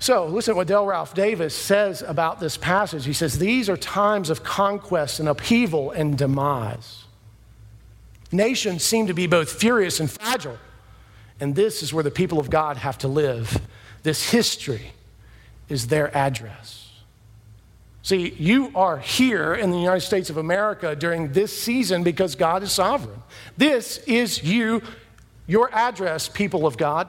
So, 0.00 0.26
listen 0.26 0.54
to 0.54 0.56
what 0.56 0.68
Dale 0.68 0.86
Ralph 0.86 1.12
Davis 1.12 1.54
says 1.56 2.02
about 2.02 2.38
this 2.38 2.56
passage. 2.56 3.04
He 3.04 3.12
says, 3.12 3.38
These 3.38 3.68
are 3.68 3.76
times 3.76 4.30
of 4.30 4.44
conquest 4.44 5.18
and 5.18 5.28
upheaval 5.28 5.90
and 5.90 6.16
demise. 6.16 7.04
Nations 8.30 8.82
seem 8.82 9.06
to 9.06 9.14
be 9.14 9.26
both 9.26 9.50
furious 9.50 10.00
and 10.00 10.10
fragile. 10.10 10.58
And 11.40 11.54
this 11.54 11.82
is 11.82 11.92
where 11.92 12.04
the 12.04 12.10
people 12.10 12.38
of 12.38 12.50
God 12.50 12.76
have 12.76 12.98
to 12.98 13.08
live. 13.08 13.60
This 14.02 14.30
history 14.30 14.92
is 15.68 15.86
their 15.86 16.14
address. 16.16 16.88
See, 18.02 18.34
you 18.38 18.70
are 18.74 18.98
here 18.98 19.54
in 19.54 19.70
the 19.70 19.78
United 19.78 20.00
States 20.00 20.30
of 20.30 20.36
America 20.36 20.96
during 20.96 21.32
this 21.32 21.56
season 21.56 22.02
because 22.02 22.34
God 22.34 22.62
is 22.62 22.72
sovereign. 22.72 23.22
This 23.56 23.98
is 24.06 24.42
you, 24.42 24.82
your 25.46 25.72
address, 25.74 26.28
people 26.28 26.66
of 26.66 26.76
God. 26.76 27.08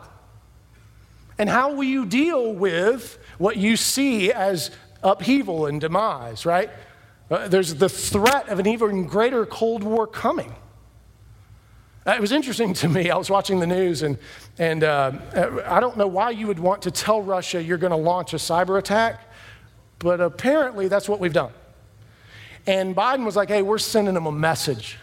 And 1.38 1.50
how 1.50 1.74
will 1.74 1.86
you 1.86 2.06
deal 2.06 2.54
with 2.54 3.18
what 3.38 3.56
you 3.56 3.78
see 3.78 4.34
as 4.34 4.72
upheaval 5.02 5.68
and 5.68 5.80
demise, 5.80 6.46
right? 6.46 6.70
Uh, 7.32 7.48
there's 7.48 7.76
the 7.76 7.88
threat 7.88 8.50
of 8.50 8.60
an 8.60 8.68
even 8.68 9.06
greater 9.06 9.46
Cold 9.46 9.84
War 9.84 10.06
coming. 10.06 10.54
Uh, 12.08 12.12
it 12.12 12.22
was 12.22 12.32
interesting 12.32 12.74
to 12.74 12.88
me. 12.88 13.10
I 13.10 13.18
was 13.18 13.30
watching 13.30 13.60
the 13.60 13.68
news, 13.68 14.04
and, 14.04 14.18
and 14.58 14.84
uh, 14.84 15.12
I 15.66 15.80
don't 15.80 15.98
know 15.98 16.08
why 16.08 16.30
you 16.30 16.48
would 16.48 16.60
want 16.60 16.82
to 16.84 16.92
tell 16.92 17.22
Russia 17.22 17.62
you're 17.62 17.78
going 17.78 17.92
to 17.92 17.98
launch 17.98 18.34
a 18.34 18.38
cyber 18.38 18.80
attack, 18.80 19.22
but 20.00 20.22
apparently 20.22 20.88
that's 20.88 21.10
what 21.10 21.20
we've 21.20 21.34
done. 21.34 21.52
And 22.66 22.96
Biden 22.96 23.26
was 23.26 23.36
like, 23.36 23.50
hey, 23.50 23.62
we're 23.62 23.78
sending 23.80 24.14
them 24.14 24.28
a 24.28 24.32
message. 24.32 24.98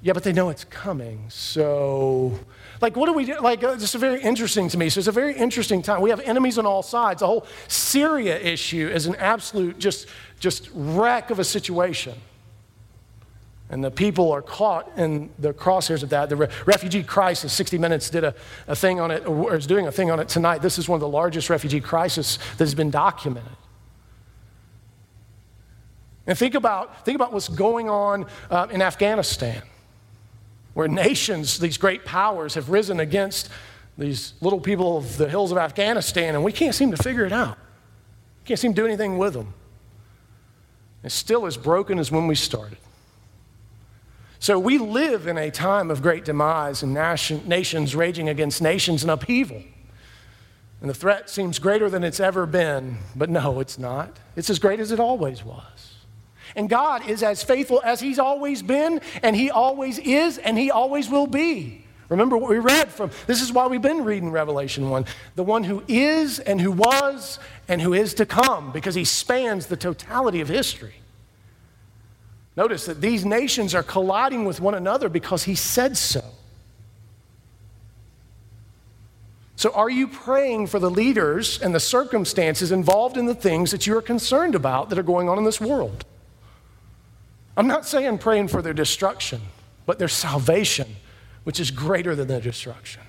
Yeah, 0.00 0.12
but 0.12 0.22
they 0.22 0.32
know 0.32 0.48
it's 0.48 0.64
coming. 0.64 1.24
So, 1.28 2.38
like, 2.80 2.96
what 2.96 3.06
do 3.06 3.12
we 3.12 3.24
do? 3.24 3.40
Like, 3.40 3.62
uh, 3.64 3.74
this 3.74 3.94
is 3.94 4.00
very 4.00 4.22
interesting 4.22 4.68
to 4.68 4.78
me. 4.78 4.88
So, 4.88 5.00
it's 5.00 5.08
a 5.08 5.12
very 5.12 5.34
interesting 5.34 5.82
time. 5.82 6.00
We 6.00 6.10
have 6.10 6.20
enemies 6.20 6.56
on 6.56 6.66
all 6.66 6.84
sides. 6.84 7.20
The 7.20 7.26
whole 7.26 7.46
Syria 7.66 8.38
issue 8.38 8.88
is 8.88 9.06
an 9.06 9.16
absolute 9.16 9.78
just, 9.78 10.06
just 10.38 10.70
wreck 10.72 11.30
of 11.30 11.40
a 11.40 11.44
situation. 11.44 12.14
And 13.70 13.84
the 13.84 13.90
people 13.90 14.32
are 14.32 14.40
caught 14.40 14.90
in 14.96 15.28
the 15.38 15.52
crosshairs 15.52 16.02
of 16.02 16.08
that. 16.08 16.30
The 16.30 16.36
re- 16.36 16.48
refugee 16.64 17.02
crisis, 17.02 17.52
60 17.52 17.76
Minutes 17.76 18.08
did 18.08 18.24
a, 18.24 18.34
a 18.66 18.74
thing 18.74 18.98
on 18.98 19.10
it, 19.10 19.26
or 19.26 19.54
is 19.54 19.66
doing 19.66 19.86
a 19.86 19.92
thing 19.92 20.10
on 20.10 20.20
it 20.20 20.28
tonight. 20.28 20.62
This 20.62 20.78
is 20.78 20.88
one 20.88 20.96
of 20.96 21.00
the 21.00 21.08
largest 21.08 21.50
refugee 21.50 21.80
crises 21.80 22.38
that 22.56 22.64
has 22.64 22.74
been 22.74 22.90
documented. 22.90 23.52
And 26.26 26.36
think 26.36 26.54
about, 26.54 27.04
think 27.04 27.14
about 27.14 27.32
what's 27.32 27.48
going 27.48 27.90
on 27.90 28.26
uh, 28.50 28.68
in 28.70 28.80
Afghanistan, 28.80 29.62
where 30.72 30.88
nations, 30.88 31.58
these 31.58 31.76
great 31.76 32.04
powers, 32.04 32.54
have 32.54 32.70
risen 32.70 33.00
against 33.00 33.50
these 33.98 34.32
little 34.40 34.60
people 34.60 34.96
of 34.96 35.16
the 35.18 35.28
hills 35.28 35.52
of 35.52 35.58
Afghanistan, 35.58 36.34
and 36.34 36.44
we 36.44 36.52
can't 36.52 36.74
seem 36.74 36.90
to 36.90 36.96
figure 36.96 37.26
it 37.26 37.32
out. 37.32 37.58
We 38.42 38.46
Can't 38.46 38.60
seem 38.60 38.72
to 38.72 38.80
do 38.80 38.86
anything 38.86 39.18
with 39.18 39.34
them. 39.34 39.52
It's 41.02 41.14
still 41.14 41.46
as 41.46 41.56
broken 41.56 41.98
as 41.98 42.10
when 42.10 42.26
we 42.26 42.34
started. 42.34 42.78
So 44.40 44.58
we 44.58 44.78
live 44.78 45.26
in 45.26 45.36
a 45.36 45.50
time 45.50 45.90
of 45.90 46.00
great 46.00 46.24
demise 46.24 46.82
and 46.82 46.94
nations 46.94 47.94
raging 47.96 48.28
against 48.28 48.62
nations 48.62 49.02
and 49.02 49.10
upheaval. 49.10 49.62
And 50.80 50.88
the 50.88 50.94
threat 50.94 51.28
seems 51.28 51.58
greater 51.58 51.90
than 51.90 52.04
it's 52.04 52.20
ever 52.20 52.46
been, 52.46 52.98
but 53.16 53.28
no, 53.28 53.58
it's 53.58 53.78
not. 53.78 54.16
It's 54.36 54.48
as 54.48 54.60
great 54.60 54.78
as 54.78 54.92
it 54.92 55.00
always 55.00 55.44
was. 55.44 55.94
And 56.54 56.68
God 56.68 57.08
is 57.08 57.22
as 57.22 57.42
faithful 57.42 57.82
as 57.84 58.00
He's 58.00 58.20
always 58.20 58.62
been, 58.62 59.00
and 59.22 59.34
He 59.34 59.50
always 59.50 59.98
is, 59.98 60.38
and 60.38 60.56
He 60.56 60.70
always 60.70 61.10
will 61.10 61.26
be. 61.26 61.84
Remember 62.08 62.36
what 62.36 62.48
we 62.48 62.58
read 62.58 62.88
from, 62.88 63.10
this 63.26 63.42
is 63.42 63.52
why 63.52 63.66
we've 63.66 63.82
been 63.82 64.04
reading 64.04 64.30
Revelation 64.30 64.88
1. 64.88 65.04
The 65.34 65.42
one 65.42 65.64
who 65.64 65.82
is, 65.88 66.38
and 66.38 66.60
who 66.60 66.70
was, 66.70 67.38
and 67.66 67.82
who 67.82 67.92
is 67.92 68.14
to 68.14 68.24
come, 68.24 68.70
because 68.72 68.94
He 68.94 69.04
spans 69.04 69.66
the 69.66 69.76
totality 69.76 70.40
of 70.40 70.48
history. 70.48 70.94
Notice 72.58 72.86
that 72.86 73.00
these 73.00 73.24
nations 73.24 73.72
are 73.72 73.84
colliding 73.84 74.44
with 74.44 74.60
one 74.60 74.74
another 74.74 75.08
because 75.08 75.44
he 75.44 75.54
said 75.54 75.96
so. 75.96 76.24
So, 79.54 79.70
are 79.74 79.88
you 79.88 80.08
praying 80.08 80.66
for 80.66 80.80
the 80.80 80.90
leaders 80.90 81.62
and 81.62 81.72
the 81.72 81.78
circumstances 81.78 82.72
involved 82.72 83.16
in 83.16 83.26
the 83.26 83.34
things 83.34 83.70
that 83.70 83.86
you 83.86 83.96
are 83.96 84.02
concerned 84.02 84.56
about 84.56 84.88
that 84.88 84.98
are 84.98 85.04
going 85.04 85.28
on 85.28 85.38
in 85.38 85.44
this 85.44 85.60
world? 85.60 86.04
I'm 87.56 87.68
not 87.68 87.86
saying 87.86 88.18
praying 88.18 88.48
for 88.48 88.60
their 88.60 88.74
destruction, 88.74 89.40
but 89.86 90.00
their 90.00 90.08
salvation, 90.08 90.96
which 91.44 91.60
is 91.60 91.70
greater 91.70 92.16
than 92.16 92.26
their 92.26 92.40
destruction. 92.40 93.02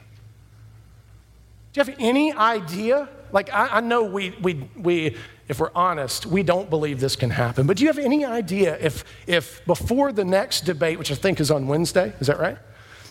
Do 1.73 1.81
you 1.81 1.85
have 1.85 1.95
any 1.99 2.33
idea? 2.33 3.09
Like, 3.31 3.51
I, 3.51 3.77
I 3.77 3.81
know 3.81 4.03
we, 4.03 4.29
we, 4.43 4.69
we 4.75 5.17
if 5.49 5.59
we're 5.59 5.71
honest, 5.73 6.27
we 6.27 6.43
don't 6.43 6.69
believe 6.69 6.99
this 6.99 7.15
can 7.15 7.31
happen. 7.31 7.65
But 7.65 7.77
do 7.77 7.83
you 7.83 7.89
have 7.89 7.97
any 7.97 8.23
idea 8.23 8.77
if, 8.79 9.03
if 9.25 9.65
before 9.65 10.11
the 10.11 10.23
next 10.23 10.61
debate, 10.61 10.99
which 10.99 11.11
I 11.11 11.15
think 11.15 11.39
is 11.39 11.49
on 11.49 11.67
Wednesday, 11.67 12.13
is 12.19 12.27
that 12.27 12.39
right? 12.39 12.57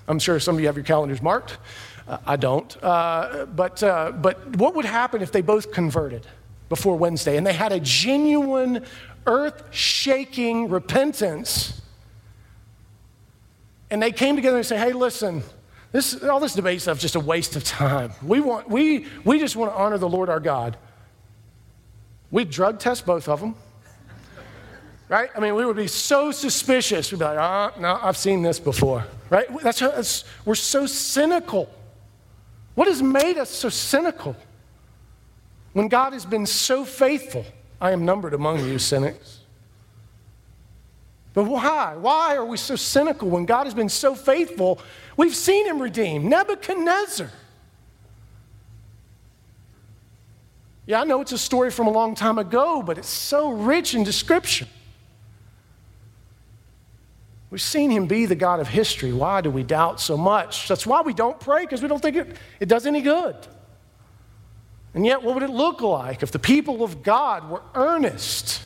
I'm 0.06 0.20
sure 0.20 0.38
some 0.38 0.54
of 0.54 0.60
you 0.60 0.68
have 0.68 0.76
your 0.76 0.84
calendars 0.84 1.20
marked. 1.20 1.58
Uh, 2.06 2.18
I 2.24 2.36
don't. 2.36 2.82
Uh, 2.82 3.46
but, 3.46 3.82
uh, 3.82 4.12
but 4.12 4.56
what 4.56 4.76
would 4.76 4.84
happen 4.84 5.20
if 5.20 5.32
they 5.32 5.42
both 5.42 5.72
converted 5.72 6.26
before 6.68 6.96
Wednesday 6.96 7.36
and 7.36 7.44
they 7.44 7.52
had 7.52 7.72
a 7.72 7.80
genuine, 7.80 8.86
earth 9.26 9.64
shaking 9.72 10.68
repentance? 10.68 11.82
And 13.90 14.00
they 14.00 14.12
came 14.12 14.36
together 14.36 14.58
and 14.58 14.64
say, 14.64 14.78
hey, 14.78 14.92
listen, 14.92 15.42
this, 15.90 16.22
all 16.22 16.38
this 16.38 16.54
debate 16.54 16.82
stuff 16.82 16.98
is 16.98 17.02
just 17.02 17.16
a 17.16 17.20
waste 17.20 17.56
of 17.56 17.64
time. 17.64 18.12
We, 18.22 18.38
want, 18.38 18.70
we, 18.70 19.06
we 19.24 19.40
just 19.40 19.56
want 19.56 19.72
to 19.72 19.76
honor 19.76 19.98
the 19.98 20.08
Lord 20.08 20.28
our 20.28 20.40
God. 20.40 20.76
We'd 22.30 22.50
drug 22.50 22.78
test 22.78 23.06
both 23.06 23.28
of 23.28 23.40
them. 23.40 23.54
Right? 25.08 25.30
I 25.34 25.40
mean, 25.40 25.54
we 25.54 25.64
would 25.64 25.76
be 25.76 25.86
so 25.86 26.30
suspicious. 26.30 27.10
We'd 27.10 27.18
be 27.18 27.24
like, 27.24 27.38
oh, 27.38 27.80
no, 27.80 27.98
I've 28.02 28.16
seen 28.16 28.42
this 28.42 28.60
before. 28.60 29.06
Right? 29.30 29.46
That's, 29.62 29.80
that's 29.80 30.24
we're 30.44 30.54
so 30.54 30.86
cynical. 30.86 31.70
What 32.74 32.88
has 32.88 33.02
made 33.02 33.38
us 33.38 33.48
so 33.48 33.70
cynical? 33.70 34.36
When 35.72 35.88
God 35.88 36.12
has 36.12 36.26
been 36.26 36.44
so 36.44 36.84
faithful, 36.84 37.46
I 37.80 37.92
am 37.92 38.04
numbered 38.04 38.34
among 38.34 38.64
you 38.64 38.78
cynics. 38.78 39.40
But 41.32 41.44
why? 41.44 41.94
Why 41.96 42.36
are 42.36 42.44
we 42.44 42.56
so 42.56 42.76
cynical 42.76 43.30
when 43.30 43.46
God 43.46 43.64
has 43.64 43.74
been 43.74 43.88
so 43.88 44.14
faithful? 44.14 44.80
We've 45.16 45.36
seen 45.36 45.66
him 45.66 45.80
redeem 45.80 46.28
Nebuchadnezzar. 46.28 47.30
Yeah, 50.88 51.02
I 51.02 51.04
know 51.04 51.20
it's 51.20 51.32
a 51.32 51.38
story 51.38 51.70
from 51.70 51.86
a 51.86 51.90
long 51.90 52.14
time 52.14 52.38
ago, 52.38 52.82
but 52.82 52.96
it's 52.96 53.10
so 53.10 53.50
rich 53.50 53.94
in 53.94 54.04
description. 54.04 54.66
We've 57.50 57.60
seen 57.60 57.90
him 57.90 58.06
be 58.06 58.24
the 58.24 58.34
God 58.34 58.58
of 58.58 58.68
history. 58.68 59.12
Why 59.12 59.42
do 59.42 59.50
we 59.50 59.62
doubt 59.62 60.00
so 60.00 60.16
much? 60.16 60.66
That's 60.66 60.86
why 60.86 61.02
we 61.02 61.12
don't 61.12 61.38
pray, 61.38 61.64
because 61.64 61.82
we 61.82 61.88
don't 61.88 62.00
think 62.00 62.16
it, 62.16 62.36
it 62.58 62.70
does 62.70 62.86
any 62.86 63.02
good. 63.02 63.36
And 64.94 65.04
yet, 65.04 65.22
what 65.22 65.34
would 65.34 65.42
it 65.42 65.50
look 65.50 65.82
like 65.82 66.22
if 66.22 66.32
the 66.32 66.38
people 66.38 66.82
of 66.82 67.02
God 67.02 67.50
were 67.50 67.60
earnest 67.74 68.64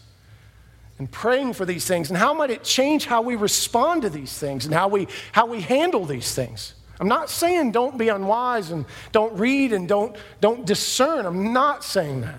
in 1.00 1.08
praying 1.08 1.54
for 1.54 1.64
these 1.64 1.88
things? 1.88 2.08
And 2.08 2.16
how 2.16 2.32
might 2.34 2.50
it 2.50 2.62
change 2.62 3.04
how 3.04 3.22
we 3.22 3.34
respond 3.34 4.02
to 4.02 4.10
these 4.10 4.38
things 4.38 4.64
and 4.64 4.72
how 4.72 4.86
we, 4.86 5.08
how 5.32 5.46
we 5.46 5.60
handle 5.60 6.04
these 6.04 6.32
things? 6.32 6.74
I'm 7.02 7.08
not 7.08 7.28
saying 7.28 7.72
don't 7.72 7.98
be 7.98 8.10
unwise 8.10 8.70
and 8.70 8.86
don't 9.10 9.36
read 9.36 9.72
and 9.72 9.88
don't, 9.88 10.14
don't 10.40 10.64
discern. 10.64 11.26
I'm 11.26 11.52
not 11.52 11.82
saying 11.82 12.20
that. 12.20 12.38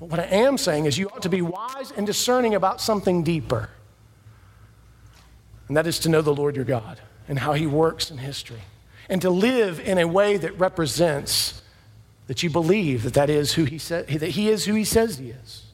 But 0.00 0.08
what 0.08 0.18
I 0.18 0.24
am 0.24 0.58
saying 0.58 0.86
is 0.86 0.98
you 0.98 1.08
ought 1.10 1.22
to 1.22 1.28
be 1.28 1.40
wise 1.40 1.92
and 1.96 2.04
discerning 2.04 2.56
about 2.56 2.80
something 2.80 3.22
deeper. 3.22 3.70
And 5.68 5.76
that 5.76 5.86
is 5.86 6.00
to 6.00 6.08
know 6.08 6.22
the 6.22 6.34
Lord 6.34 6.56
your 6.56 6.64
God 6.64 7.00
and 7.28 7.38
how 7.38 7.52
he 7.52 7.68
works 7.68 8.10
in 8.10 8.18
history. 8.18 8.62
and 9.08 9.22
to 9.22 9.30
live 9.30 9.78
in 9.78 9.98
a 9.98 10.08
way 10.08 10.36
that 10.36 10.58
represents 10.58 11.62
that 12.26 12.42
you 12.42 12.50
believe 12.50 13.04
that 13.04 13.14
that 13.14 13.30
is 13.30 13.52
who 13.52 13.62
he 13.62 13.78
said 13.78 14.08
that 14.08 14.30
he 14.30 14.48
is 14.48 14.64
who 14.64 14.74
he 14.74 14.84
says 14.84 15.18
he 15.18 15.30
is 15.30 15.66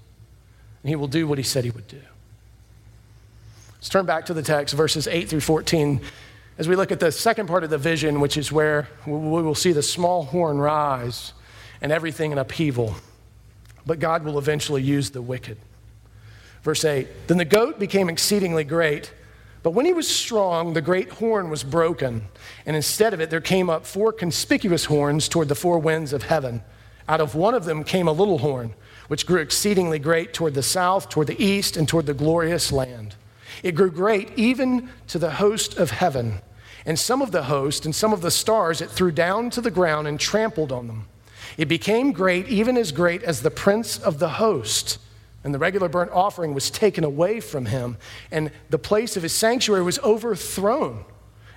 and 0.83 0.90
he 0.90 0.96
will 0.96 1.09
do 1.09 1.26
what 1.26 1.38
he 1.38 1.44
said 1.44 1.64
he 1.64 1.70
would 1.70 1.87
do 1.87 2.03
let's 3.76 3.88
turn 3.88 4.05
back 4.05 4.26
to 4.26 4.35
the 4.35 4.42
text 4.42 4.74
verses 4.74 5.07
8 5.07 5.29
through 5.29 5.40
14 5.40 6.03
as 6.58 6.68
we 6.68 6.76
look 6.76 6.92
at 6.92 7.00
the 7.00 7.12
second 7.12 7.46
part 7.46 7.64
of 7.64 7.70
the 7.70 7.78
vision 7.78 8.20
which 8.20 8.36
is 8.36 8.52
where 8.52 8.88
we 9.06 9.42
will 9.42 9.54
see 9.54 9.72
the 9.72 9.82
small 9.82 10.24
horn 10.24 10.58
rise 10.58 11.32
and 11.80 11.92
everything 11.92 12.32
in 12.32 12.38
upheaval 12.38 12.94
but 13.86 13.98
god 13.98 14.24
will 14.24 14.38
eventually 14.38 14.82
use 14.82 15.10
the 15.10 15.22
wicked 15.22 15.58
verse 16.62 16.84
8 16.84 17.08
then 17.28 17.38
the 17.38 17.44
goat 17.44 17.78
became 17.78 18.08
exceedingly 18.08 18.64
great 18.64 19.12
but 19.62 19.72
when 19.72 19.84
he 19.84 19.92
was 19.92 20.08
strong, 20.08 20.72
the 20.72 20.80
great 20.80 21.10
horn 21.10 21.50
was 21.50 21.62
broken, 21.62 22.22
and 22.64 22.76
instead 22.76 23.12
of 23.12 23.20
it, 23.20 23.28
there 23.28 23.42
came 23.42 23.68
up 23.68 23.84
four 23.84 24.12
conspicuous 24.12 24.86
horns 24.86 25.28
toward 25.28 25.48
the 25.48 25.54
four 25.54 25.78
winds 25.78 26.12
of 26.12 26.22
heaven. 26.22 26.62
Out 27.06 27.20
of 27.20 27.34
one 27.34 27.54
of 27.54 27.64
them 27.64 27.84
came 27.84 28.08
a 28.08 28.12
little 28.12 28.38
horn, 28.38 28.74
which 29.08 29.26
grew 29.26 29.40
exceedingly 29.40 29.98
great 29.98 30.32
toward 30.32 30.54
the 30.54 30.62
south, 30.62 31.10
toward 31.10 31.26
the 31.26 31.42
east, 31.42 31.76
and 31.76 31.86
toward 31.86 32.06
the 32.06 32.14
glorious 32.14 32.72
land. 32.72 33.16
It 33.62 33.74
grew 33.74 33.90
great 33.90 34.32
even 34.36 34.90
to 35.08 35.18
the 35.18 35.32
host 35.32 35.76
of 35.76 35.90
heaven. 35.90 36.40
And 36.86 36.98
some 36.98 37.20
of 37.20 37.30
the 37.30 37.44
host 37.44 37.84
and 37.84 37.94
some 37.94 38.12
of 38.12 38.22
the 38.22 38.30
stars 38.30 38.80
it 38.80 38.90
threw 38.90 39.10
down 39.10 39.50
to 39.50 39.60
the 39.60 39.70
ground 39.70 40.08
and 40.08 40.18
trampled 40.18 40.72
on 40.72 40.86
them. 40.86 41.06
It 41.56 41.66
became 41.66 42.12
great, 42.12 42.48
even 42.48 42.76
as 42.76 42.92
great 42.92 43.22
as 43.22 43.42
the 43.42 43.50
prince 43.50 43.98
of 43.98 44.18
the 44.18 44.30
host 44.30 44.98
and 45.42 45.54
the 45.54 45.58
regular 45.58 45.88
burnt 45.88 46.10
offering 46.12 46.54
was 46.54 46.70
taken 46.70 47.04
away 47.04 47.40
from 47.40 47.66
him, 47.66 47.96
and 48.30 48.50
the 48.68 48.78
place 48.78 49.16
of 49.16 49.22
his 49.22 49.32
sanctuary 49.32 49.82
was 49.82 49.98
overthrown, 50.00 51.04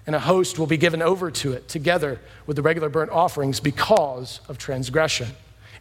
and 0.07 0.15
a 0.15 0.19
host 0.19 0.57
will 0.57 0.67
be 0.67 0.77
given 0.77 1.01
over 1.01 1.29
to 1.29 1.53
it 1.53 1.67
together 1.67 2.19
with 2.45 2.55
the 2.55 2.61
regular 2.61 2.89
burnt 2.89 3.11
offerings 3.11 3.59
because 3.59 4.39
of 4.47 4.57
transgression. 4.57 5.27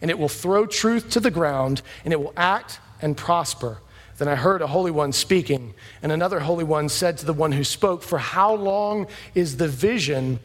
And 0.01 0.11
it 0.11 0.19
will 0.19 0.29
throw 0.29 0.65
truth 0.65 1.11
to 1.11 1.21
the 1.21 1.31
ground, 1.31 1.81
and 2.03 2.11
it 2.11 2.19
will 2.19 2.33
act 2.35 2.79
and 3.01 3.15
prosper. 3.15 3.77
Then 4.23 4.31
I 4.31 4.35
heard 4.35 4.61
a 4.61 4.67
holy 4.67 4.89
one 4.89 5.11
speaking, 5.11 5.73
and 6.01 6.09
another 6.09 6.39
holy 6.39 6.63
one 6.63 6.87
said 6.87 7.17
to 7.17 7.25
the 7.25 7.33
one 7.33 7.51
who 7.51 7.65
spoke, 7.65 8.01
For 8.01 8.17
how 8.17 8.55
long 8.55 9.07
is 9.35 9.57
the 9.57 9.67
vision 9.67 10.39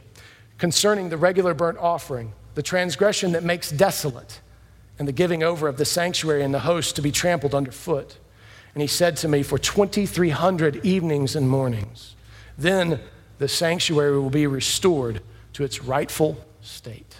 concerning 0.58 1.10
the 1.10 1.16
regular 1.16 1.54
burnt 1.54 1.78
offering, 1.78 2.32
the 2.56 2.62
transgression 2.64 3.30
that 3.32 3.44
makes 3.44 3.70
desolate? 3.70 4.40
and 4.98 5.06
the 5.06 5.12
giving 5.12 5.44
over 5.44 5.68
of 5.68 5.76
the 5.76 5.84
sanctuary 5.84 6.42
and 6.42 6.52
the 6.52 6.58
host 6.58 6.96
to 6.96 7.02
be 7.02 7.12
trampled 7.12 7.54
underfoot. 7.54 8.18
And 8.74 8.82
he 8.82 8.88
said 8.88 9.16
to 9.18 9.28
me, 9.28 9.44
For 9.44 9.60
2,300 9.60 10.84
evenings 10.84 11.36
and 11.36 11.48
mornings, 11.48 12.16
then 12.58 12.98
the 13.38 13.46
sanctuary 13.46 14.18
will 14.18 14.28
be 14.28 14.48
restored 14.48 15.22
to 15.52 15.62
its 15.62 15.84
rightful 15.84 16.44
state. 16.62 17.18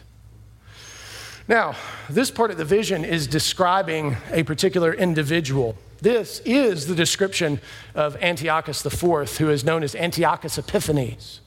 Now, 1.47 1.77
this 2.11 2.33
part 2.33 2.51
of 2.51 2.57
the 2.57 2.65
vision 2.65 3.05
is 3.05 3.29
describing 3.29 4.17
a 4.33 4.43
particular 4.43 4.93
individual. 4.93 5.77
This 6.01 6.41
is 6.45 6.87
the 6.87 6.95
description 6.95 7.61
of 7.95 8.17
Antiochus 8.23 8.85
IV, 8.85 9.39
who 9.39 9.51
is 9.51 9.65
known 9.65 9.83
as 9.83 9.95
Antiochus 9.95 10.59
Epiphanes. 10.59 11.41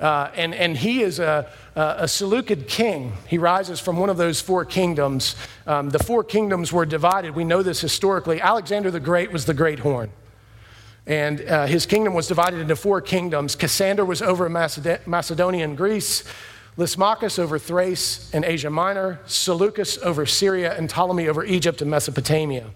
Uh, 0.00 0.30
and, 0.34 0.52
and 0.52 0.76
he 0.76 1.02
is 1.02 1.20
a, 1.20 1.48
a, 1.76 2.08
Seleucid 2.08 2.66
king. 2.66 3.12
He 3.28 3.38
rises 3.38 3.78
from 3.78 3.98
one 3.98 4.10
of 4.10 4.16
those 4.16 4.40
four 4.40 4.64
kingdoms. 4.64 5.36
Um, 5.64 5.90
the 5.90 6.00
four 6.00 6.24
kingdoms 6.24 6.72
were 6.72 6.84
divided. 6.84 7.36
We 7.36 7.44
know 7.44 7.62
this 7.62 7.80
historically. 7.80 8.40
Alexander 8.40 8.90
the 8.90 8.98
Great 8.98 9.30
was 9.30 9.46
the 9.46 9.54
great 9.54 9.78
horn. 9.78 10.10
And 11.06 11.40
uh, 11.42 11.66
his 11.66 11.86
kingdom 11.86 12.14
was 12.14 12.26
divided 12.26 12.58
into 12.58 12.74
four 12.74 13.00
kingdoms. 13.00 13.54
Cassander 13.54 14.04
was 14.04 14.20
over 14.20 14.50
Maced- 14.50 15.06
Macedonia 15.06 15.64
and 15.64 15.76
Greece, 15.76 16.24
Lysimachus 16.76 17.38
over 17.38 17.58
Thrace 17.60 18.28
and 18.34 18.44
Asia 18.44 18.70
Minor, 18.70 19.20
Seleucus 19.26 19.98
over 19.98 20.26
Syria, 20.26 20.76
and 20.76 20.90
Ptolemy 20.90 21.28
over 21.28 21.44
Egypt 21.44 21.80
and 21.80 21.90
Mesopotamia. 21.90 22.70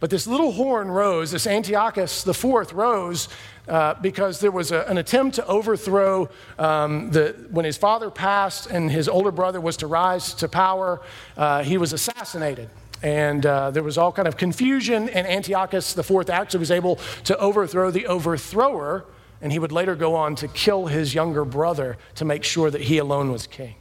But 0.00 0.08
this 0.08 0.26
little 0.26 0.52
horn 0.52 0.90
rose, 0.90 1.30
this 1.30 1.46
Antiochus 1.46 2.26
IV 2.26 2.72
rose 2.72 3.28
uh, 3.68 3.94
because 4.00 4.40
there 4.40 4.50
was 4.50 4.72
a, 4.72 4.80
an 4.88 4.96
attempt 4.96 5.36
to 5.36 5.46
overthrow 5.46 6.30
um, 6.58 7.10
the, 7.10 7.36
when 7.50 7.66
his 7.66 7.76
father 7.76 8.10
passed 8.10 8.66
and 8.66 8.90
his 8.90 9.08
older 9.08 9.30
brother 9.30 9.60
was 9.60 9.76
to 9.76 9.86
rise 9.86 10.32
to 10.34 10.48
power, 10.48 11.02
uh, 11.36 11.62
he 11.62 11.76
was 11.76 11.92
assassinated. 11.92 12.70
And 13.02 13.44
uh, 13.44 13.70
there 13.70 13.82
was 13.82 13.98
all 13.98 14.10
kind 14.10 14.26
of 14.26 14.36
confusion, 14.36 15.08
and 15.10 15.26
Antiochus 15.26 15.96
IV 15.96 16.28
actually 16.30 16.60
was 16.60 16.70
able 16.70 16.96
to 17.24 17.36
overthrow 17.38 17.90
the 17.90 18.06
overthrower, 18.06 19.06
and 19.40 19.52
he 19.52 19.58
would 19.58 19.72
later 19.72 19.94
go 19.94 20.14
on 20.14 20.34
to 20.36 20.48
kill 20.48 20.86
his 20.86 21.14
younger 21.14 21.44
brother 21.44 21.96
to 22.16 22.24
make 22.24 22.44
sure 22.44 22.70
that 22.70 22.82
he 22.82 22.98
alone 22.98 23.32
was 23.32 23.46
king. 23.46 23.74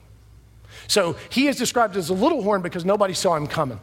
So 0.87 1.17
he 1.29 1.47
is 1.47 1.57
described 1.57 1.97
as 1.97 2.09
a 2.09 2.13
little 2.13 2.41
horn 2.41 2.61
because 2.61 2.85
nobody 2.85 3.13
saw 3.13 3.35
him 3.35 3.47
coming. 3.47 3.79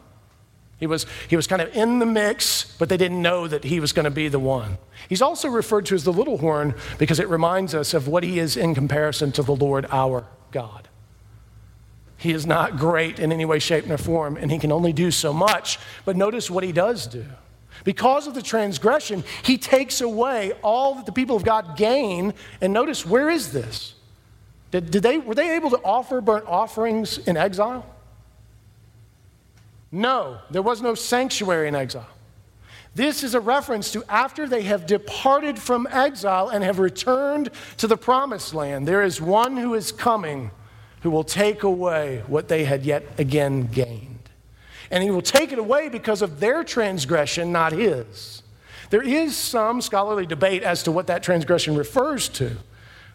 He 0.78 0.86
was, 0.86 1.06
he 1.28 1.36
was 1.36 1.46
kind 1.46 1.62
of 1.62 1.74
in 1.74 2.00
the 2.00 2.06
mix, 2.06 2.76
but 2.78 2.88
they 2.88 2.98
didn't 2.98 3.22
know 3.22 3.48
that 3.48 3.64
he 3.64 3.80
was 3.80 3.92
going 3.92 4.04
to 4.04 4.10
be 4.10 4.28
the 4.28 4.38
one. 4.38 4.76
He's 5.08 5.22
also 5.22 5.48
referred 5.48 5.86
to 5.86 5.94
as 5.94 6.04
the 6.04 6.12
little 6.12 6.38
horn 6.38 6.74
because 6.98 7.18
it 7.18 7.28
reminds 7.28 7.74
us 7.74 7.94
of 7.94 8.08
what 8.08 8.22
he 8.22 8.38
is 8.38 8.56
in 8.56 8.74
comparison 8.74 9.32
to 9.32 9.42
the 9.42 9.54
Lord 9.56 9.86
our 9.90 10.26
God. 10.50 10.88
He 12.18 12.32
is 12.32 12.46
not 12.46 12.76
great 12.76 13.18
in 13.18 13.32
any 13.32 13.44
way, 13.44 13.58
shape, 13.58 13.86
nor 13.86 13.98
form, 13.98 14.36
and 14.36 14.50
he 14.50 14.58
can 14.58 14.72
only 14.72 14.92
do 14.92 15.10
so 15.10 15.32
much. 15.32 15.78
But 16.04 16.16
notice 16.16 16.50
what 16.50 16.64
he 16.64 16.72
does 16.72 17.06
do. 17.06 17.24
Because 17.84 18.26
of 18.26 18.34
the 18.34 18.42
transgression, 18.42 19.22
he 19.42 19.58
takes 19.58 20.00
away 20.00 20.52
all 20.62 20.94
that 20.96 21.06
the 21.06 21.12
people 21.12 21.36
of 21.36 21.44
God 21.44 21.76
gain. 21.76 22.34
And 22.60 22.72
notice, 22.72 23.06
where 23.06 23.30
is 23.30 23.52
this? 23.52 23.94
Did, 24.70 24.90
did 24.90 25.02
they, 25.02 25.18
were 25.18 25.34
they 25.34 25.56
able 25.56 25.70
to 25.70 25.80
offer 25.84 26.20
burnt 26.20 26.46
offerings 26.46 27.18
in 27.18 27.36
exile? 27.36 27.86
No, 29.92 30.38
there 30.50 30.62
was 30.62 30.82
no 30.82 30.94
sanctuary 30.94 31.68
in 31.68 31.74
exile. 31.74 32.08
This 32.94 33.22
is 33.22 33.34
a 33.34 33.40
reference 33.40 33.92
to 33.92 34.02
after 34.08 34.48
they 34.48 34.62
have 34.62 34.86
departed 34.86 35.58
from 35.58 35.86
exile 35.90 36.48
and 36.48 36.64
have 36.64 36.78
returned 36.78 37.50
to 37.76 37.86
the 37.86 37.96
promised 37.96 38.54
land, 38.54 38.88
there 38.88 39.02
is 39.02 39.20
one 39.20 39.56
who 39.56 39.74
is 39.74 39.92
coming 39.92 40.50
who 41.02 41.10
will 41.10 41.24
take 41.24 41.62
away 41.62 42.24
what 42.26 42.48
they 42.48 42.64
had 42.64 42.84
yet 42.84 43.04
again 43.18 43.66
gained. 43.66 44.30
And 44.90 45.04
he 45.04 45.10
will 45.10 45.22
take 45.22 45.52
it 45.52 45.58
away 45.58 45.88
because 45.88 46.22
of 46.22 46.40
their 46.40 46.64
transgression, 46.64 47.52
not 47.52 47.72
his. 47.72 48.42
There 48.90 49.02
is 49.02 49.36
some 49.36 49.80
scholarly 49.80 50.26
debate 50.26 50.62
as 50.62 50.82
to 50.84 50.92
what 50.92 51.06
that 51.08 51.22
transgression 51.22 51.76
refers 51.76 52.28
to. 52.30 52.56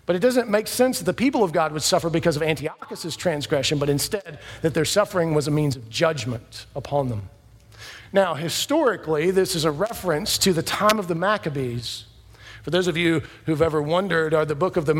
But 0.05 0.15
it 0.15 0.19
doesn't 0.19 0.49
make 0.49 0.67
sense 0.67 0.99
that 0.99 1.05
the 1.05 1.13
people 1.13 1.43
of 1.43 1.51
God 1.51 1.71
would 1.73 1.83
suffer 1.83 2.09
because 2.09 2.35
of 2.35 2.43
Antiochus' 2.43 3.15
transgression, 3.15 3.77
but 3.77 3.89
instead 3.89 4.39
that 4.61 4.73
their 4.73 4.85
suffering 4.85 5.33
was 5.33 5.47
a 5.47 5.51
means 5.51 5.75
of 5.75 5.89
judgment 5.89 6.65
upon 6.75 7.09
them. 7.09 7.29
Now, 8.13 8.33
historically, 8.33 9.31
this 9.31 9.55
is 9.55 9.63
a 9.63 9.71
reference 9.71 10.37
to 10.39 10.53
the 10.53 10.63
time 10.63 10.99
of 10.99 11.07
the 11.07 11.15
Maccabees. 11.15 12.05
For 12.63 12.69
those 12.69 12.87
of 12.87 12.97
you 12.97 13.23
who've 13.45 13.61
ever 13.61 13.81
wondered, 13.81 14.33
are 14.33 14.45
the, 14.45 14.55
book 14.55 14.75
of 14.77 14.85
the, 14.85 14.93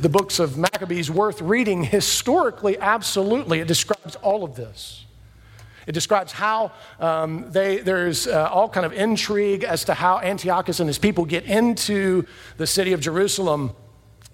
the 0.00 0.08
books 0.08 0.38
of 0.38 0.58
Maccabees 0.58 1.10
worth 1.10 1.40
reading? 1.40 1.82
Historically, 1.84 2.78
absolutely. 2.78 3.60
It 3.60 3.68
describes 3.68 4.16
all 4.16 4.44
of 4.44 4.54
this. 4.54 5.04
It 5.86 5.92
describes 5.92 6.32
how 6.32 6.72
um, 7.00 7.46
they, 7.48 7.78
there's 7.78 8.26
uh, 8.26 8.50
all 8.52 8.68
kind 8.68 8.84
of 8.84 8.92
intrigue 8.92 9.64
as 9.64 9.84
to 9.84 9.94
how 9.94 10.18
Antiochus 10.18 10.80
and 10.80 10.88
his 10.88 10.98
people 10.98 11.24
get 11.24 11.44
into 11.44 12.26
the 12.58 12.66
city 12.66 12.92
of 12.92 13.00
Jerusalem 13.00 13.74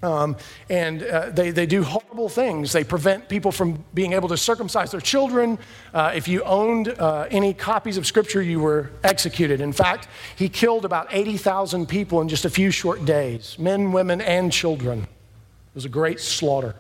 um, 0.05 0.37
and 0.69 1.03
uh, 1.03 1.31
they, 1.31 1.51
they 1.51 1.67
do 1.67 1.83
horrible 1.83 2.29
things. 2.29 2.73
They 2.73 2.85
prevent 2.85 3.29
people 3.29 3.51
from 3.51 3.83
being 3.95 4.13
able 4.13 4.29
to 4.29 4.37
circumcise 4.37 4.91
their 4.91 5.01
children. 5.01 5.59
Uh, 5.95 6.13
if 6.15 6.29
you 6.29 6.43
owned 6.43 6.89
uh, 6.89 7.27
any 7.31 7.55
copies 7.55 7.97
of 7.97 8.07
Scripture, 8.07 8.43
you 8.43 8.61
were 8.61 8.91
executed. 9.03 9.61
In 9.61 9.73
fact, 9.73 10.09
he 10.37 10.49
killed 10.49 10.85
about 10.85 11.09
80,000 11.11 11.89
people 11.89 12.21
in 12.21 12.29
just 12.29 12.45
a 12.45 12.51
few 12.51 12.71
short 12.71 13.05
days 13.05 13.59
men, 13.59 13.93
women, 13.93 14.21
and 14.21 14.53
children. 14.53 15.01
It 15.03 15.75
was 15.75 15.85
a 15.87 15.89
great 15.91 16.21
slaughter. 16.21 16.77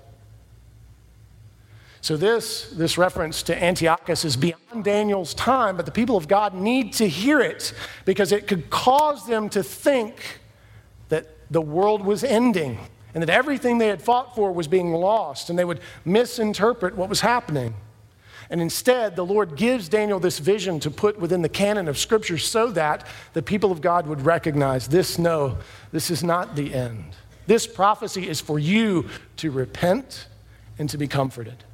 So, 2.02 2.18
this, 2.18 2.68
this 2.68 2.98
reference 2.98 3.42
to 3.44 3.64
Antiochus 3.64 4.26
is 4.26 4.36
beyond 4.36 4.84
Daniel's 4.84 5.32
time, 5.32 5.78
but 5.78 5.86
the 5.86 5.92
people 5.92 6.18
of 6.18 6.28
God 6.28 6.52
need 6.52 6.92
to 6.94 7.08
hear 7.08 7.40
it 7.40 7.72
because 8.04 8.30
it 8.30 8.46
could 8.46 8.68
cause 8.68 9.26
them 9.26 9.48
to 9.48 9.62
think 9.62 10.40
that 11.08 11.28
the 11.50 11.62
world 11.62 12.04
was 12.04 12.22
ending 12.22 12.78
and 13.14 13.22
that 13.22 13.30
everything 13.30 13.78
they 13.78 13.88
had 13.88 14.02
fought 14.02 14.34
for 14.34 14.52
was 14.52 14.68
being 14.68 14.92
lost, 14.92 15.48
and 15.48 15.58
they 15.58 15.64
would 15.64 15.80
misinterpret 16.04 16.96
what 16.96 17.08
was 17.08 17.20
happening. 17.20 17.74
And 18.50 18.60
instead, 18.60 19.16
the 19.16 19.24
Lord 19.24 19.56
gives 19.56 19.88
Daniel 19.88 20.20
this 20.20 20.38
vision 20.38 20.80
to 20.80 20.90
put 20.90 21.18
within 21.18 21.40
the 21.40 21.48
canon 21.48 21.88
of 21.88 21.96
Scripture 21.96 22.36
so 22.36 22.70
that 22.72 23.06
the 23.32 23.42
people 23.42 23.72
of 23.72 23.80
God 23.80 24.06
would 24.06 24.22
recognize 24.22 24.88
this 24.88 25.18
no, 25.18 25.58
this 25.92 26.10
is 26.10 26.22
not 26.22 26.54
the 26.56 26.74
end. 26.74 27.16
This 27.46 27.66
prophecy 27.66 28.28
is 28.28 28.40
for 28.40 28.58
you 28.58 29.08
to 29.36 29.50
repent 29.50 30.26
and 30.78 30.90
to 30.90 30.98
be 30.98 31.08
comforted. 31.08 31.64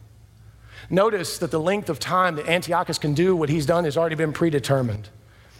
Notice 0.88 1.38
that 1.38 1.50
the 1.50 1.61
length 1.61 1.88
of 1.88 1.98
time 1.98 2.37
that 2.37 2.48
Antiochus 2.48 2.98
can 2.98 3.14
do 3.14 3.37
what 3.37 3.48
he's 3.48 3.66
done 3.66 3.85
has 3.85 3.96
already 3.96 4.16
been 4.16 4.33
predetermined. 4.33 5.09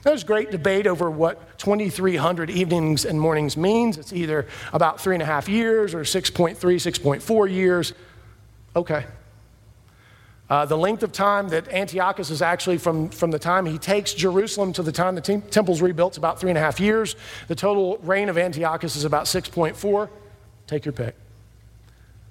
There's 0.03 0.25
great 0.25 0.51
debate 0.51 0.87
over 0.87 1.11
what 1.11 1.59
2,300 1.59 2.49
evenings 2.49 3.05
and 3.05 3.21
mornings 3.21 3.57
means. 3.57 3.99
It's 3.99 4.13
either 4.13 4.47
about 4.73 5.01
three 5.01 5.15
and 5.15 5.23
a 5.23 5.27
half 5.27 5.49
years 5.49 5.95
or 5.95 6.01
6.3, 6.01 6.57
6.4 6.57 7.53
years. 7.53 7.93
Okay. 8.75 9.05
Uh, 10.49 10.65
the 10.65 10.77
length 10.77 11.03
of 11.05 11.13
time 11.13 11.49
that 11.51 11.69
Antiochus 11.69 12.31
is 12.31 12.43
actually 12.43 12.79
from, 12.79 13.09
from 13.11 13.31
the 13.31 13.39
time 13.39 13.67
he 13.67 13.79
takes 13.79 14.15
Jerusalem 14.15 14.73
to 14.73 14.83
the 14.83 14.91
time 14.91 15.15
the 15.15 15.21
te- 15.21 15.39
temple's 15.39 15.81
rebuilt 15.81 16.15
is 16.15 16.19
about 16.19 16.41
three 16.41 16.51
and 16.51 16.59
a 16.59 16.61
half 16.61 16.81
years. 16.81 17.15
The 17.47 17.55
total 17.55 17.99
reign 17.99 18.29
of 18.29 18.37
Antiochus 18.37 18.97
is 18.97 19.05
about 19.05 19.27
6.4. 19.27 20.09
Take 20.67 20.85
your 20.85 20.93
pick. 20.93 21.15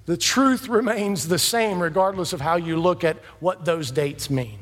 The 0.04 0.16
truth 0.16 0.68
remains 0.68 1.28
the 1.28 1.38
same 1.38 1.80
regardless 1.80 2.32
of 2.32 2.40
how 2.40 2.56
you 2.56 2.76
look 2.76 3.04
at 3.04 3.16
what 3.38 3.64
those 3.64 3.90
dates 3.90 4.28
mean. 4.28 4.58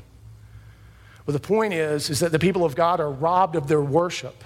Well, 1.28 1.34
the 1.34 1.40
point 1.40 1.74
is, 1.74 2.08
is 2.08 2.20
that 2.20 2.32
the 2.32 2.38
people 2.38 2.64
of 2.64 2.74
God 2.74 3.00
are 3.00 3.10
robbed 3.10 3.54
of 3.54 3.68
their 3.68 3.82
worship. 3.82 4.42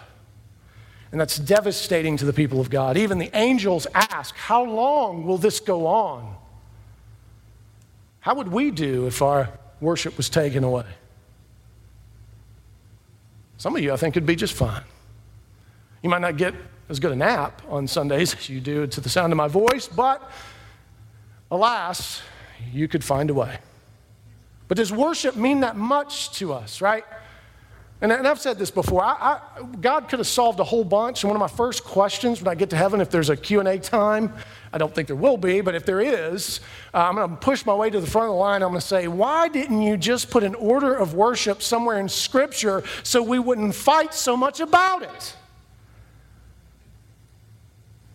And 1.13 1.21
that's 1.21 1.39
devastating 1.39 2.17
to 2.17 2.25
the 2.25 2.33
people 2.33 2.61
of 2.61 2.71
God. 2.71 2.97
Even 2.97 3.19
the 3.19 3.31
angels 3.37 3.87
ask, 3.95 4.35
How 4.35 4.65
long 4.65 5.25
will 5.25 5.39
this 5.39 5.61
go 5.61 5.87
on? 5.87 6.35
How 8.19 8.35
would 8.35 8.49
we 8.49 8.73
do 8.73 9.07
if 9.07 9.23
our 9.23 9.49
worship 9.81 10.17
was 10.17 10.29
taken 10.29 10.65
away? 10.65 10.87
Some 13.59 13.77
of 13.77 13.83
you, 13.83 13.93
I 13.93 13.97
think, 13.97 14.15
could 14.15 14.27
be 14.27 14.35
just 14.35 14.55
fine. 14.55 14.83
You 16.03 16.11
might 16.11 16.21
not 16.21 16.37
get 16.37 16.53
as 16.89 16.99
good 16.99 17.13
a 17.13 17.17
nap 17.17 17.63
on 17.69 17.87
Sundays 17.87 18.35
as 18.39 18.49
you 18.49 18.61
do 18.61 18.89
to 18.89 19.01
the 19.01 19.09
sound 19.09 19.33
of 19.33 19.37
my 19.37 19.47
voice, 19.47 19.87
but 19.87 20.29
alas, 21.49 22.23
you 22.73 22.89
could 22.89 23.05
find 23.05 23.31
a 23.31 23.35
way. 23.35 23.59
But 24.73 24.79
does 24.79 24.91
worship 24.91 25.37
mean 25.37 25.61
that 25.61 25.77
much 25.77 26.31
to 26.39 26.55
us, 26.55 26.81
right? 26.81 27.05
And, 28.01 28.11
I've 28.11 28.41
said 28.41 28.59
this 28.59 28.71
before. 28.71 29.05
I, 29.05 29.13
I, 29.21 29.63
God 29.83 30.09
could 30.09 30.19
have 30.19 30.27
solved 30.27 30.61
a 30.61 30.65
whole 30.65 30.83
bunch. 30.83 31.23
And 31.23 31.29
one 31.29 31.37
of 31.37 31.41
my 31.41 31.55
first 31.55 31.85
questions 31.85 32.41
when 32.41 32.49
I 32.49 32.55
get 32.55 32.71
to 32.71 32.77
heaven, 32.77 33.03
if 33.03 33.11
there's 33.11 33.29
a 33.29 33.37
Q&A 33.37 33.79
time, 33.79 34.33
I 34.73 34.79
don't 34.79 34.95
think 34.95 35.09
there 35.09 35.17
will 35.17 35.37
be, 35.37 35.61
but 35.61 35.75
if 35.75 35.85
there 35.85 36.01
is, 36.01 36.61
uh, 36.95 37.01
I'm 37.01 37.17
going 37.17 37.29
to 37.29 37.37
push 37.37 37.67
my 37.67 37.75
way 37.75 37.91
to 37.91 38.01
the 38.01 38.07
front 38.07 38.29
of 38.29 38.33
the 38.33 38.39
line. 38.39 38.63
I'm 38.63 38.71
going 38.71 38.81
to 38.81 38.87
say, 38.87 39.09
why 39.09 39.49
didn't 39.49 39.83
you 39.83 39.99
just 39.99 40.31
put 40.31 40.43
an 40.43 40.55
order 40.55 40.95
of 40.95 41.13
worship 41.13 41.61
somewhere 41.61 41.99
in 41.99 42.09
Scripture 42.09 42.83
so 43.03 43.23
we 43.23 43.39
wouldn't 43.39 43.75
fight 43.75 44.15
so 44.15 44.39
much 44.39 44.61
about 44.61 45.03
it? 45.03 45.37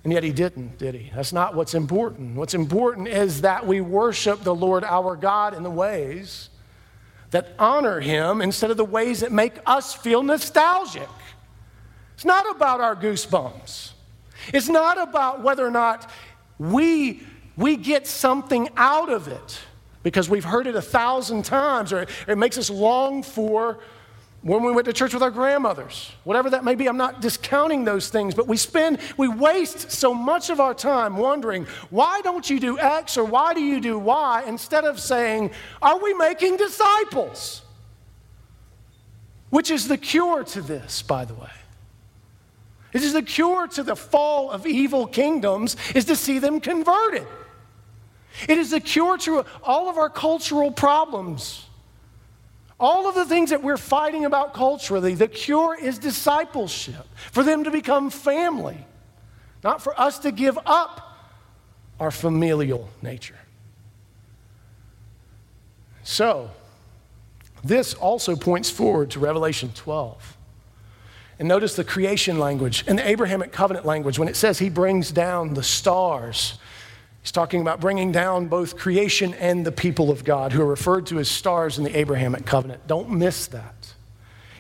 And 0.08 0.13
yet 0.13 0.24
he 0.24 0.32
didn't, 0.32 0.78
did 0.78 0.96
he? 0.96 1.12
That's 1.13 1.34
not 1.34 1.54
what's 1.54 1.74
important. 1.74 2.38
What's 2.38 2.54
important 2.54 3.10
is 3.10 3.41
that 3.41 3.67
we 3.67 3.82
worship 3.82 4.41
the 4.41 4.56
Lord 4.56 4.86
our 4.86 5.17
God 5.17 5.54
in 5.54 5.63
the 5.63 5.70
ways 5.70 6.48
that 7.32 7.54
honor 7.60 8.00
Him 8.00 8.41
instead 8.41 8.72
of 8.72 8.78
the 8.78 8.86
ways 8.86 9.20
that 9.20 9.34
make 9.34 9.56
us 9.65 9.93
feel 9.93 10.24
nostalgic. 10.24 11.10
It's 12.13 12.24
not 12.24 12.50
about 12.56 12.80
our 12.80 12.96
goosebumps. 12.96 13.91
It's 14.54 14.70
not 14.70 14.98
about 14.98 15.43
whether 15.43 15.67
or 15.67 15.72
not 15.72 16.10
we, 16.58 17.22
we 17.58 17.76
get 17.76 18.08
something 18.08 18.70
out 18.78 19.12
of 19.12 19.28
it 19.28 19.60
because 20.04 20.30
we've 20.30 20.46
heard 20.46 20.67
it 20.67 20.76
a 20.78 20.82
thousand 20.82 21.43
times 21.43 21.91
or 21.91 22.08
it 22.30 22.38
makes 22.38 22.58
us 22.58 22.70
long 22.70 23.24
for 23.24 23.80
when 24.41 24.63
we 24.63 24.71
went 24.71 24.86
to 24.86 24.93
church 24.93 25.13
with 25.13 25.23
our 25.23 25.32
grandmothers, 25.32 26.12
whatever 26.23 26.50
that 26.52 26.63
may 26.63 26.76
be, 26.76 26.88
I'm 26.88 26.97
not 26.97 27.21
discounting 27.21 27.84
those 27.84 28.10
things, 28.10 28.34
but 28.34 28.47
we 28.47 28.56
spend, 28.56 29.00
we 29.17 29.28
waste 29.28 29.91
so 29.91 30.13
much 30.13 30.50
of 30.50 30.60
our 30.60 30.73
time 30.73 31.17
wondering, 31.17 31.65
why 31.89 32.21
don't 32.21 32.50
you 32.50 32.60
do 32.60 32.80
X 32.80 33.17
or 33.17 33.26
why 33.26 33.54
do 33.54 33.62
you 33.62 33.82
do 33.82 34.00
Y, 34.00 34.43
instead 34.47 34.86
of 34.86 35.00
saying, 35.00 35.52
are 35.82 36.00
we 36.00 36.13
making 36.13 36.58
disciples? 36.58 37.63
Which 39.50 39.71
is 39.71 39.88
the 39.88 39.97
cure 39.97 40.43
to 40.43 40.62
this, 40.62 41.02
by 41.02 41.26
the 41.26 41.34
way. 41.34 41.50
It 42.93 43.04
is 43.04 43.13
the 43.13 43.21
cure 43.21 43.67
to 43.67 43.84
the 43.84 43.95
fall 43.95 44.50
of 44.50 44.65
evil 44.65 45.08
kingdoms, 45.08 45.76
is 45.93 46.06
to 46.06 46.15
see 46.15 46.39
them 46.39 46.62
converted. 46.62 47.28
It 48.47 48.58
is 48.58 48.71
the 48.71 48.80
cure 48.80 49.17
to 49.19 49.45
all 49.63 49.89
of 49.89 49.97
our 49.97 50.10
cultural 50.10 50.71
problems. 50.71 51.66
All 52.80 53.08
of 53.08 53.16
the 53.16 53.26
things 53.26 53.50
that 53.50 53.63
we're 53.63 53.78
fighting 53.78 54.26
about 54.26 54.54
culturally, 54.54 55.16
the 55.16 55.28
cure 55.28 55.76
is 55.76 55.98
discipleship, 55.98 57.08
for 57.32 57.44
them 57.44 57.63
to 57.63 57.72
become 57.72 58.10
family, 58.10 58.86
not 59.63 59.82
for 59.82 60.00
us 60.00 60.20
to 60.20 60.32
give 60.32 60.60
up 60.66 61.02
our 62.00 62.12
familial 62.12 62.90
nature. 63.02 63.40
So, 66.04 66.52
this 67.63 67.94
also 67.96 68.36
points 68.36 68.70
forward 68.70 69.12
to 69.12 69.20
Revelation 69.20 69.72
12. 69.74 70.38
And 71.40 71.48
notice 71.48 71.76
the 71.76 71.84
creation 71.84 72.40
language 72.40 72.84
and 72.88 72.98
the 72.98 73.08
Abrahamic 73.08 73.52
covenant 73.52 73.86
language 73.86 74.18
when 74.18 74.28
it 74.28 74.36
says 74.36 74.60
he 74.60 74.70
brings 74.70 75.12
down 75.12 75.54
the 75.54 75.63
stars 75.63 76.60
He's 77.28 77.34
talking 77.34 77.60
about 77.60 77.82
bringing 77.82 78.13
down 78.13 78.48
both 78.48 78.78
creation 78.78 79.34
and 79.34 79.66
the 79.66 79.72
people 79.74 80.10
of 80.10 80.24
God, 80.24 80.54
who 80.54 80.62
are 80.62 80.66
referred 80.66 81.08
to 81.08 81.20
as 81.20 81.28
stars 81.28 81.78
in 81.78 81.84
the 81.84 81.94
Abrahamic 82.00 82.46
covenant. 82.46 82.88
Don't 82.88 83.10
miss 83.10 83.48
that. 83.48 83.94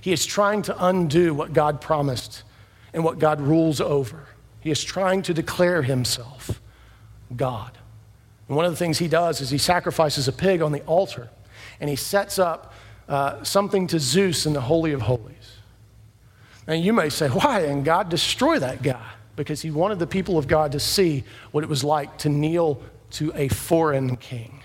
He 0.01 0.11
is 0.11 0.25
trying 0.25 0.63
to 0.63 0.85
undo 0.85 1.33
what 1.33 1.53
God 1.53 1.79
promised 1.79 2.43
and 2.91 3.05
what 3.05 3.19
God 3.19 3.39
rules 3.39 3.79
over. 3.79 4.27
He 4.59 4.69
is 4.69 4.83
trying 4.83 5.21
to 5.21 5.33
declare 5.33 5.81
himself 5.81 6.59
God. 7.33 7.71
And 8.49 8.57
one 8.57 8.65
of 8.65 8.73
the 8.73 8.77
things 8.77 8.97
he 8.97 9.07
does 9.07 9.39
is 9.39 9.49
he 9.49 9.57
sacrifices 9.57 10.27
a 10.27 10.33
pig 10.33 10.61
on 10.61 10.73
the 10.73 10.81
altar 10.81 11.29
and 11.79 11.89
he 11.89 11.95
sets 11.95 12.37
up 12.37 12.73
uh, 13.07 13.41
something 13.45 13.87
to 13.87 13.97
Zeus 13.97 14.45
in 14.45 14.51
the 14.51 14.59
Holy 14.59 14.91
of 14.91 15.03
Holies. 15.03 15.55
And 16.67 16.83
you 16.83 16.91
may 16.91 17.07
say, 17.07 17.29
why? 17.29 17.61
And 17.61 17.85
God 17.85 18.09
destroy 18.09 18.59
that 18.59 18.83
guy 18.83 19.13
because 19.37 19.61
he 19.61 19.71
wanted 19.71 19.99
the 19.99 20.07
people 20.07 20.37
of 20.37 20.47
God 20.47 20.73
to 20.73 20.79
see 20.81 21.23
what 21.51 21.63
it 21.63 21.69
was 21.69 21.85
like 21.85 22.17
to 22.17 22.29
kneel 22.29 22.81
to 23.11 23.31
a 23.35 23.47
foreign 23.47 24.17
king. 24.17 24.61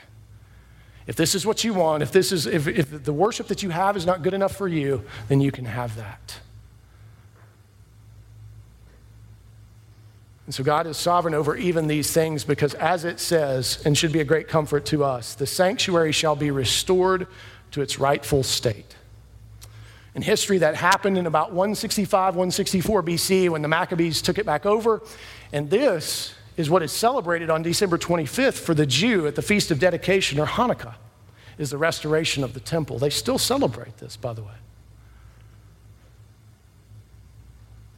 If 1.07 1.15
this 1.15 1.37
is 1.37 1.47
what 1.47 1.63
you 1.63 1.75
want, 1.75 2.03
if, 2.03 2.11
this 2.11 2.33
is, 2.33 2.47
if, 2.47 2.67
if 2.67 3.05
the 3.05 3.13
worship 3.13 3.49
that 3.49 3.63
you 3.63 3.71
have 3.71 3.97
is 3.97 4.07
not 4.07 4.23
good 4.23 4.35
enough 4.35 4.57
for 4.57 4.67
you, 4.67 5.05
then 5.29 5.41
you 5.41 5.53
can 5.53 5.67
have 5.67 5.95
that. 5.97 6.41
And 10.47 10.55
so 10.55 10.65
God 10.65 10.87
is 10.87 10.97
sovereign 10.97 11.35
over 11.35 11.55
even 11.57 11.87
these 11.87 12.13
things 12.13 12.43
because, 12.43 12.75
as 12.75 13.05
it 13.05 13.21
says, 13.21 13.81
and 13.85 13.97
should 13.97 14.11
be 14.11 14.21
a 14.21 14.25
great 14.25 14.49
comfort 14.49 14.87
to 14.87 15.05
us, 15.05 15.35
the 15.35 15.47
sanctuary 15.47 16.13
shall 16.13 16.35
be 16.35 16.51
restored 16.51 17.27
to 17.73 17.83
its 17.83 17.99
rightful 17.99 18.43
state 18.43 18.92
in 20.15 20.23
history 20.23 20.59
that 20.59 20.75
happened 20.75 21.17
in 21.17 21.27
about 21.27 21.53
165, 21.53 22.35
164 22.35 23.03
BC 23.03 23.49
when 23.49 23.63
the 23.63 23.69
Maccabees 23.69 24.21
took 24.21 24.39
it 24.39 24.45
back 24.45 24.67
over. 24.67 25.03
And 25.53 25.71
this 25.71 26.35
is 26.57 26.69
what 26.69 26.83
is 26.83 26.93
celebrated 26.93 27.49
on 27.49 27.63
December 27.63 27.97
25th 27.97 28.59
for 28.59 28.75
the 28.75 28.85
Jew 28.85 29.27
at 29.27 29.35
the 29.35 29.43
Feast 29.43 29.71
of 29.71 29.79
Dedication 29.79 30.39
or 30.39 30.47
Hanukkah, 30.47 30.95
is 31.59 31.71
the 31.71 31.79
restoration 31.79 32.45
of 32.45 32.53
the 32.53 32.61
temple. 32.61 32.99
They 32.99 33.11
still 33.11 33.39
celebrate 33.39 33.97
this, 33.99 34.17
by 34.17 34.35
the 34.35 34.43
way. 34.43 34.55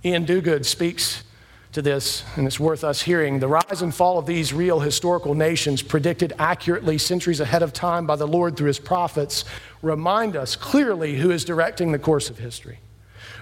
Ian 0.04 0.26
Duguid 0.26 0.66
speaks 0.66 1.24
to 1.74 1.82
this, 1.82 2.24
and 2.36 2.46
it's 2.46 2.60
worth 2.60 2.84
us 2.84 3.02
hearing. 3.02 3.40
The 3.40 3.48
rise 3.48 3.82
and 3.82 3.94
fall 3.94 4.16
of 4.16 4.26
these 4.26 4.52
real 4.52 4.80
historical 4.80 5.34
nations, 5.34 5.82
predicted 5.82 6.32
accurately 6.38 6.98
centuries 6.98 7.40
ahead 7.40 7.62
of 7.62 7.72
time 7.72 8.06
by 8.06 8.16
the 8.16 8.26
Lord 8.26 8.56
through 8.56 8.68
his 8.68 8.78
prophets, 8.78 9.44
remind 9.82 10.36
us 10.36 10.54
clearly 10.54 11.16
who 11.16 11.32
is 11.32 11.44
directing 11.44 11.90
the 11.90 11.98
course 11.98 12.30
of 12.30 12.38
history. 12.38 12.78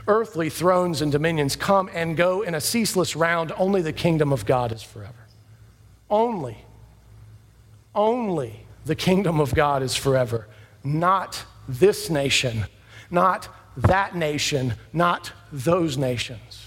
Earthly 0.08 0.48
thrones 0.48 1.02
and 1.02 1.12
dominions 1.12 1.56
come 1.56 1.90
and 1.92 2.16
go 2.16 2.40
in 2.42 2.54
a 2.54 2.60
ceaseless 2.60 3.14
round, 3.14 3.52
only 3.58 3.82
the 3.82 3.92
kingdom 3.92 4.32
of 4.32 4.46
God 4.46 4.72
is 4.72 4.82
forever. 4.82 5.26
Only, 6.08 6.56
only 7.94 8.66
the 8.86 8.94
kingdom 8.94 9.40
of 9.40 9.54
God 9.54 9.82
is 9.82 9.94
forever. 9.94 10.48
Not 10.82 11.44
this 11.68 12.08
nation, 12.08 12.64
not 13.10 13.48
that 13.76 14.16
nation, 14.16 14.74
not 14.92 15.32
those 15.52 15.98
nations. 15.98 16.61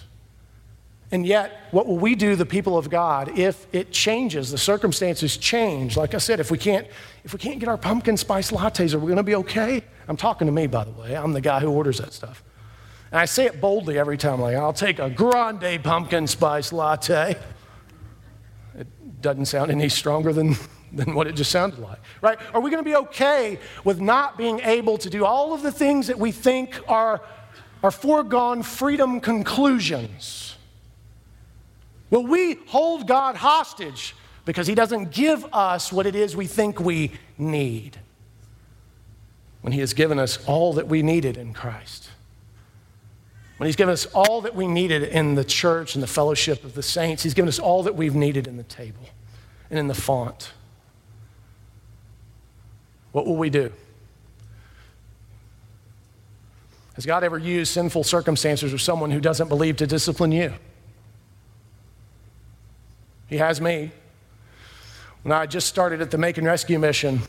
And 1.16 1.26
yet, 1.26 1.70
what 1.72 1.88
will 1.88 1.98
we 1.98 2.14
do, 2.14 2.36
the 2.36 2.46
people 2.46 2.78
of 2.78 2.90
God, 2.90 3.40
if 3.40 3.68
it 3.72 3.90
changes, 3.94 4.52
the 4.52 4.58
circumstances 4.58 5.38
change? 5.38 5.96
Like 5.96 6.14
I 6.14 6.18
said, 6.18 6.42
if 6.42 6.52
we 6.52 6.58
can't, 6.58 6.86
if 7.24 7.32
we 7.32 7.40
can't 7.40 7.58
get 7.58 7.70
our 7.70 7.78
pumpkin 7.78 8.18
spice 8.18 8.52
lattes, 8.52 8.94
are 8.94 9.00
we 9.00 9.06
going 9.06 9.16
to 9.16 9.24
be 9.24 9.36
okay? 9.36 9.82
I'm 10.10 10.18
talking 10.18 10.46
to 10.46 10.52
me, 10.52 10.68
by 10.68 10.84
the 10.84 10.92
way. 10.92 11.16
I'm 11.16 11.32
the 11.32 11.40
guy 11.40 11.62
who 11.62 11.70
orders 11.70 12.00
that 12.00 12.12
stuff. 12.12 12.44
And 13.12 13.22
I 13.22 13.24
say 13.24 13.46
it 13.46 13.62
boldly 13.62 13.98
every 13.98 14.18
time, 14.18 14.42
like, 14.42 14.58
I'll 14.58 14.74
take 14.74 15.00
a 15.00 15.10
grande 15.10 15.82
pumpkin 15.86 16.28
spice 16.28 16.74
latte. 16.74 17.38
It 18.78 19.22
doesn't 19.22 19.46
sound 19.46 19.72
any 19.72 19.88
stronger 19.88 20.34
than, 20.34 20.58
than 20.92 21.16
what 21.16 21.28
it 21.28 21.36
just 21.38 21.50
sounded 21.50 21.80
like, 21.80 22.00
right? 22.20 22.38
Are 22.54 22.60
we 22.60 22.70
going 22.70 22.84
to 22.84 22.90
be 22.90 22.98
okay 22.98 23.58
with 23.86 24.02
not 24.02 24.38
being 24.38 24.60
able 24.60 24.98
to 24.98 25.10
do 25.10 25.24
all 25.24 25.54
of 25.54 25.62
the 25.62 25.72
things 25.72 26.08
that 26.08 26.20
we 26.20 26.34
think 26.34 26.78
are, 26.90 27.22
are 27.82 27.92
foregone 27.92 28.64
freedom 28.64 29.22
conclusions? 29.22 30.45
Will 32.10 32.26
we 32.26 32.56
hold 32.68 33.08
God 33.08 33.36
hostage 33.36 34.16
because 34.46 34.68
He 34.68 34.76
doesn't 34.76 35.12
give 35.12 35.46
us 35.54 35.92
what 35.92 36.06
it 36.06 36.16
is 36.16 36.36
we 36.36 36.48
think 36.48 36.80
we 36.80 37.12
need 37.38 38.00
when 39.62 39.74
He 39.74 39.80
has 39.80 39.94
given 39.94 40.20
us 40.20 40.44
all 40.46 40.74
that 40.74 40.88
we 40.88 41.02
needed 41.02 41.38
in 41.38 41.54
Christ? 41.54 42.10
When 43.58 43.68
He's 43.68 43.76
given 43.76 43.94
us 43.94 44.06
all 44.08 44.42
that 44.42 44.56
we 44.56 44.68
needed 44.68 45.04
in 45.04 45.36
the 45.36 45.44
church 45.44 45.96
and 45.96 46.04
the 46.04 46.08
fellowship 46.08 46.64
of 46.64 46.74
the 46.74 46.84
saints, 46.84 47.24
He's 47.24 47.34
given 47.34 47.50
us 47.50 47.60
all 47.60 47.84
that 47.84 47.96
we've 47.96 48.16
needed 48.16 48.48
in 48.48 48.58
the 48.58 48.64
table 48.64 49.10
and 49.70 49.80
in 49.80 49.88
the 49.88 49.96
font. 49.96 50.52
what 53.12 53.26
will 53.26 53.38
we 53.38 53.50
do? 53.50 53.72
Has 56.96 57.06
God 57.06 57.24
ever 57.24 57.38
used 57.38 57.74
sinful 57.74 58.04
circumstances 58.04 58.74
or 58.74 58.78
someone 58.78 59.12
who 59.12 59.20
doesn't 59.20 59.50
believe 59.50 59.78
to 59.78 59.88
discipline 59.88 60.32
you? 60.32 60.54
He 63.28 63.38
has 63.38 63.60
me. 63.60 63.92
When 65.24 65.32
I 65.32 65.46
just 65.46 65.68
started 65.68 66.02
at 66.02 66.12
the 66.12 66.18
Macon 66.18 66.46
Rescue 66.46 66.78
Mission, 66.78 67.22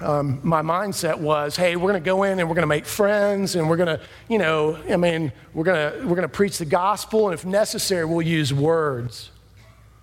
um, 0.00 0.40
my 0.42 0.60
mindset 0.60 1.18
was, 1.18 1.56
hey, 1.56 1.76
we're 1.76 1.90
going 1.90 2.02
to 2.02 2.04
go 2.04 2.24
in 2.24 2.38
and 2.38 2.48
we're 2.48 2.54
going 2.54 2.64
to 2.64 2.66
make 2.66 2.84
friends 2.84 3.56
and 3.56 3.68
we're 3.68 3.76
going 3.76 3.98
to, 3.98 4.00
you 4.28 4.38
know, 4.38 4.78
I 4.90 4.96
mean, 4.96 5.32
we're 5.54 5.64
going 5.64 5.92
to 5.92 5.98
we're 6.00 6.16
going 6.16 6.22
to 6.22 6.28
preach 6.28 6.58
the 6.58 6.64
gospel 6.64 7.26
and 7.26 7.34
if 7.34 7.46
necessary, 7.46 8.04
we'll 8.04 8.26
use 8.26 8.52
words, 8.52 9.30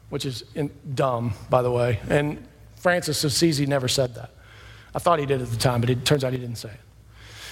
which 0.10 0.26
is 0.26 0.44
in, 0.56 0.72
dumb, 0.96 1.34
by 1.50 1.62
the 1.62 1.72
way. 1.72 2.00
And 2.10 2.48
Francis 2.78 3.24
of 3.24 3.32
Assisi 3.32 3.66
never 3.68 3.88
said 3.88 4.16
that. 4.16 4.32
I 4.96 5.00
thought 5.00 5.20
he 5.20 5.26
did 5.26 5.42
at 5.42 5.50
the 5.52 5.58
time, 5.58 5.82
but 5.82 5.90
it 5.90 6.04
turns 6.04 6.24
out 6.24 6.34
he 6.34 6.40
didn't 6.40 6.58
say 6.58 6.70
it. 6.70 6.80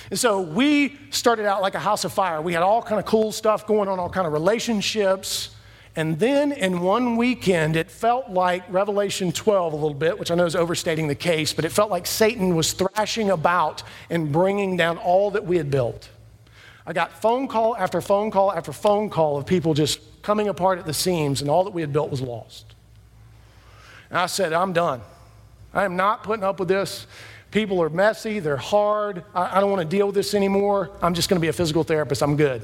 And 0.09 0.17
so 0.17 0.41
we 0.41 0.97
started 1.11 1.45
out 1.45 1.61
like 1.61 1.75
a 1.75 1.79
house 1.79 2.03
of 2.03 2.11
fire. 2.11 2.41
We 2.41 2.53
had 2.53 2.63
all 2.63 2.81
kind 2.81 2.99
of 2.99 3.05
cool 3.05 3.31
stuff 3.31 3.67
going 3.67 3.87
on, 3.87 3.99
all 3.99 4.09
kind 4.09 4.25
of 4.25 4.33
relationships. 4.33 5.55
And 5.99 6.17
then 6.17 6.53
in 6.53 6.79
one 6.79 7.17
weekend, 7.17 7.75
it 7.75 7.91
felt 7.91 8.29
like 8.29 8.63
Revelation 8.69 9.33
12 9.33 9.73
a 9.73 9.75
little 9.75 9.93
bit, 9.93 10.17
which 10.17 10.31
I 10.31 10.35
know 10.35 10.45
is 10.45 10.55
overstating 10.55 11.09
the 11.09 11.13
case, 11.13 11.51
but 11.51 11.65
it 11.65 11.73
felt 11.73 11.91
like 11.91 12.07
Satan 12.07 12.55
was 12.55 12.71
thrashing 12.71 13.29
about 13.29 13.83
and 14.09 14.31
bringing 14.31 14.77
down 14.77 14.97
all 14.97 15.29
that 15.31 15.43
we 15.43 15.57
had 15.57 15.69
built. 15.69 16.09
I 16.87 16.93
got 16.93 17.21
phone 17.21 17.49
call 17.49 17.75
after 17.75 17.99
phone 17.99 18.31
call 18.31 18.53
after 18.53 18.71
phone 18.71 19.09
call 19.09 19.35
of 19.35 19.45
people 19.45 19.73
just 19.73 19.99
coming 20.21 20.47
apart 20.47 20.79
at 20.79 20.85
the 20.85 20.93
seams, 20.93 21.41
and 21.41 21.49
all 21.49 21.65
that 21.65 21.73
we 21.73 21.81
had 21.81 21.91
built 21.91 22.09
was 22.09 22.21
lost. 22.21 22.75
And 24.09 24.19
I 24.19 24.27
said, 24.27 24.53
I'm 24.53 24.71
done. 24.71 25.01
I 25.73 25.83
am 25.83 25.97
not 25.97 26.23
putting 26.23 26.45
up 26.45 26.61
with 26.61 26.69
this. 26.69 27.07
People 27.51 27.83
are 27.83 27.89
messy, 27.89 28.39
they're 28.39 28.55
hard. 28.55 29.25
I, 29.35 29.57
I 29.57 29.59
don't 29.59 29.69
want 29.69 29.81
to 29.81 29.97
deal 29.97 30.05
with 30.05 30.15
this 30.15 30.33
anymore. 30.33 30.91
I'm 31.01 31.13
just 31.13 31.27
going 31.27 31.41
to 31.41 31.41
be 31.41 31.49
a 31.49 31.53
physical 31.53 31.83
therapist. 31.83 32.23
I'm 32.23 32.37
good. 32.37 32.61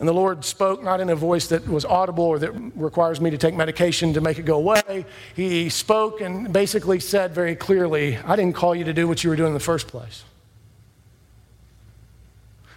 And 0.00 0.08
the 0.08 0.14
Lord 0.14 0.46
spoke 0.46 0.82
not 0.82 1.00
in 1.00 1.10
a 1.10 1.14
voice 1.14 1.48
that 1.48 1.68
was 1.68 1.84
audible 1.84 2.24
or 2.24 2.38
that 2.38 2.52
requires 2.74 3.20
me 3.20 3.28
to 3.28 3.36
take 3.36 3.54
medication 3.54 4.14
to 4.14 4.22
make 4.22 4.38
it 4.38 4.46
go 4.46 4.56
away. 4.56 5.04
He 5.36 5.68
spoke 5.68 6.22
and 6.22 6.50
basically 6.50 7.00
said 7.00 7.34
very 7.34 7.54
clearly, 7.54 8.16
I 8.16 8.34
didn't 8.34 8.54
call 8.54 8.74
you 8.74 8.84
to 8.84 8.94
do 8.94 9.06
what 9.06 9.22
you 9.22 9.28
were 9.28 9.36
doing 9.36 9.48
in 9.48 9.54
the 9.54 9.60
first 9.60 9.88
place. 9.88 10.24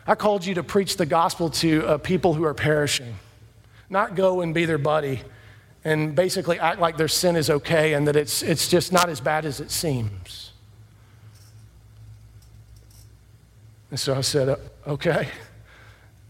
I 0.05 0.15
called 0.15 0.45
you 0.45 0.55
to 0.55 0.63
preach 0.63 0.97
the 0.97 1.05
gospel 1.05 1.49
to 1.49 1.87
uh, 1.87 1.97
people 1.97 2.33
who 2.33 2.43
are 2.43 2.53
perishing, 2.53 3.15
not 3.89 4.15
go 4.15 4.41
and 4.41 4.53
be 4.53 4.65
their 4.65 4.77
buddy 4.77 5.21
and 5.85 6.13
basically 6.13 6.59
act 6.59 6.81
like 6.81 6.97
their 6.97 7.07
sin 7.07 7.37
is 7.37 7.49
okay 7.49 7.93
and 7.93 8.05
that 8.05 8.17
it's, 8.17 8.43
it's 8.43 8.67
just 8.67 8.91
not 8.91 9.07
as 9.07 9.21
bad 9.21 9.45
as 9.45 9.61
it 9.61 9.71
seems. 9.71 10.51
And 13.91 13.99
so 13.99 14.13
I 14.13 14.21
said, 14.21 14.59
okay. 14.85 15.29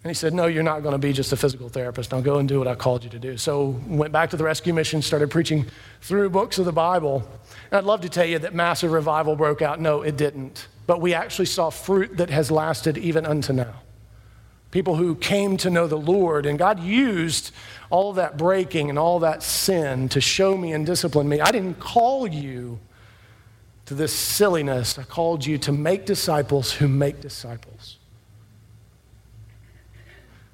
And 0.03 0.09
he 0.09 0.13
said, 0.13 0.33
No, 0.33 0.47
you're 0.47 0.63
not 0.63 0.83
going 0.83 0.91
to 0.93 0.99
be 0.99 1.13
just 1.13 1.31
a 1.31 1.37
physical 1.37 1.69
therapist. 1.69 2.11
Now 2.11 2.19
go 2.19 2.37
and 2.37 2.47
do 2.47 2.59
what 2.59 2.67
I 2.67 2.75
called 2.75 3.05
you 3.05 3.09
to 3.11 3.19
do. 3.19 3.37
So 3.37 3.79
went 3.87 4.11
back 4.11 4.31
to 4.31 4.37
the 4.37 4.43
rescue 4.43 4.73
mission, 4.73 5.01
started 5.01 5.31
preaching 5.31 5.65
through 6.01 6.29
books 6.29 6.57
of 6.57 6.65
the 6.65 6.73
Bible. 6.73 7.27
And 7.71 7.77
I'd 7.77 7.85
love 7.85 8.01
to 8.01 8.09
tell 8.09 8.25
you 8.25 8.39
that 8.39 8.53
massive 8.53 8.91
revival 8.91 9.35
broke 9.37 9.61
out. 9.61 9.79
No, 9.79 10.01
it 10.01 10.17
didn't. 10.17 10.67
But 10.87 10.99
we 10.99 11.13
actually 11.13 11.45
saw 11.45 11.69
fruit 11.69 12.17
that 12.17 12.29
has 12.29 12.51
lasted 12.51 12.97
even 12.97 13.25
unto 13.25 13.53
now. 13.53 13.75
People 14.71 14.95
who 14.95 15.15
came 15.15 15.55
to 15.57 15.69
know 15.69 15.87
the 15.87 15.97
Lord, 15.97 16.45
and 16.45 16.59
God 16.59 16.81
used 16.81 17.51
all 17.89 18.11
that 18.13 18.37
breaking 18.37 18.89
and 18.89 18.99
all 18.99 19.19
that 19.19 19.41
sin 19.41 20.09
to 20.09 20.19
show 20.19 20.57
me 20.57 20.73
and 20.73 20.85
discipline 20.85 21.29
me. 21.29 21.39
I 21.39 21.51
didn't 21.51 21.79
call 21.79 22.27
you 22.27 22.79
to 23.85 23.93
this 23.93 24.11
silliness. 24.13 24.97
I 24.97 25.03
called 25.03 25.45
you 25.45 25.57
to 25.59 25.71
make 25.71 26.05
disciples 26.05 26.73
who 26.73 26.87
make 26.89 27.21
disciples. 27.21 27.99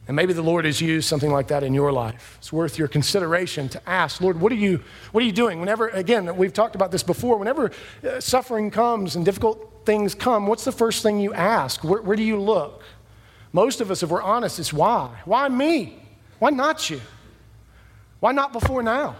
And 0.09 0.15
maybe 0.15 0.33
the 0.33 0.41
Lord 0.41 0.65
has 0.65 0.81
used 0.81 1.07
something 1.07 1.31
like 1.31 1.49
that 1.49 1.61
in 1.61 1.71
your 1.71 1.91
life. 1.91 2.37
It's 2.39 2.51
worth 2.51 2.79
your 2.79 2.87
consideration 2.87 3.69
to 3.69 3.87
ask, 3.87 4.19
Lord, 4.21 4.41
what 4.41 4.51
are 4.51 4.55
you, 4.55 4.81
what 5.11 5.21
are 5.21 5.25
you 5.27 5.31
doing? 5.31 5.59
Whenever, 5.59 5.89
again, 5.89 6.35
we've 6.35 6.51
talked 6.51 6.73
about 6.73 6.89
this 6.89 7.03
before, 7.03 7.37
whenever 7.37 7.69
uh, 8.03 8.19
suffering 8.19 8.71
comes 8.71 9.15
and 9.15 9.23
difficult 9.23 9.85
things 9.85 10.15
come, 10.15 10.47
what's 10.47 10.65
the 10.65 10.71
first 10.71 11.03
thing 11.03 11.19
you 11.19 11.31
ask? 11.35 11.83
Where, 11.83 12.01
where 12.01 12.17
do 12.17 12.23
you 12.23 12.41
look? 12.41 12.81
Most 13.53 13.81
of 13.81 13.91
us, 13.91 14.01
if 14.01 14.09
we're 14.09 14.23
honest, 14.23 14.57
it's 14.57 14.73
why? 14.73 15.15
Why 15.25 15.47
me? 15.47 16.01
Why 16.39 16.49
not 16.49 16.89
you? 16.89 17.01
Why 18.19 18.31
not 18.31 18.51
before 18.51 18.81
now? 18.81 19.15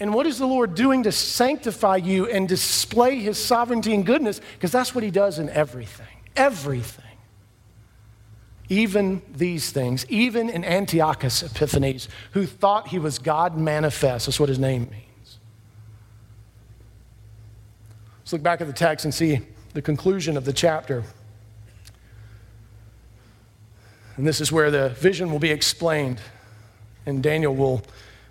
And 0.00 0.12
what 0.12 0.26
is 0.26 0.40
the 0.40 0.46
Lord 0.46 0.74
doing 0.74 1.04
to 1.04 1.12
sanctify 1.12 1.98
you 1.98 2.26
and 2.26 2.48
display 2.48 3.20
his 3.20 3.38
sovereignty 3.38 3.94
and 3.94 4.04
goodness? 4.04 4.40
Because 4.54 4.72
that's 4.72 4.92
what 4.92 5.04
he 5.04 5.12
does 5.12 5.38
in 5.38 5.48
everything. 5.50 6.08
Everything. 6.34 7.04
Even 8.68 9.20
these 9.30 9.70
things, 9.72 10.06
even 10.08 10.48
in 10.48 10.64
Antiochus 10.64 11.42
Epiphanes, 11.42 12.08
who 12.32 12.46
thought 12.46 12.88
he 12.88 12.98
was 12.98 13.18
God 13.18 13.58
manifest. 13.58 14.26
That's 14.26 14.40
what 14.40 14.48
his 14.48 14.58
name 14.58 14.88
means. 14.90 15.38
Let's 18.20 18.32
look 18.32 18.42
back 18.42 18.62
at 18.62 18.66
the 18.66 18.72
text 18.72 19.04
and 19.04 19.12
see 19.12 19.40
the 19.74 19.82
conclusion 19.82 20.36
of 20.36 20.46
the 20.46 20.52
chapter. 20.52 21.04
And 24.16 24.26
this 24.26 24.40
is 24.40 24.50
where 24.50 24.70
the 24.70 24.90
vision 24.90 25.30
will 25.30 25.40
be 25.40 25.50
explained, 25.50 26.20
and 27.04 27.22
Daniel 27.22 27.54
will 27.54 27.82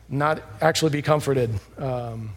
not 0.10 0.42
actually 0.62 0.92
be 0.92 1.02
comforted 1.02 1.52
um, 1.78 2.32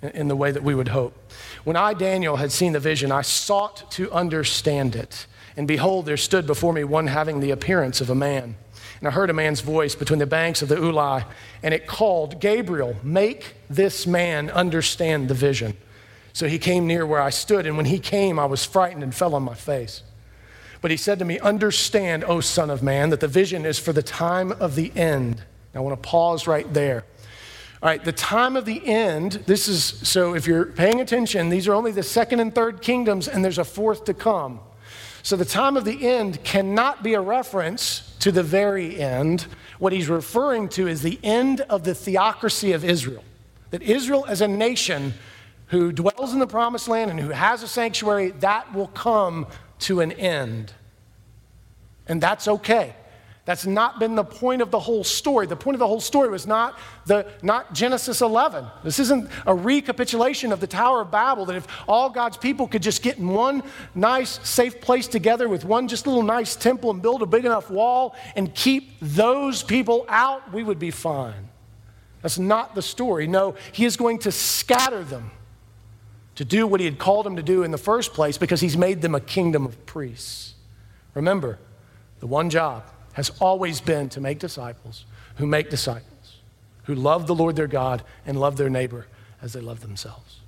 in 0.00 0.28
the 0.28 0.36
way 0.36 0.50
that 0.50 0.62
we 0.62 0.74
would 0.74 0.88
hope. 0.88 1.16
When 1.64 1.76
I, 1.76 1.92
Daniel, 1.94 2.36
had 2.36 2.52
seen 2.52 2.72
the 2.72 2.80
vision, 2.80 3.12
I 3.12 3.22
sought 3.22 3.90
to 3.92 4.10
understand 4.12 4.96
it. 4.96 5.26
And 5.56 5.68
behold, 5.68 6.06
there 6.06 6.16
stood 6.16 6.46
before 6.46 6.72
me 6.72 6.84
one 6.84 7.08
having 7.08 7.40
the 7.40 7.50
appearance 7.50 8.00
of 8.00 8.10
a 8.10 8.14
man. 8.14 8.56
And 9.00 9.08
I 9.08 9.10
heard 9.10 9.30
a 9.30 9.34
man's 9.34 9.60
voice 9.60 9.94
between 9.94 10.18
the 10.18 10.26
banks 10.26 10.62
of 10.62 10.68
the 10.68 10.76
Ulai, 10.76 11.24
and 11.62 11.74
it 11.74 11.86
called, 11.86 12.40
Gabriel, 12.40 12.96
make 13.02 13.54
this 13.68 14.06
man 14.06 14.48
understand 14.50 15.28
the 15.28 15.34
vision. 15.34 15.76
So 16.32 16.46
he 16.46 16.58
came 16.58 16.86
near 16.86 17.04
where 17.04 17.20
I 17.20 17.30
stood, 17.30 17.66
and 17.66 17.76
when 17.76 17.86
he 17.86 17.98
came, 17.98 18.38
I 18.38 18.46
was 18.46 18.64
frightened 18.64 19.02
and 19.02 19.14
fell 19.14 19.34
on 19.34 19.42
my 19.42 19.54
face. 19.54 20.02
But 20.80 20.90
he 20.90 20.96
said 20.96 21.18
to 21.18 21.24
me, 21.24 21.38
Understand, 21.40 22.24
O 22.24 22.40
Son 22.40 22.70
of 22.70 22.82
Man, 22.82 23.10
that 23.10 23.20
the 23.20 23.28
vision 23.28 23.66
is 23.66 23.78
for 23.78 23.92
the 23.92 24.02
time 24.02 24.52
of 24.52 24.74
the 24.74 24.92
end. 24.96 25.42
I 25.74 25.80
want 25.80 26.00
to 26.00 26.08
pause 26.08 26.46
right 26.46 26.72
there. 26.72 27.04
All 27.82 27.88
right, 27.88 28.04
the 28.04 28.12
time 28.12 28.56
of 28.56 28.64
the 28.64 28.86
end, 28.86 29.32
this 29.46 29.66
is, 29.66 29.82
so 29.82 30.34
if 30.34 30.46
you're 30.46 30.66
paying 30.66 31.00
attention, 31.00 31.48
these 31.48 31.66
are 31.66 31.74
only 31.74 31.90
the 31.90 32.02
second 32.02 32.38
and 32.40 32.54
third 32.54 32.82
kingdoms, 32.82 33.26
and 33.26 33.44
there's 33.44 33.58
a 33.58 33.64
fourth 33.64 34.04
to 34.04 34.14
come. 34.14 34.60
So 35.22 35.36
the 35.36 35.44
time 35.44 35.76
of 35.76 35.84
the 35.84 36.06
end 36.08 36.42
cannot 36.42 37.02
be 37.02 37.14
a 37.14 37.20
reference 37.20 38.14
to 38.20 38.32
the 38.32 38.42
very 38.42 39.00
end. 39.00 39.46
What 39.78 39.92
he's 39.92 40.08
referring 40.08 40.68
to 40.70 40.88
is 40.88 41.02
the 41.02 41.18
end 41.22 41.60
of 41.62 41.84
the 41.84 41.94
theocracy 41.94 42.72
of 42.72 42.84
Israel. 42.84 43.24
That 43.70 43.82
Israel, 43.82 44.24
as 44.28 44.40
a 44.40 44.48
nation 44.48 45.14
who 45.68 45.92
dwells 45.92 46.32
in 46.32 46.38
the 46.38 46.46
promised 46.46 46.88
land 46.88 47.10
and 47.10 47.18
who 47.18 47.30
has 47.30 47.62
a 47.62 47.68
sanctuary, 47.68 48.30
that 48.40 48.74
will 48.74 48.88
come 48.88 49.46
to 49.80 50.00
an 50.00 50.12
end. 50.12 50.72
And 52.06 52.20
that's 52.20 52.48
okay. 52.48 52.94
That's 53.52 53.66
not 53.66 53.98
been 53.98 54.14
the 54.14 54.24
point 54.24 54.62
of 54.62 54.70
the 54.70 54.80
whole 54.80 55.04
story. 55.04 55.46
The 55.46 55.56
point 55.56 55.74
of 55.74 55.78
the 55.78 55.86
whole 55.86 56.00
story 56.00 56.30
was 56.30 56.46
not, 56.46 56.78
the, 57.04 57.26
not 57.42 57.74
Genesis 57.74 58.22
11. 58.22 58.64
This 58.82 58.98
isn't 58.98 59.28
a 59.46 59.54
recapitulation 59.54 60.52
of 60.52 60.60
the 60.60 60.66
Tower 60.66 61.02
of 61.02 61.10
Babel 61.10 61.44
that 61.44 61.56
if 61.56 61.68
all 61.86 62.08
God's 62.08 62.38
people 62.38 62.66
could 62.66 62.82
just 62.82 63.02
get 63.02 63.18
in 63.18 63.28
one 63.28 63.62
nice, 63.94 64.40
safe 64.48 64.80
place 64.80 65.06
together 65.06 65.50
with 65.50 65.66
one 65.66 65.86
just 65.86 66.06
little 66.06 66.22
nice 66.22 66.56
temple 66.56 66.90
and 66.90 67.02
build 67.02 67.20
a 67.20 67.26
big 67.26 67.44
enough 67.44 67.68
wall 67.68 68.16
and 68.36 68.54
keep 68.54 68.94
those 69.02 69.62
people 69.62 70.06
out, 70.08 70.50
we 70.50 70.62
would 70.62 70.78
be 70.78 70.90
fine. 70.90 71.50
That's 72.22 72.38
not 72.38 72.74
the 72.74 72.80
story. 72.80 73.26
No, 73.26 73.54
He 73.70 73.84
is 73.84 73.98
going 73.98 74.20
to 74.20 74.32
scatter 74.32 75.04
them 75.04 75.30
to 76.36 76.46
do 76.46 76.66
what 76.66 76.80
he 76.80 76.86
had 76.86 76.98
called 76.98 77.26
them 77.26 77.36
to 77.36 77.42
do 77.42 77.64
in 77.64 77.70
the 77.70 77.76
first 77.76 78.14
place 78.14 78.38
because 78.38 78.62
he's 78.62 78.78
made 78.78 79.02
them 79.02 79.14
a 79.14 79.20
kingdom 79.20 79.66
of 79.66 79.84
priests. 79.84 80.54
Remember, 81.12 81.58
the 82.20 82.26
one 82.26 82.48
job 82.48 82.84
has 83.12 83.30
always 83.40 83.80
been 83.80 84.08
to 84.10 84.20
make 84.20 84.38
disciples 84.38 85.04
who 85.36 85.46
make 85.46 85.70
disciples, 85.70 86.38
who 86.84 86.94
love 86.94 87.26
the 87.26 87.34
Lord 87.34 87.56
their 87.56 87.66
God 87.66 88.02
and 88.26 88.38
love 88.38 88.56
their 88.56 88.70
neighbor 88.70 89.06
as 89.40 89.52
they 89.52 89.60
love 89.60 89.80
themselves. 89.80 90.40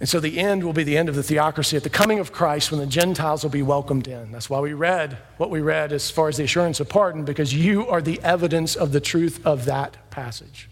And 0.00 0.08
so 0.08 0.20
the 0.20 0.38
end 0.38 0.62
will 0.62 0.72
be 0.72 0.84
the 0.84 0.96
end 0.96 1.08
of 1.08 1.16
the 1.16 1.24
theocracy 1.24 1.76
at 1.76 1.82
the 1.82 1.90
coming 1.90 2.20
of 2.20 2.30
Christ 2.30 2.70
when 2.70 2.78
the 2.78 2.86
Gentiles 2.86 3.42
will 3.42 3.50
be 3.50 3.62
welcomed 3.62 4.06
in. 4.06 4.30
That's 4.30 4.48
why 4.48 4.60
we 4.60 4.72
read 4.72 5.18
what 5.38 5.50
we 5.50 5.60
read 5.60 5.92
as 5.92 6.08
far 6.08 6.28
as 6.28 6.36
the 6.36 6.44
assurance 6.44 6.78
of 6.78 6.88
pardon, 6.88 7.24
because 7.24 7.52
you 7.52 7.86
are 7.88 8.00
the 8.00 8.20
evidence 8.22 8.76
of 8.76 8.92
the 8.92 9.00
truth 9.00 9.44
of 9.44 9.64
that 9.64 9.96
passage. 10.10 10.68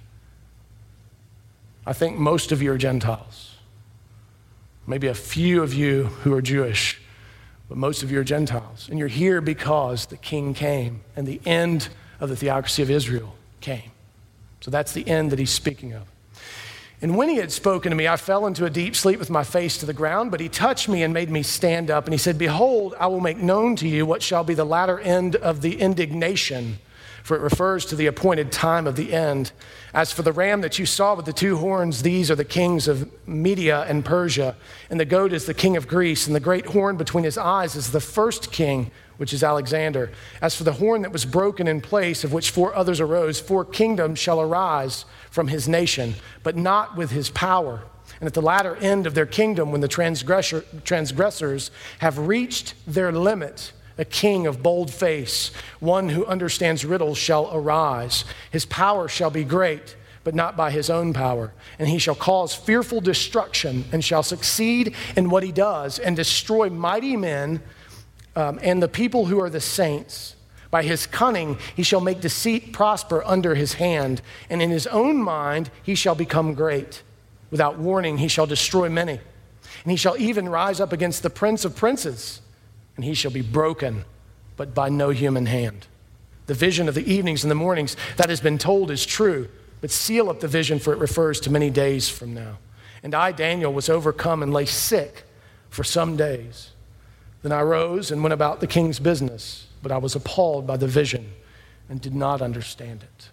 I 1.84 1.93
think 1.93 2.18
most 2.18 2.53
of 2.53 2.62
you 2.62 2.72
are 2.72 2.78
Gentiles. 2.78 3.57
Maybe 4.87 5.09
a 5.09 5.14
few 5.14 5.64
of 5.64 5.74
you 5.74 6.05
who 6.05 6.32
are 6.32 6.43
Jewish, 6.43 7.01
but 7.68 7.78
most 7.78 8.02
of 8.02 8.10
you 8.10 8.20
are 8.20 8.24
Gentiles. 8.24 8.88
And 8.88 8.98
you're 8.98 9.08
here 9.08 9.40
because 9.40 10.06
the 10.06 10.16
king 10.16 10.54
came 10.54 11.02
and 11.16 11.26
the 11.26 11.40
end 11.44 11.88
of 12.20 12.28
the 12.28 12.36
theocracy 12.36 12.82
of 12.82 12.90
Israel 12.90 13.34
came. 13.60 13.90
So 14.60 14.70
that's 14.70 14.92
the 14.92 15.06
end 15.06 15.32
that 15.32 15.38
he's 15.38 15.50
speaking 15.50 15.92
of. 15.92 16.10
And 17.02 17.16
when 17.16 17.28
he 17.28 17.36
had 17.36 17.52
spoken 17.52 17.90
to 17.90 17.96
me, 17.96 18.08
I 18.08 18.16
fell 18.16 18.46
into 18.46 18.64
a 18.64 18.70
deep 18.70 18.96
sleep 18.96 19.18
with 19.18 19.28
my 19.28 19.44
face 19.44 19.76
to 19.78 19.86
the 19.86 19.92
ground, 19.92 20.30
but 20.30 20.40
he 20.40 20.48
touched 20.48 20.88
me 20.88 21.02
and 21.02 21.12
made 21.12 21.28
me 21.28 21.42
stand 21.42 21.90
up. 21.90 22.04
And 22.04 22.14
he 22.14 22.18
said, 22.18 22.38
Behold, 22.38 22.94
I 22.98 23.06
will 23.08 23.20
make 23.20 23.36
known 23.36 23.76
to 23.76 23.88
you 23.88 24.06
what 24.06 24.22
shall 24.22 24.44
be 24.44 24.54
the 24.54 24.64
latter 24.64 24.98
end 24.98 25.36
of 25.36 25.60
the 25.60 25.78
indignation, 25.78 26.78
for 27.26 27.36
it 27.36 27.40
refers 27.40 27.84
to 27.84 27.96
the 27.96 28.06
appointed 28.06 28.52
time 28.52 28.86
of 28.86 28.94
the 28.94 29.12
end. 29.12 29.50
As 29.92 30.12
for 30.12 30.22
the 30.22 30.30
ram 30.30 30.60
that 30.60 30.78
you 30.78 30.86
saw 30.86 31.16
with 31.16 31.26
the 31.26 31.32
two 31.32 31.56
horns, 31.56 32.02
these 32.02 32.30
are 32.30 32.36
the 32.36 32.44
kings 32.44 32.86
of 32.86 33.10
Media 33.26 33.82
and 33.88 34.04
Persia, 34.04 34.54
and 34.90 35.00
the 35.00 35.04
goat 35.04 35.32
is 35.32 35.44
the 35.44 35.52
king 35.52 35.76
of 35.76 35.88
Greece, 35.88 36.28
and 36.28 36.36
the 36.36 36.40
great 36.40 36.66
horn 36.66 36.96
between 36.96 37.24
his 37.24 37.36
eyes 37.36 37.74
is 37.74 37.90
the 37.90 37.98
first 37.98 38.52
king 38.52 38.92
which 39.16 39.32
is 39.32 39.42
Alexander. 39.42 40.12
As 40.40 40.54
for 40.54 40.62
the 40.62 40.74
horn 40.74 41.02
that 41.02 41.10
was 41.10 41.24
broken 41.24 41.66
in 41.66 41.80
place, 41.80 42.22
of 42.22 42.32
which 42.32 42.50
four 42.50 42.72
others 42.76 43.00
arose, 43.00 43.40
four 43.40 43.64
kingdoms 43.64 44.20
shall 44.20 44.40
arise 44.40 45.04
from 45.28 45.48
his 45.48 45.66
nation, 45.66 46.14
but 46.44 46.54
not 46.54 46.96
with 46.96 47.10
his 47.10 47.30
power. 47.30 47.82
And 48.20 48.28
at 48.28 48.34
the 48.34 48.40
latter 48.40 48.76
end 48.76 49.04
of 49.04 49.14
their 49.14 49.26
kingdom, 49.26 49.72
when 49.72 49.80
the 49.80 49.88
transgressor, 49.88 50.64
transgressors 50.84 51.72
have 51.98 52.18
reached 52.18 52.74
their 52.86 53.10
limit, 53.10 53.72
a 53.99 54.05
king 54.05 54.47
of 54.47 54.62
bold 54.62 54.92
face, 54.92 55.51
one 55.80 56.11
who 56.11 56.26
understands 56.26 56.84
riddles, 56.84 57.18
shall 57.18 57.51
arise. 57.53 58.24
His 58.51 58.66
power 58.66 59.09
shall 59.09 59.30
be 59.30 59.44
great, 59.44 59.97
but 60.22 60.34
not 60.34 60.57
by 60.57 60.70
his 60.70 60.90
own 60.90 61.12
power. 61.12 61.53
And 61.78 61.88
he 61.88 61.99
shall 61.99 62.14
cause 62.14 62.55
fearful 62.55 63.01
destruction, 63.01 63.84
and 63.92 64.05
shall 64.05 64.22
succeed 64.22 64.94
in 65.16 65.30
what 65.30 65.42
he 65.42 65.53
does, 65.53 65.99
and 65.99 66.16
destroy 66.16 66.68
mighty 66.68 67.16
men 67.16 67.62
um, 68.34 68.59
and 68.62 68.82
the 68.82 68.88
people 68.88 69.26
who 69.26 69.40
are 69.40 69.51
the 69.51 69.61
saints. 69.61 70.36
By 70.70 70.82
his 70.82 71.07
cunning, 71.07 71.59
he 71.74 71.82
shall 71.82 72.01
make 72.01 72.20
deceit 72.20 72.72
prosper 72.72 73.22
under 73.24 73.55
his 73.55 73.74
hand, 73.74 74.20
and 74.51 74.61
in 74.61 74.70
his 74.70 74.86
own 74.88 75.22
mind, 75.22 75.70
he 75.82 75.94
shall 75.94 76.14
become 76.14 76.55
great. 76.55 77.03
Without 77.51 77.78
warning, 77.78 78.18
he 78.18 78.28
shall 78.28 78.47
destroy 78.47 78.88
many. 78.88 79.20
And 79.84 79.90
he 79.90 79.97
shall 79.97 80.16
even 80.18 80.49
rise 80.49 80.80
up 80.80 80.92
against 80.92 81.22
the 81.22 81.30
prince 81.30 81.64
of 81.64 81.76
princes, 81.76 82.42
and 82.97 83.05
he 83.05 83.14
shall 83.14 83.30
be 83.30 83.42
broken, 83.42 84.05
but 84.57 84.74
by 84.74 84.88
no 84.88 85.11
human 85.11 85.47
hand. 85.47 85.86
The 86.47 86.55
vision 86.55 86.88
of 86.88 86.94
the 86.94 87.12
evenings 87.12 87.44
and 87.44 87.51
the 87.51 87.57
mornings 87.57 87.97
that 88.16 88.30
has 88.30 88.40
been 88.40 88.59
told 88.59 88.90
is 88.90 89.05
true, 89.05 89.49
but 89.80 89.90
seal 89.90 90.30
up 90.30 90.40
the 90.40 90.49
vision, 90.49 90.78
for 90.78 90.92
it 90.92 90.99
refers 90.99 91.40
to 91.40 91.51
many 91.51 91.70
days 91.70 92.09
from 92.09 92.34
now. 92.34 92.59
And 93.03 93.14
I, 93.14 93.32
Daniel, 93.32 93.72
was 93.72 93.88
overcome 93.88 94.42
and 94.42 94.53
lay 94.53 94.64
sick 94.64 95.24
for 95.68 95.84
some 95.84 96.16
days. 96.16 96.70
Then 97.42 97.53
I 97.53 97.62
rose 97.62 98.11
and 98.11 98.22
went 98.22 98.32
about 98.32 98.61
the 98.61 98.66
king's 98.66 98.99
business, 98.99 99.66
but 99.82 99.92
I 99.92 99.99
was 99.99 100.16
appalled 100.16 100.66
by 100.66 100.76
the 100.76 100.88
vision 100.88 101.32
and 101.88 102.01
did 102.01 102.14
not 102.14 102.42
understand 102.42 103.03
it. 103.03 103.28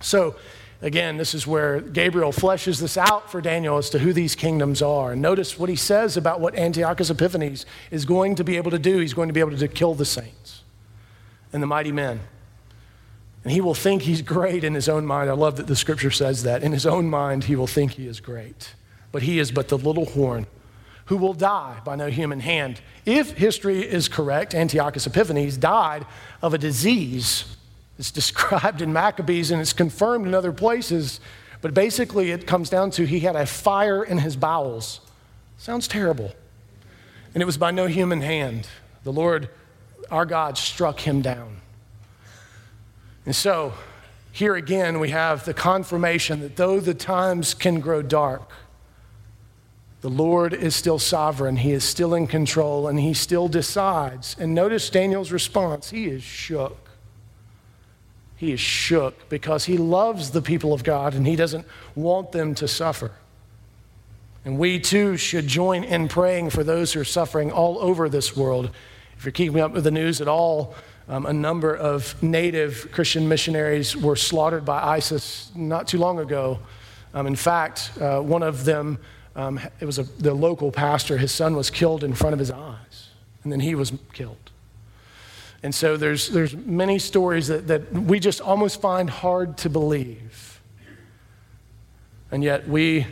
So, 0.00 0.36
again, 0.82 1.16
this 1.16 1.34
is 1.34 1.46
where 1.46 1.80
Gabriel 1.80 2.32
fleshes 2.32 2.80
this 2.80 2.98
out 2.98 3.30
for 3.30 3.40
Daniel 3.40 3.78
as 3.78 3.88
to 3.90 3.98
who 3.98 4.12
these 4.12 4.34
kingdoms 4.34 4.82
are. 4.82 5.12
And 5.12 5.22
notice 5.22 5.58
what 5.58 5.70
he 5.70 5.76
says 5.76 6.16
about 6.16 6.40
what 6.40 6.54
Antiochus 6.56 7.08
Epiphanes 7.08 7.64
is 7.90 8.04
going 8.04 8.34
to 8.34 8.44
be 8.44 8.56
able 8.56 8.70
to 8.72 8.78
do. 8.78 8.98
He's 8.98 9.14
going 9.14 9.28
to 9.28 9.32
be 9.32 9.40
able 9.40 9.56
to 9.56 9.68
kill 9.68 9.94
the 9.94 10.04
saints 10.04 10.62
and 11.52 11.62
the 11.62 11.66
mighty 11.66 11.92
men. 11.92 12.20
And 13.44 13.52
he 13.52 13.60
will 13.60 13.74
think 13.74 14.02
he's 14.02 14.22
great 14.22 14.62
in 14.62 14.74
his 14.74 14.88
own 14.88 15.06
mind. 15.06 15.30
I 15.30 15.34
love 15.34 15.56
that 15.56 15.66
the 15.66 15.76
scripture 15.76 16.10
says 16.10 16.42
that. 16.42 16.62
In 16.62 16.72
his 16.72 16.86
own 16.86 17.08
mind, 17.08 17.44
he 17.44 17.56
will 17.56 17.66
think 17.66 17.92
he 17.92 18.06
is 18.06 18.20
great. 18.20 18.74
But 19.10 19.22
he 19.22 19.38
is 19.38 19.50
but 19.50 19.68
the 19.68 19.78
little 19.78 20.06
horn 20.06 20.46
who 21.06 21.16
will 21.16 21.34
die 21.34 21.80
by 21.84 21.96
no 21.96 22.06
human 22.06 22.40
hand. 22.40 22.80
If 23.04 23.32
history 23.32 23.80
is 23.80 24.08
correct, 24.08 24.54
Antiochus 24.54 25.06
Epiphanes 25.06 25.56
died 25.56 26.06
of 26.40 26.54
a 26.54 26.58
disease. 26.58 27.56
It's 28.02 28.10
described 28.10 28.82
in 28.82 28.92
Maccabees 28.92 29.52
and 29.52 29.60
it's 29.60 29.72
confirmed 29.72 30.26
in 30.26 30.34
other 30.34 30.50
places, 30.50 31.20
but 31.60 31.72
basically 31.72 32.32
it 32.32 32.48
comes 32.48 32.68
down 32.68 32.90
to 32.92 33.06
he 33.06 33.20
had 33.20 33.36
a 33.36 33.46
fire 33.46 34.02
in 34.02 34.18
his 34.18 34.34
bowels. 34.34 35.00
Sounds 35.56 35.86
terrible. 35.86 36.32
And 37.32 37.40
it 37.40 37.46
was 37.46 37.56
by 37.56 37.70
no 37.70 37.86
human 37.86 38.20
hand. 38.20 38.66
The 39.04 39.12
Lord, 39.12 39.50
our 40.10 40.26
God, 40.26 40.58
struck 40.58 40.98
him 40.98 41.22
down. 41.22 41.58
And 43.24 43.36
so, 43.36 43.72
here 44.32 44.56
again, 44.56 44.98
we 44.98 45.10
have 45.10 45.44
the 45.44 45.54
confirmation 45.54 46.40
that 46.40 46.56
though 46.56 46.80
the 46.80 46.94
times 46.94 47.54
can 47.54 47.78
grow 47.78 48.02
dark, 48.02 48.50
the 50.00 50.10
Lord 50.10 50.52
is 50.52 50.74
still 50.74 50.98
sovereign. 50.98 51.54
He 51.54 51.70
is 51.70 51.84
still 51.84 52.14
in 52.14 52.26
control 52.26 52.88
and 52.88 52.98
he 52.98 53.14
still 53.14 53.46
decides. 53.46 54.34
And 54.40 54.56
notice 54.56 54.90
Daniel's 54.90 55.30
response. 55.30 55.90
He 55.90 56.06
is 56.06 56.24
shook. 56.24 56.88
He 58.42 58.50
is 58.50 58.58
shook 58.58 59.28
because 59.28 59.66
he 59.66 59.76
loves 59.76 60.32
the 60.32 60.42
people 60.42 60.72
of 60.72 60.82
God 60.82 61.14
and 61.14 61.24
he 61.24 61.36
doesn't 61.36 61.64
want 61.94 62.32
them 62.32 62.56
to 62.56 62.66
suffer. 62.66 63.12
And 64.44 64.58
we 64.58 64.80
too 64.80 65.16
should 65.16 65.46
join 65.46 65.84
in 65.84 66.08
praying 66.08 66.50
for 66.50 66.64
those 66.64 66.92
who 66.92 66.98
are 66.98 67.04
suffering 67.04 67.52
all 67.52 67.78
over 67.78 68.08
this 68.08 68.36
world. 68.36 68.70
If 69.16 69.24
you're 69.24 69.30
keeping 69.30 69.60
up 69.60 69.70
with 69.70 69.84
the 69.84 69.92
news 69.92 70.20
at 70.20 70.26
all, 70.26 70.74
um, 71.06 71.24
a 71.24 71.32
number 71.32 71.72
of 71.72 72.20
native 72.20 72.90
Christian 72.90 73.28
missionaries 73.28 73.96
were 73.96 74.16
slaughtered 74.16 74.64
by 74.64 74.82
ISIS 74.82 75.52
not 75.54 75.86
too 75.86 75.98
long 75.98 76.18
ago. 76.18 76.58
Um, 77.14 77.28
in 77.28 77.36
fact, 77.36 77.92
uh, 78.00 78.18
one 78.18 78.42
of 78.42 78.64
them 78.64 78.98
um, 79.36 79.60
it 79.78 79.84
was 79.84 80.00
a, 80.00 80.02
the 80.02 80.34
local 80.34 80.72
pastor, 80.72 81.16
his 81.16 81.30
son 81.30 81.54
was 81.54 81.70
killed 81.70 82.02
in 82.02 82.12
front 82.12 82.32
of 82.32 82.40
his 82.40 82.50
eyes, 82.50 83.10
and 83.44 83.52
then 83.52 83.60
he 83.60 83.76
was 83.76 83.92
killed. 84.12 84.51
And 85.62 85.74
so 85.74 85.96
there's, 85.96 86.28
there's 86.28 86.56
many 86.56 86.98
stories 86.98 87.48
that, 87.48 87.68
that 87.68 87.92
we 87.92 88.18
just 88.18 88.40
almost 88.40 88.80
find 88.80 89.08
hard 89.08 89.56
to 89.58 89.70
believe. 89.70 90.60
And 92.32 92.42
yet 92.42 92.66
we 92.66 93.06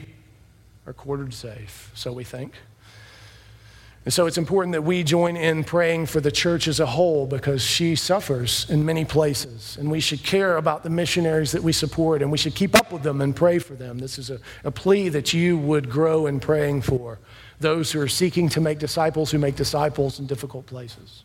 are 0.87 0.93
quartered 0.93 1.33
safe, 1.33 1.93
so 1.95 2.13
we 2.13 2.25
think. 2.25 2.55
And 4.05 4.15
so 4.15 4.27
it's 4.27 4.39
important 4.39 4.73
that 4.73 4.83
we 4.83 5.05
join 5.05 5.37
in 5.37 5.63
praying 5.63 6.07
for 6.07 6.21
the 6.21 6.33
church 6.33 6.67
as 6.67 6.81
a 6.81 6.87
whole 6.87 7.27
because 7.27 7.63
she 7.63 7.95
suffers 7.95 8.69
in 8.71 8.85
many 8.85 9.05
places. 9.05 9.77
And 9.79 9.91
we 9.91 10.01
should 10.01 10.23
care 10.23 10.57
about 10.57 10.83
the 10.83 10.91
missionaries 10.91 11.53
that 11.53 11.63
we 11.63 11.73
support 11.73 12.23
and 12.23 12.33
we 12.33 12.39
should 12.39 12.55
keep 12.55 12.75
up 12.75 12.91
with 12.93 13.03
them 13.03 13.21
and 13.21 13.37
pray 13.37 13.59
for 13.59 13.75
them. 13.75 13.99
This 13.99 14.19
is 14.19 14.31
a, 14.31 14.41
a 14.65 14.71
plea 14.71 15.11
that 15.11 15.35
you 15.35 15.59
would 15.59 15.91
grow 15.91 16.27
in 16.27 16.41
praying 16.41 16.81
for 16.83 17.21
those 17.61 17.93
who 17.93 18.01
are 18.01 18.09
seeking 18.09 18.49
to 18.49 18.61
make 18.61 18.79
disciples 18.79 19.31
who 19.31 19.39
make 19.39 19.55
disciples 19.55 20.19
in 20.19 20.27
difficult 20.27 20.65
places. 20.65 21.25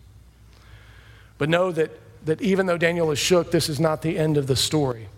But 1.38 1.49
know 1.49 1.71
that, 1.71 1.91
that 2.25 2.41
even 2.41 2.65
though 2.65 2.77
Daniel 2.77 3.11
is 3.11 3.19
shook, 3.19 3.51
this 3.51 3.69
is 3.69 3.79
not 3.79 4.01
the 4.01 4.17
end 4.17 4.38
of 4.38 4.47
the 4.47 4.55
story. 4.55 5.09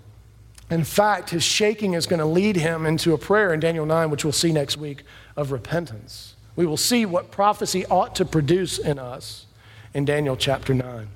In 0.70 0.84
fact, 0.84 1.30
his 1.30 1.43
shaking 1.43 1.93
is 1.93 2.07
going 2.07 2.20
to 2.20 2.26
lead 2.26 2.57
him 2.57 2.86
into 2.86 3.13
a 3.13 3.18
prayer 3.18 3.53
in 3.53 3.59
Daniel 3.59 3.86
9, 3.86 4.09
which 4.09 4.26
we'll 4.26 4.34
see 4.34 4.51
next 4.51 4.78
week, 4.78 5.03
of 5.36 5.51
repentance 5.51 6.36
we 6.57 6.65
will 6.65 6.76
see 6.76 7.05
what 7.05 7.32
prophecy 7.32 7.86
ought 7.86 8.15
to 8.15 8.26
produce 8.26 8.80
in 8.80 8.99
us 8.99 9.45
in 9.93 10.03
Daniel 10.03 10.36
chapter 10.36 10.74
9. 10.74 11.07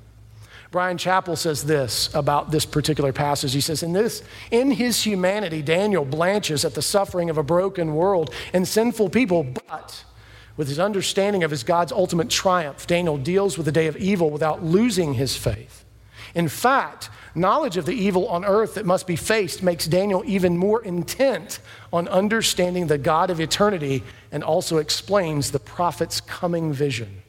Brian 0.70 0.96
Chapell 0.96 1.36
says 1.36 1.64
this 1.64 2.08
about 2.14 2.50
this 2.50 2.64
particular 2.64 3.12
passage. 3.12 3.52
He 3.52 3.60
says, 3.60 3.82
in, 3.82 3.92
this, 3.92 4.22
in 4.50 4.70
his 4.70 5.02
humanity, 5.02 5.60
Daniel 5.60 6.06
blanches 6.06 6.64
at 6.64 6.74
the 6.74 6.80
suffering 6.80 7.28
of 7.28 7.36
a 7.36 7.42
broken 7.42 7.94
world 7.94 8.32
and 8.54 8.66
sinful 8.66 9.10
people, 9.10 9.42
but 9.42 10.04
with 10.56 10.68
his 10.68 10.78
understanding 10.78 11.44
of 11.44 11.50
his 11.50 11.62
God's 11.62 11.92
ultimate 11.92 12.28
triumph, 12.28 12.86
Daniel 12.86 13.18
deals 13.18 13.56
with 13.56 13.66
the 13.66 13.72
day 13.72 13.86
of 13.86 13.96
evil 13.96 14.30
without 14.30 14.62
losing 14.62 15.14
his 15.14 15.36
faith. 15.36 15.84
In 16.34 16.48
fact, 16.48 17.10
knowledge 17.34 17.76
of 17.76 17.86
the 17.86 17.92
evil 17.92 18.28
on 18.28 18.44
earth 18.44 18.74
that 18.74 18.86
must 18.86 19.06
be 19.06 19.16
faced 19.16 19.62
makes 19.62 19.86
Daniel 19.86 20.22
even 20.26 20.56
more 20.56 20.82
intent 20.84 21.60
on 21.92 22.08
understanding 22.08 22.86
the 22.86 22.98
God 22.98 23.30
of 23.30 23.40
eternity 23.40 24.02
and 24.30 24.42
also 24.42 24.78
explains 24.78 25.50
the 25.50 25.58
prophet's 25.58 26.20
coming 26.20 26.72
vision. 26.72 27.22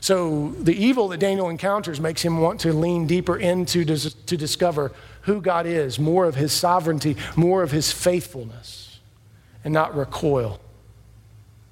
So, 0.00 0.50
the 0.60 0.74
evil 0.74 1.08
that 1.08 1.18
Daniel 1.18 1.48
encounters 1.48 1.98
makes 1.98 2.20
him 2.20 2.38
want 2.38 2.60
to 2.60 2.74
lean 2.74 3.06
deeper 3.06 3.38
into 3.38 3.84
to 3.86 4.36
discover 4.36 4.92
who 5.22 5.40
God 5.40 5.64
is, 5.64 5.98
more 5.98 6.26
of 6.26 6.34
his 6.34 6.52
sovereignty, 6.52 7.16
more 7.36 7.62
of 7.62 7.70
his 7.70 7.90
faithfulness, 7.90 9.00
and 9.64 9.72
not 9.72 9.96
recoil, 9.96 10.60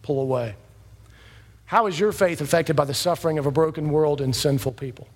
pull 0.02 0.20
away. 0.20 0.56
How 1.64 1.86
is 1.86 1.98
your 1.98 2.12
faith 2.12 2.40
affected 2.40 2.76
by 2.76 2.84
the 2.84 2.94
suffering 2.94 3.38
of 3.38 3.46
a 3.46 3.50
broken 3.50 3.90
world 3.90 4.20
and 4.20 4.36
sinful 4.36 4.72
people? 4.72 5.08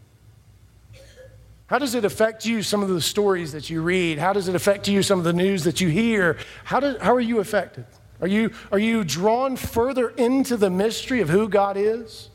How 1.66 1.78
does 1.78 1.94
it 1.94 2.04
affect 2.04 2.46
you, 2.46 2.62
some 2.62 2.82
of 2.82 2.88
the 2.88 3.00
stories 3.00 3.52
that 3.52 3.68
you 3.68 3.82
read? 3.82 4.18
How 4.18 4.32
does 4.32 4.46
it 4.48 4.54
affect 4.54 4.86
you, 4.86 5.02
some 5.02 5.18
of 5.18 5.24
the 5.24 5.32
news 5.32 5.64
that 5.64 5.80
you 5.80 5.88
hear? 5.88 6.38
How, 6.64 6.78
do, 6.80 6.96
how 7.00 7.14
are 7.14 7.20
you 7.20 7.40
affected? 7.40 7.84
Are 8.20 8.28
you, 8.28 8.52
are 8.70 8.78
you 8.78 9.04
drawn 9.04 9.56
further 9.56 10.10
into 10.10 10.56
the 10.56 10.70
mystery 10.70 11.20
of 11.20 11.28
who 11.28 11.48
God 11.48 11.76
is? 11.76 12.30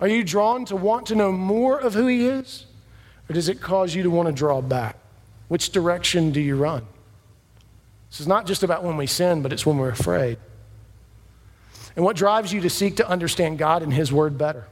Are 0.00 0.08
you 0.08 0.22
drawn 0.22 0.64
to 0.66 0.76
want 0.76 1.06
to 1.06 1.16
know 1.16 1.32
more 1.32 1.78
of 1.78 1.94
who 1.94 2.06
He 2.06 2.26
is? 2.26 2.66
Or 3.28 3.34
does 3.34 3.48
it 3.48 3.60
cause 3.60 3.94
you 3.94 4.04
to 4.04 4.10
want 4.10 4.26
to 4.26 4.32
draw 4.32 4.60
back? 4.60 4.96
Which 5.48 5.70
direction 5.70 6.30
do 6.30 6.40
you 6.40 6.56
run? 6.56 6.86
This 8.10 8.20
is 8.20 8.28
not 8.28 8.46
just 8.46 8.62
about 8.62 8.84
when 8.84 8.96
we 8.96 9.06
sin, 9.06 9.42
but 9.42 9.52
it's 9.52 9.66
when 9.66 9.78
we're 9.78 9.90
afraid. 9.90 10.38
And 11.96 12.04
what 12.04 12.14
drives 12.14 12.52
you 12.52 12.60
to 12.60 12.70
seek 12.70 12.96
to 12.96 13.08
understand 13.08 13.58
God 13.58 13.82
and 13.82 13.92
His 13.92 14.12
Word 14.12 14.36
better? 14.36 14.66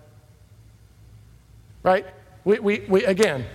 Right? 1.82 2.06
We, 2.44 2.58
we, 2.58 2.80
we, 2.86 3.04
again, 3.04 3.46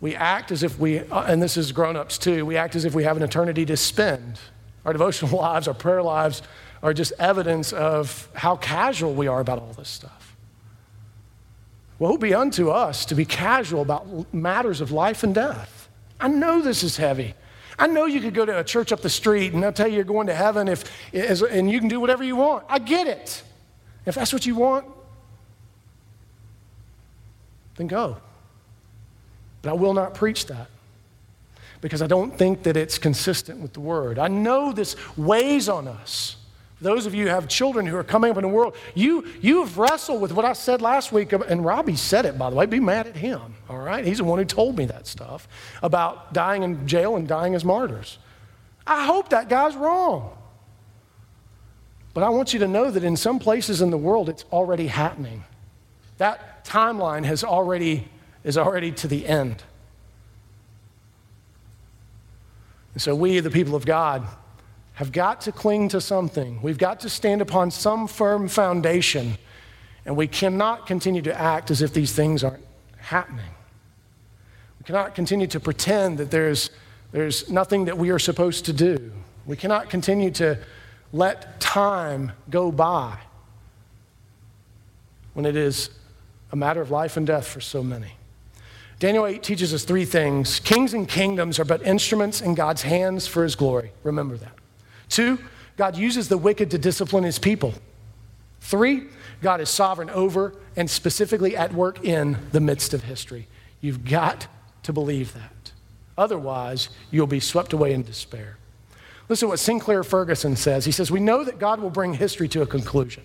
we 0.00 0.14
act 0.14 0.52
as 0.52 0.62
if 0.62 0.78
we, 0.78 1.00
uh, 1.00 1.24
and 1.24 1.42
this 1.42 1.56
is 1.56 1.72
grown 1.72 1.96
ups 1.96 2.16
too, 2.16 2.46
we 2.46 2.56
act 2.56 2.76
as 2.76 2.84
if 2.84 2.94
we 2.94 3.04
have 3.04 3.16
an 3.16 3.22
eternity 3.22 3.66
to 3.66 3.76
spend 3.76 4.38
Our 4.84 4.92
devotional 4.92 5.38
lives, 5.38 5.68
our 5.68 5.74
prayer 5.74 6.02
lives 6.02 6.42
are 6.82 6.92
just 6.92 7.12
evidence 7.18 7.72
of 7.72 8.28
how 8.34 8.56
casual 8.56 9.14
we 9.14 9.28
are 9.28 9.40
about 9.40 9.58
all 9.58 9.72
this 9.72 9.88
stuff. 9.88 10.36
Woe 11.98 12.16
be 12.16 12.34
unto 12.34 12.70
us 12.70 13.04
to 13.06 13.14
be 13.14 13.24
casual 13.24 13.82
about 13.82 14.34
matters 14.34 14.80
of 14.80 14.90
life 14.90 15.22
and 15.22 15.32
death. 15.32 15.88
I 16.20 16.26
know 16.26 16.60
this 16.60 16.82
is 16.82 16.96
heavy. 16.96 17.34
I 17.78 17.86
know 17.86 18.06
you 18.06 18.20
could 18.20 18.34
go 18.34 18.44
to 18.44 18.58
a 18.58 18.64
church 18.64 18.92
up 18.92 19.00
the 19.00 19.10
street 19.10 19.52
and 19.52 19.62
they'll 19.62 19.72
tell 19.72 19.88
you 19.88 19.96
you're 19.96 20.04
going 20.04 20.26
to 20.26 20.34
heaven 20.34 20.68
if, 20.68 20.84
and 21.14 21.70
you 21.70 21.78
can 21.80 21.88
do 21.88 22.00
whatever 22.00 22.22
you 22.22 22.36
want. 22.36 22.64
I 22.68 22.78
get 22.78 23.06
it. 23.06 23.42
If 24.04 24.14
that's 24.14 24.32
what 24.32 24.44
you 24.44 24.54
want, 24.54 24.86
then 27.76 27.86
go. 27.86 28.16
But 29.62 29.70
I 29.70 29.72
will 29.74 29.94
not 29.94 30.14
preach 30.14 30.46
that 30.46 30.68
because 31.80 32.02
I 32.02 32.06
don't 32.06 32.36
think 32.36 32.64
that 32.64 32.76
it's 32.76 32.98
consistent 32.98 33.60
with 33.60 33.72
the 33.72 33.80
word. 33.80 34.18
I 34.18 34.28
know 34.28 34.72
this 34.72 34.96
weighs 35.16 35.68
on 35.68 35.88
us. 35.88 36.36
Those 36.82 37.06
of 37.06 37.14
you 37.14 37.26
who 37.26 37.30
have 37.30 37.46
children 37.46 37.86
who 37.86 37.96
are 37.96 38.02
coming 38.02 38.32
up 38.32 38.36
in 38.36 38.42
the 38.42 38.48
world, 38.48 38.74
you, 38.94 39.24
you've 39.40 39.78
wrestled 39.78 40.20
with 40.20 40.32
what 40.32 40.44
I 40.44 40.52
said 40.52 40.82
last 40.82 41.12
week, 41.12 41.32
and 41.32 41.64
Robbie 41.64 41.94
said 41.94 42.26
it, 42.26 42.36
by 42.36 42.50
the 42.50 42.56
way. 42.56 42.66
Be 42.66 42.80
mad 42.80 43.06
at 43.06 43.16
him, 43.16 43.54
all 43.68 43.78
right? 43.78 44.04
He's 44.04 44.18
the 44.18 44.24
one 44.24 44.40
who 44.40 44.44
told 44.44 44.76
me 44.76 44.84
that 44.86 45.06
stuff 45.06 45.46
about 45.80 46.32
dying 46.34 46.64
in 46.64 46.88
jail 46.88 47.14
and 47.14 47.28
dying 47.28 47.54
as 47.54 47.64
martyrs. 47.64 48.18
I 48.84 49.06
hope 49.06 49.28
that 49.28 49.48
guy's 49.48 49.76
wrong. 49.76 50.36
But 52.14 52.24
I 52.24 52.30
want 52.30 52.52
you 52.52 52.58
to 52.58 52.68
know 52.68 52.90
that 52.90 53.04
in 53.04 53.16
some 53.16 53.38
places 53.38 53.80
in 53.80 53.90
the 53.90 53.96
world, 53.96 54.28
it's 54.28 54.44
already 54.52 54.88
happening. 54.88 55.44
That 56.18 56.64
timeline 56.64 57.24
has 57.24 57.44
already, 57.44 58.08
is 58.42 58.58
already 58.58 58.90
to 58.90 59.06
the 59.06 59.26
end. 59.26 59.62
And 62.94 63.00
so 63.00 63.14
we, 63.14 63.38
the 63.38 63.50
people 63.50 63.76
of 63.76 63.86
God, 63.86 64.26
have 64.94 65.12
got 65.12 65.40
to 65.42 65.52
cling 65.52 65.88
to 65.88 66.00
something. 66.00 66.60
We've 66.62 66.78
got 66.78 67.00
to 67.00 67.08
stand 67.08 67.40
upon 67.40 67.70
some 67.70 68.06
firm 68.06 68.48
foundation, 68.48 69.38
and 70.04 70.16
we 70.16 70.26
cannot 70.26 70.86
continue 70.86 71.22
to 71.22 71.38
act 71.38 71.70
as 71.70 71.80
if 71.82 71.94
these 71.94 72.12
things 72.12 72.44
aren't 72.44 72.64
happening. 72.98 73.50
We 74.78 74.84
cannot 74.84 75.14
continue 75.14 75.46
to 75.48 75.60
pretend 75.60 76.18
that 76.18 76.30
there's, 76.30 76.70
there's 77.12 77.48
nothing 77.48 77.86
that 77.86 77.96
we 77.96 78.10
are 78.10 78.18
supposed 78.18 78.64
to 78.66 78.72
do. 78.72 79.12
We 79.46 79.56
cannot 79.56 79.90
continue 79.90 80.30
to 80.32 80.58
let 81.12 81.60
time 81.60 82.32
go 82.50 82.70
by 82.70 83.18
when 85.34 85.46
it 85.46 85.56
is 85.56 85.90
a 86.50 86.56
matter 86.56 86.80
of 86.80 86.90
life 86.90 87.16
and 87.16 87.26
death 87.26 87.46
for 87.46 87.60
so 87.60 87.82
many. 87.82 88.12
Daniel 88.98 89.26
8 89.26 89.42
teaches 89.42 89.74
us 89.74 89.84
three 89.84 90.04
things 90.04 90.60
kings 90.60 90.94
and 90.94 91.08
kingdoms 91.08 91.58
are 91.58 91.64
but 91.64 91.82
instruments 91.82 92.40
in 92.40 92.54
God's 92.54 92.82
hands 92.82 93.26
for 93.26 93.42
his 93.42 93.56
glory. 93.56 93.92
Remember 94.04 94.36
that. 94.36 94.52
Two, 95.12 95.38
God 95.76 95.94
uses 95.94 96.28
the 96.28 96.38
wicked 96.38 96.70
to 96.70 96.78
discipline 96.78 97.24
his 97.24 97.38
people. 97.38 97.74
Three, 98.62 99.04
God 99.42 99.60
is 99.60 99.68
sovereign 99.68 100.08
over 100.08 100.54
and 100.74 100.88
specifically 100.88 101.54
at 101.54 101.74
work 101.74 102.02
in 102.02 102.38
the 102.52 102.60
midst 102.60 102.94
of 102.94 103.04
history. 103.04 103.46
You've 103.82 104.06
got 104.06 104.46
to 104.84 104.92
believe 104.92 105.34
that. 105.34 105.72
Otherwise, 106.16 106.88
you'll 107.10 107.26
be 107.26 107.40
swept 107.40 107.74
away 107.74 107.92
in 107.92 108.02
despair. 108.02 108.56
Listen 109.28 109.48
to 109.48 109.50
what 109.50 109.58
Sinclair 109.58 110.02
Ferguson 110.02 110.56
says. 110.56 110.86
He 110.86 110.92
says, 110.92 111.10
We 111.10 111.20
know 111.20 111.44
that 111.44 111.58
God 111.58 111.80
will 111.80 111.90
bring 111.90 112.14
history 112.14 112.48
to 112.48 112.62
a 112.62 112.66
conclusion. 112.66 113.22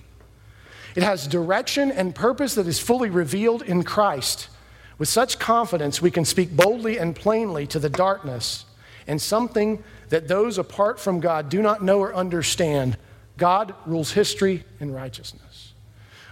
It 0.94 1.04
has 1.04 1.26
direction 1.26 1.90
and 1.90 2.14
purpose 2.14 2.56
that 2.56 2.68
is 2.68 2.82
fully 2.82 3.10
revealed 3.10 3.62
in 3.62 3.84
Christ. 3.84 4.50
With 4.98 5.08
such 5.08 5.40
confidence, 5.40 6.02
we 6.02 6.12
can 6.12 6.26
speak 6.26 6.54
boldly 6.54 6.98
and 6.98 7.16
plainly 7.16 7.66
to 7.68 7.80
the 7.80 7.90
darkness 7.90 8.66
and 9.08 9.22
something 9.22 9.82
that 10.10 10.28
those 10.28 10.58
apart 10.58 11.00
from 11.00 11.20
God 11.20 11.50
do 11.50 11.62
not 11.62 11.84
know 11.84 12.00
or 12.00 12.14
understand. 12.14 12.98
God 13.38 13.76
rules 13.86 14.14
history 14.14 14.64
in 14.80 14.92
righteousness. 14.92 15.74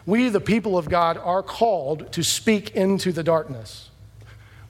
We, 0.05 0.29
the 0.29 0.41
people 0.41 0.77
of 0.77 0.89
God, 0.89 1.17
are 1.17 1.41
called 1.41 2.11
to 2.13 2.23
speak 2.23 2.71
into 2.75 3.11
the 3.11 3.23
darkness. 3.23 3.89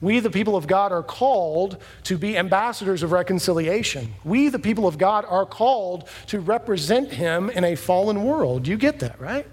We, 0.00 0.20
the 0.20 0.30
people 0.30 0.56
of 0.56 0.66
God, 0.66 0.92
are 0.92 1.02
called 1.02 1.78
to 2.04 2.18
be 2.18 2.36
ambassadors 2.36 3.02
of 3.02 3.12
reconciliation. 3.12 4.14
We, 4.24 4.48
the 4.48 4.58
people 4.58 4.86
of 4.86 4.98
God, 4.98 5.24
are 5.26 5.46
called 5.46 6.08
to 6.28 6.40
represent 6.40 7.12
Him 7.12 7.50
in 7.50 7.64
a 7.64 7.76
fallen 7.76 8.24
world. 8.24 8.66
You 8.66 8.76
get 8.76 8.98
that, 9.00 9.20
right? 9.20 9.46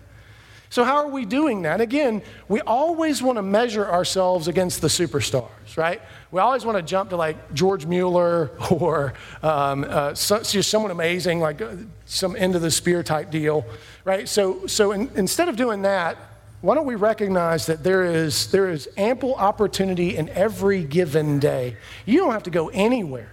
So, 0.74 0.84
how 0.84 0.96
are 0.96 1.08
we 1.08 1.24
doing 1.26 1.62
that? 1.62 1.82
Again, 1.82 2.24
we 2.48 2.60
always 2.62 3.22
want 3.22 3.38
to 3.38 3.44
measure 3.44 3.86
ourselves 3.86 4.48
against 4.48 4.82
the 4.82 4.88
superstars, 4.88 5.78
right? 5.78 6.02
We 6.32 6.40
always 6.40 6.66
want 6.66 6.80
to 6.80 6.82
jump 6.82 7.12
to 7.12 7.16
like 7.16 7.54
George 7.54 7.86
Mueller 7.86 8.50
or 8.72 9.14
um, 9.44 9.86
uh, 9.88 10.16
so, 10.16 10.42
just 10.42 10.72
someone 10.72 10.90
amazing, 10.90 11.40
like 11.40 11.62
uh, 11.62 11.76
some 12.06 12.36
end 12.36 12.56
of 12.56 12.64
the 12.64 12.72
spear 12.72 13.04
type 13.04 13.30
deal, 13.30 13.68
right? 14.04 14.28
So, 14.28 14.66
so 14.66 14.94
in, 14.94 15.12
instead 15.14 15.48
of 15.48 15.58
doing 15.58 15.84
that, 15.84 16.18
why 16.62 16.74
don't 16.74 16.88
we 16.88 16.96
recognize 16.96 17.68
that 17.68 17.84
there 17.84 18.04
is, 18.06 18.50
there 18.50 18.68
is 18.68 18.90
ample 18.98 19.36
opportunity 19.36 20.18
in 20.18 20.28
every 20.30 20.84
given 20.84 21.38
day? 21.38 21.78
You 22.08 22.18
don't 22.18 22.32
have 22.32 22.44
to 22.44 22.50
go 22.50 22.70
anywhere 22.70 23.32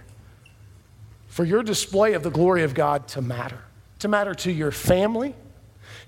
for 1.25 1.43
your 1.43 1.63
display 1.63 2.13
of 2.13 2.21
the 2.21 2.29
glory 2.29 2.61
of 2.61 2.75
God 2.75 3.07
to 3.07 3.21
matter, 3.23 3.63
to 3.97 4.07
matter 4.07 4.35
to 4.35 4.51
your 4.51 4.69
family 4.69 5.33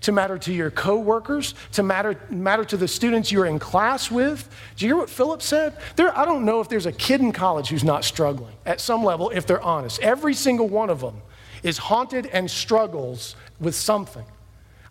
to 0.04 0.12
matter 0.12 0.38
to 0.38 0.54
your 0.54 0.70
coworkers, 0.70 1.56
to 1.72 1.84
matter, 1.84 2.20
matter 2.30 2.64
to 2.66 2.78
the 2.78 2.88
students 2.88 3.32
you're 3.32 3.45
in 3.45 3.60
class 3.60 4.12
with. 4.12 4.49
Do 4.76 4.86
you 4.86 4.93
hear 4.93 4.97
what 4.97 5.10
Philip 5.10 5.41
said? 5.41 5.78
There, 5.95 6.18
I 6.18 6.26
don't 6.26 6.45
know 6.45 6.60
if 6.62 6.70
there's 6.70 6.86
a 6.86 6.91
kid 6.91 7.22
in 7.22 7.32
college 7.32 7.70
who's 7.70 7.84
not 7.84 8.04
struggling 8.04 8.54
at 8.66 8.80
some 8.80 9.04
level, 9.04 9.30
if 9.32 9.47
they're 9.47 9.62
honest. 9.62 9.99
Every 10.01 10.34
single 10.34 10.70
one 10.70 10.89
of 10.89 10.99
them 10.99 11.22
is 11.64 11.78
haunted 11.78 12.28
and 12.28 12.49
struggles 12.49 13.36
with 13.60 13.76
something. 13.76 14.26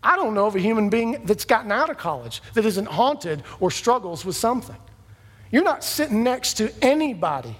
I 0.02 0.16
don't 0.16 0.34
know 0.34 0.46
of 0.46 0.56
a 0.56 0.60
human 0.60 0.88
being 0.88 1.24
that's 1.24 1.44
gotten 1.44 1.70
out 1.70 1.90
of 1.90 1.98
college 1.98 2.42
that 2.54 2.66
isn't 2.66 2.86
haunted 2.86 3.42
or 3.60 3.70
struggles 3.70 4.24
with 4.24 4.34
something. 4.34 4.76
You're 5.50 5.62
not 5.62 5.84
sitting 5.84 6.22
next 6.24 6.54
to 6.54 6.72
anybody 6.82 7.56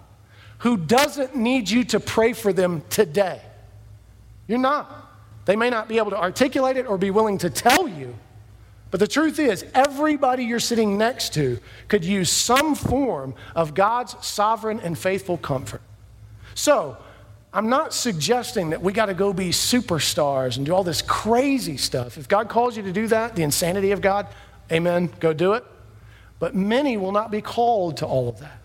who 0.59 0.77
doesn't 0.77 1.37
need 1.37 1.69
you 1.69 1.85
to 1.85 2.01
pray 2.01 2.33
for 2.33 2.53
them 2.53 2.83
today. 2.89 3.43
You're 4.49 4.59
not. 4.59 5.12
They 5.45 5.57
may 5.57 5.71
not 5.71 5.89
be 5.89 5.99
able 5.99 6.11
to 6.11 6.21
articulate 6.21 6.77
it 6.77 6.87
or 6.87 6.99
be 6.99 7.11
willing 7.11 7.39
to 7.39 7.51
tell 7.51 7.89
you. 7.89 8.15
But 8.91 9.01
the 9.01 9.09
truth 9.09 9.39
is, 9.39 9.65
everybody 9.75 10.45
you're 10.45 10.61
sitting 10.61 10.99
next 10.99 11.35
to 11.35 11.59
could 11.89 12.05
use 12.05 12.31
some 12.31 12.75
form 12.75 13.35
of 13.55 13.75
God's 13.75 14.15
sovereign 14.25 14.81
and 14.81 14.99
faithful 14.99 15.39
comfort. 15.39 15.81
So, 16.55 16.99
I'm 17.55 17.69
not 17.69 17.93
suggesting 17.93 18.71
that 18.71 18.81
we 18.81 18.93
got 18.93 19.07
to 19.07 19.15
go 19.15 19.33
be 19.33 19.51
superstars 19.51 20.57
and 20.57 20.65
do 20.65 20.75
all 20.75 20.85
this 20.85 21.03
crazy 21.03 21.77
stuff. 21.77 22.17
If 22.17 22.27
God 22.27 22.49
calls 22.49 22.77
you 22.77 22.83
to 22.85 22.93
do 22.93 23.07
that, 23.09 23.37
the 23.37 23.43
insanity 23.43 23.93
of 23.93 24.01
God, 24.01 24.27
amen, 24.71 25.11
go 25.21 25.35
do 25.35 25.53
it. 25.53 25.65
But 26.39 26.55
many 26.55 26.97
will 26.97 27.13
not 27.13 27.31
be 27.31 27.43
called 27.43 27.99
to 27.99 28.07
all 28.07 28.29
of 28.29 28.41
that. 28.41 28.59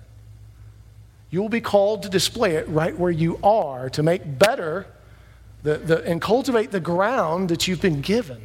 You 1.29 1.41
will 1.41 1.49
be 1.49 1.61
called 1.61 2.03
to 2.03 2.09
display 2.09 2.55
it 2.55 2.67
right 2.69 2.97
where 2.97 3.11
you 3.11 3.39
are 3.43 3.89
to 3.89 4.03
make 4.03 4.39
better 4.39 4.87
the, 5.67 5.77
the, 5.77 6.03
and 6.05 6.21
cultivate 6.21 6.71
the 6.71 6.79
ground 6.79 7.49
that 7.49 7.67
you've 7.67 7.81
been 7.81 7.99
given. 7.99 8.41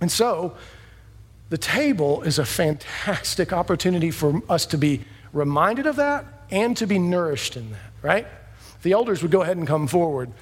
And 0.00 0.10
so, 0.10 0.56
the 1.50 1.58
table 1.58 2.22
is 2.22 2.38
a 2.38 2.46
fantastic 2.46 3.52
opportunity 3.52 4.10
for 4.10 4.40
us 4.48 4.64
to 4.66 4.78
be 4.78 5.02
reminded 5.34 5.86
of 5.86 5.96
that 5.96 6.24
and 6.50 6.74
to 6.78 6.86
be 6.86 6.98
nourished 6.98 7.54
in 7.54 7.72
that, 7.72 7.92
right? 8.00 8.26
The 8.82 8.92
elders 8.92 9.20
would 9.20 9.30
go 9.30 9.42
ahead 9.42 9.58
and 9.58 9.66
come 9.66 9.86
forward. 9.86 10.32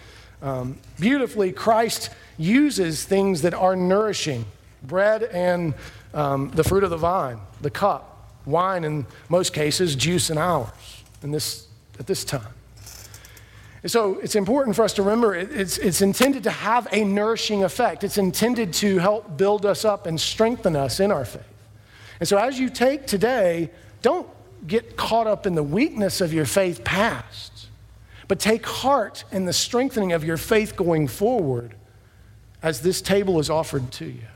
Um, 0.42 0.78
beautifully, 1.00 1.50
Christ 1.50 2.10
uses 2.36 3.04
things 3.04 3.42
that 3.42 3.52
are 3.52 3.74
nourishing 3.74 4.44
bread 4.84 5.24
and 5.24 5.74
um, 6.14 6.50
the 6.50 6.62
fruit 6.62 6.84
of 6.84 6.90
the 6.90 6.96
vine, 6.96 7.40
the 7.62 7.70
cup, 7.70 8.32
wine 8.46 8.84
in 8.84 9.06
most 9.28 9.52
cases, 9.52 9.96
juice 9.96 10.30
in 10.30 10.38
ours 10.38 11.02
in 11.24 11.32
this, 11.32 11.66
at 11.98 12.06
this 12.06 12.22
time. 12.22 12.54
So 13.88 14.18
it's 14.18 14.34
important 14.34 14.76
for 14.76 14.84
us 14.84 14.92
to 14.94 15.02
remember 15.02 15.34
it's, 15.34 15.78
it's 15.78 16.02
intended 16.02 16.44
to 16.44 16.50
have 16.50 16.86
a 16.92 17.04
nourishing 17.04 17.64
effect. 17.64 18.04
It's 18.04 18.18
intended 18.18 18.72
to 18.74 18.98
help 18.98 19.38
build 19.38 19.64
us 19.64 19.84
up 19.84 20.06
and 20.06 20.20
strengthen 20.20 20.76
us 20.76 21.00
in 21.00 21.10
our 21.10 21.24
faith. 21.24 21.42
And 22.20 22.28
so 22.28 22.36
as 22.36 22.60
you 22.60 22.68
take 22.68 23.06
today, 23.06 23.70
don't 24.02 24.28
get 24.66 24.96
caught 24.96 25.26
up 25.26 25.46
in 25.46 25.54
the 25.54 25.62
weakness 25.62 26.20
of 26.20 26.34
your 26.34 26.44
faith 26.44 26.84
past, 26.84 27.68
but 28.26 28.38
take 28.38 28.66
heart 28.66 29.24
in 29.32 29.46
the 29.46 29.52
strengthening 29.52 30.12
of 30.12 30.22
your 30.22 30.36
faith 30.36 30.76
going 30.76 31.08
forward 31.08 31.74
as 32.62 32.82
this 32.82 33.00
table 33.00 33.38
is 33.38 33.48
offered 33.48 33.90
to 33.92 34.04
you. 34.04 34.26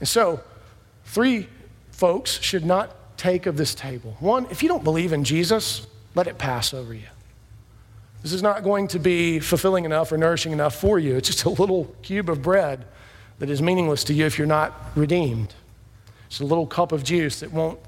And 0.00 0.08
so, 0.08 0.40
three 1.04 1.46
folks 1.92 2.40
should 2.40 2.64
not 2.64 3.18
take 3.18 3.46
of 3.46 3.56
this 3.56 3.74
table. 3.74 4.16
One, 4.18 4.46
if 4.50 4.62
you 4.62 4.68
don't 4.68 4.82
believe 4.82 5.12
in 5.12 5.22
Jesus, 5.22 5.86
let 6.14 6.26
it 6.26 6.38
pass 6.38 6.72
over 6.72 6.94
you. 6.94 7.06
This 8.22 8.32
is 8.32 8.42
not 8.42 8.62
going 8.62 8.88
to 8.88 8.98
be 8.98 9.40
fulfilling 9.40 9.84
enough 9.84 10.12
or 10.12 10.18
nourishing 10.18 10.52
enough 10.52 10.74
for 10.74 10.98
you. 10.98 11.16
It's 11.16 11.28
just 11.28 11.44
a 11.44 11.50
little 11.50 11.94
cube 12.02 12.28
of 12.28 12.42
bread 12.42 12.84
that 13.38 13.48
is 13.48 13.62
meaningless 13.62 14.04
to 14.04 14.14
you 14.14 14.26
if 14.26 14.36
you're 14.36 14.46
not 14.46 14.74
redeemed. 14.94 15.54
It's 16.26 16.40
a 16.40 16.44
little 16.44 16.66
cup 16.66 16.92
of 16.92 17.02
juice 17.02 17.40
that 17.40 17.52
won't, 17.52 17.78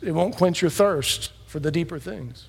it 0.00 0.12
won't 0.12 0.36
quench 0.36 0.62
your 0.62 0.70
thirst 0.70 1.32
for 1.46 1.58
the 1.58 1.70
deeper 1.70 1.98
things. 1.98 2.48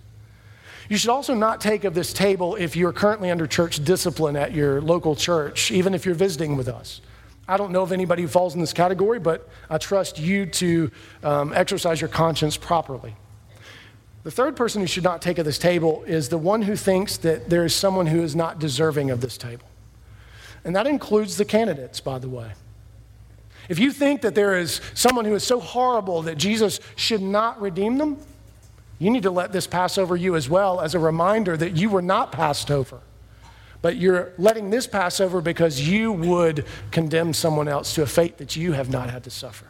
You 0.89 0.97
should 0.97 1.09
also 1.09 1.33
not 1.33 1.59
take 1.59 1.85
of 1.85 1.95
this 1.95 2.13
table 2.13 2.55
if 2.55 2.75
you're 2.75 2.93
currently 2.93 3.31
under 3.31 3.47
church 3.47 3.83
discipline 3.83 4.35
at 4.35 4.53
your 4.53 4.81
local 4.81 5.15
church, 5.15 5.71
even 5.71 5.93
if 5.93 6.05
you're 6.05 6.15
visiting 6.15 6.55
with 6.55 6.67
us. 6.67 7.01
I 7.47 7.57
don't 7.57 7.71
know 7.71 7.81
of 7.81 7.91
anybody 7.91 8.21
who 8.21 8.27
falls 8.27 8.53
in 8.53 8.61
this 8.61 8.73
category, 8.73 9.19
but 9.19 9.49
I 9.69 9.77
trust 9.77 10.19
you 10.19 10.45
to 10.45 10.91
um, 11.23 11.51
exercise 11.53 11.99
your 11.99 12.09
conscience 12.09 12.57
properly. 12.57 13.15
The 14.23 14.31
third 14.31 14.55
person 14.55 14.81
who 14.81 14.87
should 14.87 15.03
not 15.03 15.21
take 15.21 15.37
of 15.37 15.45
this 15.45 15.57
table 15.57 16.03
is 16.07 16.29
the 16.29 16.37
one 16.37 16.61
who 16.61 16.75
thinks 16.75 17.17
that 17.17 17.49
there 17.49 17.65
is 17.65 17.75
someone 17.75 18.07
who 18.07 18.21
is 18.23 18.35
not 18.35 18.57
deserving 18.57 19.11
of 19.11 19.19
this 19.19 19.37
table. 19.37 19.67
And 20.63 20.75
that 20.75 20.87
includes 20.87 21.35
the 21.35 21.43
candidates, 21.43 21.99
by 21.99 22.19
the 22.19 22.29
way. 22.29 22.53
If 23.67 23.79
you 23.79 23.91
think 23.91 24.21
that 24.21 24.35
there 24.35 24.57
is 24.57 24.79
someone 24.93 25.25
who 25.25 25.35
is 25.35 25.43
so 25.43 25.59
horrible 25.59 26.21
that 26.23 26.37
Jesus 26.37 26.79
should 26.95 27.21
not 27.21 27.61
redeem 27.61 27.97
them, 27.97 28.17
you 28.97 29.09
need 29.09 29.23
to 29.23 29.31
let 29.31 29.51
this 29.51 29.67
pass 29.67 29.97
over 29.97 30.15
you 30.15 30.35
as 30.35 30.49
well 30.49 30.79
as 30.79 30.95
a 30.95 30.99
reminder 30.99 31.57
that 31.57 31.75
you 31.75 31.89
were 31.89 32.01
not 32.01 32.31
passed 32.31 32.71
over. 32.71 33.01
But 33.81 33.97
you're 33.97 34.31
letting 34.37 34.69
this 34.69 34.87
pass 34.87 35.19
over 35.19 35.41
because 35.41 35.81
you 35.81 36.13
would 36.13 36.65
condemn 36.91 37.33
someone 37.33 37.67
else 37.67 37.93
to 37.95 38.03
a 38.03 38.05
fate 38.05 38.37
that 38.37 38.55
you 38.55 38.71
have 38.71 38.89
not 38.89 39.09
had 39.09 39.25
to 39.25 39.29
suffer. 39.29 39.65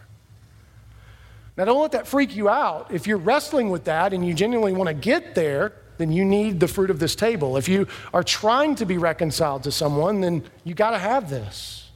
Now, 1.55 1.65
don't 1.65 1.81
let 1.81 1.91
that 1.91 2.07
freak 2.07 2.35
you 2.35 2.49
out. 2.49 2.91
If 2.91 3.05
you're 3.05 3.17
wrestling 3.17 3.69
with 3.69 3.83
that 3.83 4.13
and 4.13 4.25
you 4.25 4.33
genuinely 4.33 4.73
want 4.73 4.87
to 4.87 4.93
get 4.93 5.35
there, 5.35 5.73
then 5.97 6.11
you 6.11 6.25
need 6.25 6.59
the 6.59 6.67
fruit 6.67 6.89
of 6.89 6.99
this 6.99 7.15
table. 7.15 7.57
If 7.57 7.67
you 7.67 7.87
are 8.13 8.23
trying 8.23 8.75
to 8.75 8.85
be 8.85 8.97
reconciled 8.97 9.63
to 9.63 9.71
someone, 9.71 10.21
then 10.21 10.43
you 10.63 10.73
got 10.73 10.91
to 10.91 10.99
have 10.99 11.29
this. 11.29 11.91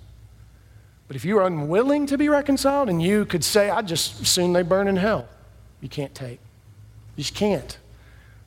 But 1.07 1.15
if 1.15 1.25
you're 1.25 1.45
unwilling 1.45 2.05
to 2.07 2.17
be 2.17 2.29
reconciled 2.29 2.89
and 2.89 3.01
you 3.01 3.25
could 3.25 3.43
say, 3.43 3.69
I 3.69 3.81
just 3.81 4.27
soon 4.27 4.53
they 4.53 4.61
burn 4.61 4.87
in 4.87 4.97
hell, 4.97 5.27
you 5.81 5.89
can't 5.89 6.13
take. 6.13 6.39
You 7.15 7.23
just 7.23 7.33
can't 7.33 7.77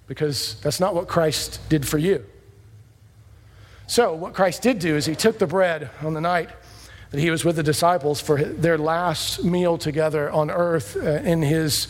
because 0.07 0.61
that's 0.61 0.79
not 0.79 0.95
what 0.95 1.09
Christ 1.09 1.61
did 1.69 1.87
for 1.87 1.99
you. 1.99 2.25
So, 3.87 4.15
what 4.15 4.35
Christ 4.35 4.63
did 4.63 4.79
do 4.79 4.95
is 4.95 5.07
he 5.07 5.17
took 5.17 5.39
the 5.39 5.47
bread 5.47 5.91
on 6.03 6.15
the 6.15 6.21
night 6.21 6.51
that 7.11 7.21
he 7.21 7.31
was 7.31 7.45
with 7.45 7.57
the 7.57 7.63
disciples 7.63 8.21
for 8.21 8.43
their 8.43 8.79
last 8.79 9.45
meal 9.45 9.79
together 9.79 10.31
on 10.31 10.51
earth 10.51 10.97
uh, 10.97 11.11
in 11.23 11.43
his 11.43 11.89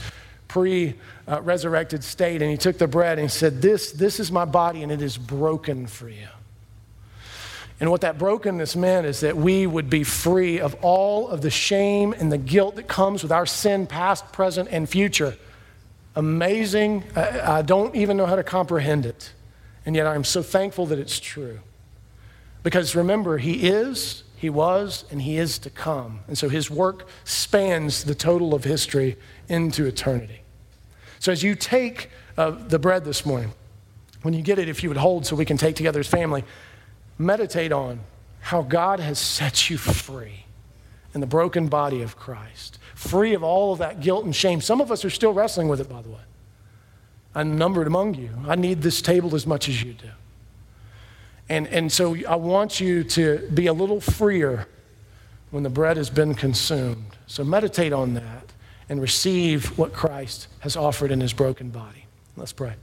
pre 0.49 0.95
resurrected 1.27 2.03
state. 2.03 2.43
And 2.43 2.51
he 2.51 2.57
took 2.57 2.79
the 2.79 2.89
bread 2.89 3.19
and 3.19 3.31
he 3.31 3.35
said, 3.35 3.63
this, 3.63 3.93
this 3.93 4.19
is 4.19 4.33
my 4.33 4.45
body 4.45 4.83
and 4.83 4.91
it 4.91 5.03
is 5.03 5.17
broken 5.17 5.87
for 5.87 6.09
you. 6.09 6.29
And 7.79 7.91
what 7.91 8.03
that 8.03 8.19
brokenness 8.19 8.77
meant 8.77 9.07
is 9.07 9.21
that 9.21 9.37
we 9.37 9.67
would 9.67 9.89
be 9.89 10.05
free 10.05 10.61
of 10.61 10.77
all 10.83 11.29
of 11.29 11.41
the 11.41 11.51
shame 11.51 12.13
and 12.13 12.31
the 12.31 12.39
guilt 12.39 12.77
that 12.77 12.89
comes 12.89 13.23
with 13.23 13.33
our 13.33 13.47
sin, 13.47 13.87
past, 13.87 14.33
present, 14.33 14.69
and 14.71 14.87
future. 14.87 15.37
Amazing. 16.15 17.05
I, 17.17 17.59
I 17.59 17.63
don't 17.63 17.97
even 17.97 18.19
know 18.19 18.27
how 18.27 18.37
to 18.37 18.43
comprehend 18.43 19.07
it. 19.07 19.33
And 19.87 19.97
yet 19.97 20.07
I'm 20.07 20.25
so 20.25 20.43
thankful 20.43 20.87
that 20.87 20.99
it's 20.99 21.19
true. 21.19 21.61
Because 22.63 22.95
remember, 22.95 23.39
He 23.39 23.67
is, 23.69 24.25
He 24.41 24.49
was, 24.49 25.05
and 25.11 25.21
He 25.21 25.37
is 25.37 25.59
to 25.59 25.69
come. 25.69 26.21
And 26.27 26.39
so 26.39 26.49
His 26.49 26.71
work 26.71 27.07
spans 27.25 28.05
the 28.05 28.15
total 28.15 28.55
of 28.55 28.65
history 28.65 29.19
into 29.51 29.85
eternity. 29.85 30.41
So 31.19 31.31
as 31.31 31.43
you 31.43 31.55
take 31.55 32.09
uh, 32.39 32.53
the 32.53 32.79
bread 32.79 33.05
this 33.05 33.27
morning, 33.27 33.53
when 34.23 34.33
you 34.33 34.41
get 34.41 34.59
it, 34.59 34.67
if 34.67 34.83
you 34.83 34.89
would 34.89 34.97
hold 34.97 35.27
so 35.27 35.37
we 35.37 35.45
can 35.45 35.59
take 35.59 35.77
together 35.77 36.01
as 36.01 36.07
family, 36.07 36.43
meditate 37.19 37.71
on 37.71 38.01
how 38.41 38.63
God 38.63 38.99
has 38.99 39.19
set 39.19 39.69
you 39.69 39.77
free 39.77 40.47
in 41.13 41.21
the 41.21 41.27
broken 41.27 41.69
body 41.69 42.01
of 42.01 42.17
Christ, 42.17 42.79
free 42.95 43.35
of 43.35 43.43
all 43.43 43.75
of 43.75 43.79
that 43.81 44.01
guilt 44.01 44.25
and 44.25 44.35
shame. 44.35 44.63
Some 44.63 44.81
of 44.81 44.91
us 44.91 45.05
are 45.05 45.11
still 45.11 45.35
wrestling 45.35 45.69
with 45.69 45.83
it, 45.83 45.89
by 45.91 46.01
the 46.01 46.09
way. 46.09 46.23
I'm 47.35 47.59
numbered 47.59 47.87
among 47.87 48.15
you. 48.15 48.31
I 48.49 48.57
need 48.57 48.81
this 48.81 49.03
table 49.03 49.35
as 49.35 49.47
much 49.47 49.69
as 49.69 49.83
you 49.83 49.93
do. 49.93 50.09
And, 51.51 51.67
and 51.67 51.91
so 51.91 52.17
I 52.29 52.37
want 52.37 52.79
you 52.79 53.03
to 53.03 53.39
be 53.53 53.67
a 53.67 53.73
little 53.73 54.01
freer 54.01 54.69
when 55.51 55.65
the 55.65 55.69
bread 55.69 55.97
has 55.97 56.09
been 56.09 56.35
consumed. 56.35 57.17
So 57.27 57.43
meditate 57.43 57.93
on 57.93 58.15
that 58.15 58.53
and 58.89 59.03
receive 59.03 59.77
what 59.77 59.93
Christ 59.93 60.47
has 60.61 60.77
offered 60.77 61.11
in 61.11 61.21
his 61.21 61.33
broken 61.33 61.71
body. 61.71 62.07
Let's 62.37 62.53
pray. 62.53 62.75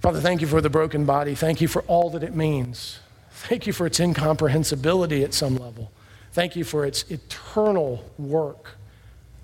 Father, 0.00 0.20
thank 0.20 0.40
you 0.40 0.46
for 0.46 0.62
the 0.62 0.70
broken 0.70 1.04
body. 1.04 1.34
Thank 1.34 1.60
you 1.60 1.68
for 1.68 1.82
all 1.82 2.08
that 2.10 2.22
it 2.22 2.34
means. 2.34 2.98
Thank 3.30 3.66
you 3.66 3.74
for 3.74 3.86
its 3.86 4.00
incomprehensibility 4.00 5.22
at 5.22 5.34
some 5.34 5.56
level. 5.56 5.92
Thank 6.32 6.56
you 6.56 6.64
for 6.64 6.86
its 6.86 7.10
eternal 7.10 8.10
work 8.16 8.70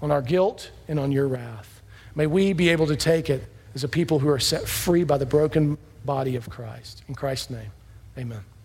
on 0.01 0.11
our 0.11 0.23
guilt 0.23 0.71
and 0.89 0.99
on 0.99 1.13
your 1.13 1.29
wrath. 1.29 1.83
May 2.15 2.27
we 2.27 2.55
be 2.55 2.71
able 2.71 2.87
to 2.87 2.97
take 2.97 3.29
it 3.29 3.45
as 3.75 3.85
a 3.85 3.89
people 3.89 4.21
who 4.21 4.31
are 4.31 4.39
set 4.39 4.67
free 4.67 5.05
by 5.05 5.19
the 5.19 5.27
broken 5.27 5.77
body 6.07 6.35
of 6.35 6.49
Christ. 6.49 7.03
In 7.09 7.15
Christ's 7.15 7.51
name. 7.51 7.73
Amen. 8.19 8.56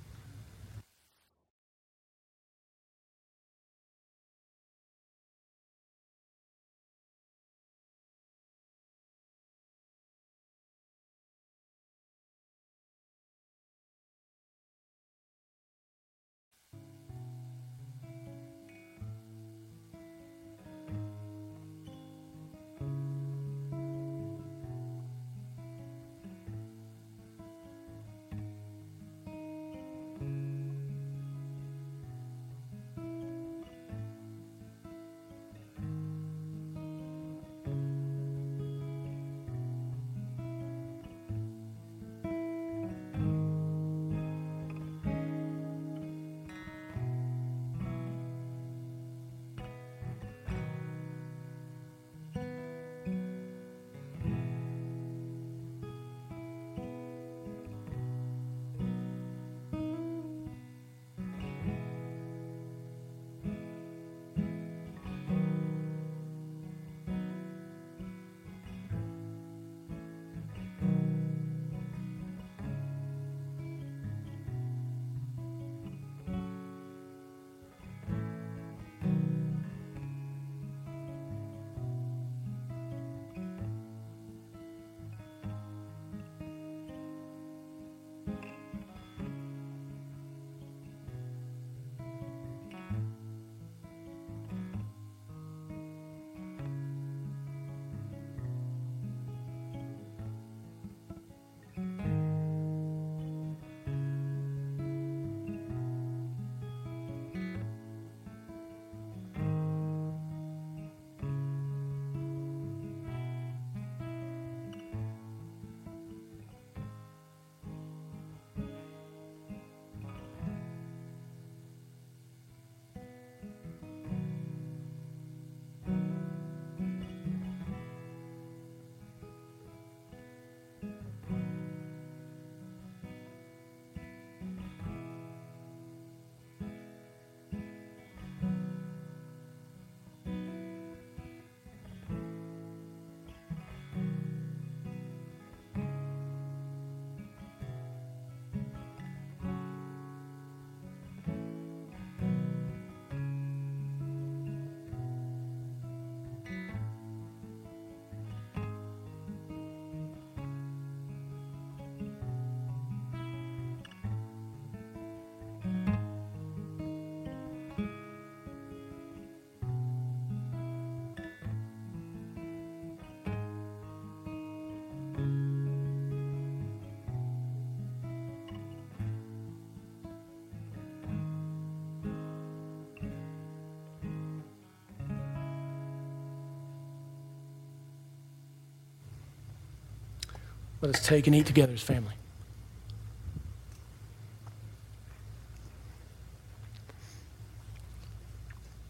Let 190.81 190.95
us 190.95 191.05
take 191.05 191.27
and 191.27 191.35
eat 191.35 191.45
together 191.45 191.73
as 191.73 191.81
family. 191.81 192.15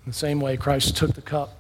In 0.05 0.11
the 0.11 0.13
same 0.13 0.39
way, 0.39 0.57
Christ 0.57 0.97
took 0.97 1.13
the 1.13 1.21
cup 1.21 1.57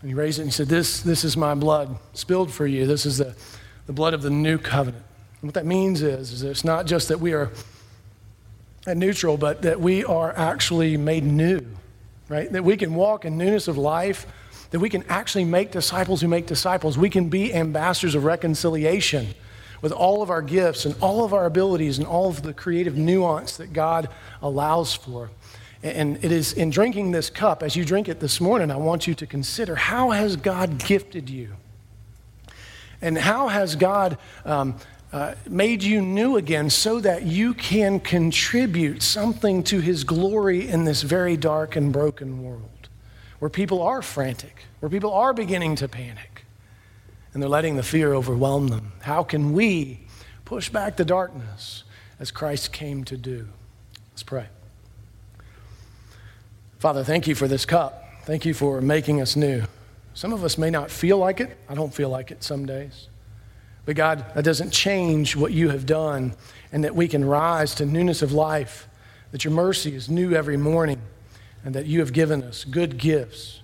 and 0.00 0.10
he 0.10 0.14
raised 0.14 0.38
it 0.38 0.42
and 0.42 0.50
he 0.50 0.54
said, 0.54 0.68
This, 0.68 1.02
this 1.02 1.24
is 1.24 1.36
my 1.36 1.54
blood 1.54 1.98
spilled 2.14 2.50
for 2.50 2.66
you. 2.66 2.86
This 2.86 3.04
is 3.04 3.18
the, 3.18 3.34
the 3.86 3.92
blood 3.92 4.14
of 4.14 4.22
the 4.22 4.30
new 4.30 4.58
covenant. 4.58 5.04
And 5.40 5.48
what 5.48 5.54
that 5.54 5.66
means 5.66 6.02
is, 6.02 6.32
is 6.32 6.42
it's 6.42 6.64
not 6.64 6.86
just 6.86 7.08
that 7.08 7.20
we 7.20 7.32
are 7.32 7.50
at 8.86 8.96
neutral, 8.96 9.36
but 9.36 9.62
that 9.62 9.80
we 9.80 10.04
are 10.04 10.36
actually 10.36 10.96
made 10.96 11.22
new, 11.22 11.66
right? 12.28 12.50
That 12.50 12.64
we 12.64 12.76
can 12.76 12.94
walk 12.94 13.24
in 13.24 13.36
newness 13.36 13.68
of 13.68 13.76
life, 13.76 14.26
that 14.70 14.78
we 14.78 14.88
can 14.88 15.04
actually 15.08 15.44
make 15.44 15.70
disciples 15.70 16.20
who 16.20 16.28
make 16.28 16.46
disciples. 16.46 16.96
We 16.96 17.10
can 17.10 17.28
be 17.28 17.52
ambassadors 17.52 18.14
of 18.14 18.24
reconciliation 18.24 19.34
with 19.82 19.92
all 19.92 20.22
of 20.22 20.30
our 20.30 20.42
gifts 20.42 20.84
and 20.84 20.94
all 21.00 21.24
of 21.24 21.32
our 21.32 21.46
abilities 21.46 21.98
and 21.98 22.06
all 22.06 22.28
of 22.28 22.42
the 22.42 22.52
creative 22.52 22.96
nuance 22.96 23.56
that 23.56 23.72
God 23.72 24.08
allows 24.42 24.94
for. 24.94 25.30
And 25.82 26.22
it 26.22 26.30
is 26.30 26.52
in 26.52 26.70
drinking 26.70 27.10
this 27.12 27.30
cup, 27.30 27.62
as 27.62 27.74
you 27.74 27.84
drink 27.84 28.08
it 28.08 28.20
this 28.20 28.40
morning, 28.40 28.70
I 28.70 28.76
want 28.76 29.06
you 29.06 29.14
to 29.14 29.26
consider 29.26 29.74
how 29.74 30.10
has 30.10 30.36
God 30.36 30.78
gifted 30.78 31.30
you? 31.30 31.56
And 33.00 33.16
how 33.16 33.48
has 33.48 33.76
God 33.76 34.18
um, 34.44 34.76
uh, 35.10 35.34
made 35.48 35.82
you 35.82 36.02
new 36.02 36.36
again 36.36 36.68
so 36.68 37.00
that 37.00 37.22
you 37.22 37.54
can 37.54 37.98
contribute 37.98 39.02
something 39.02 39.62
to 39.64 39.80
his 39.80 40.04
glory 40.04 40.68
in 40.68 40.84
this 40.84 41.00
very 41.00 41.38
dark 41.38 41.76
and 41.76 41.90
broken 41.94 42.44
world 42.44 42.79
where 43.40 43.48
people 43.50 43.82
are 43.82 44.00
frantic, 44.00 44.64
where 44.78 44.88
people 44.88 45.12
are 45.12 45.34
beginning 45.34 45.74
to 45.76 45.88
panic, 45.88 46.44
and 47.32 47.42
they're 47.42 47.50
letting 47.50 47.76
the 47.76 47.82
fear 47.82 48.14
overwhelm 48.14 48.68
them? 48.68 48.92
How 49.00 49.24
can 49.24 49.52
we 49.52 50.00
push 50.44 50.68
back 50.68 50.96
the 50.96 51.04
darkness 51.04 51.82
as 52.20 52.30
Christ 52.30 52.72
came 52.72 53.02
to 53.04 53.16
do? 53.16 53.48
Let's 54.12 54.22
pray. 54.22 54.46
Father, 56.78 57.02
thank 57.02 57.26
you 57.26 57.34
for 57.34 57.48
this 57.48 57.66
cup. 57.66 58.04
Thank 58.24 58.44
you 58.44 58.54
for 58.54 58.80
making 58.80 59.20
us 59.20 59.36
new. 59.36 59.64
Some 60.14 60.32
of 60.32 60.44
us 60.44 60.58
may 60.58 60.70
not 60.70 60.90
feel 60.90 61.18
like 61.18 61.40
it. 61.40 61.56
I 61.68 61.74
don't 61.74 61.92
feel 61.92 62.10
like 62.10 62.30
it 62.30 62.42
some 62.42 62.66
days. 62.66 63.08
But 63.86 63.96
God, 63.96 64.24
that 64.34 64.44
doesn't 64.44 64.70
change 64.70 65.36
what 65.36 65.52
you 65.52 65.70
have 65.70 65.86
done 65.86 66.34
and 66.72 66.84
that 66.84 66.94
we 66.94 67.08
can 67.08 67.24
rise 67.24 67.74
to 67.76 67.86
newness 67.86 68.22
of 68.22 68.32
life, 68.32 68.86
that 69.32 69.44
your 69.44 69.52
mercy 69.52 69.94
is 69.94 70.08
new 70.08 70.34
every 70.34 70.56
morning, 70.56 71.00
and 71.64 71.74
that 71.74 71.86
you 71.86 72.00
have 72.00 72.12
given 72.12 72.42
us 72.42 72.64
good 72.64 72.98
gifts 72.98 73.60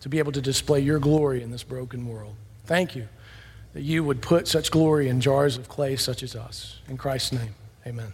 to 0.00 0.08
be 0.08 0.18
able 0.18 0.32
to 0.32 0.40
display 0.40 0.80
your 0.80 0.98
glory 0.98 1.42
in 1.42 1.50
this 1.50 1.62
broken 1.62 2.06
world. 2.06 2.34
Thank 2.66 2.94
you 2.94 3.08
that 3.74 3.82
you 3.82 4.04
would 4.04 4.22
put 4.22 4.46
such 4.48 4.70
glory 4.70 5.08
in 5.08 5.20
jars 5.20 5.56
of 5.56 5.68
clay 5.68 5.96
such 5.96 6.22
as 6.22 6.34
us. 6.36 6.78
In 6.88 6.96
Christ's 6.96 7.32
name, 7.32 7.54
amen. 7.86 8.12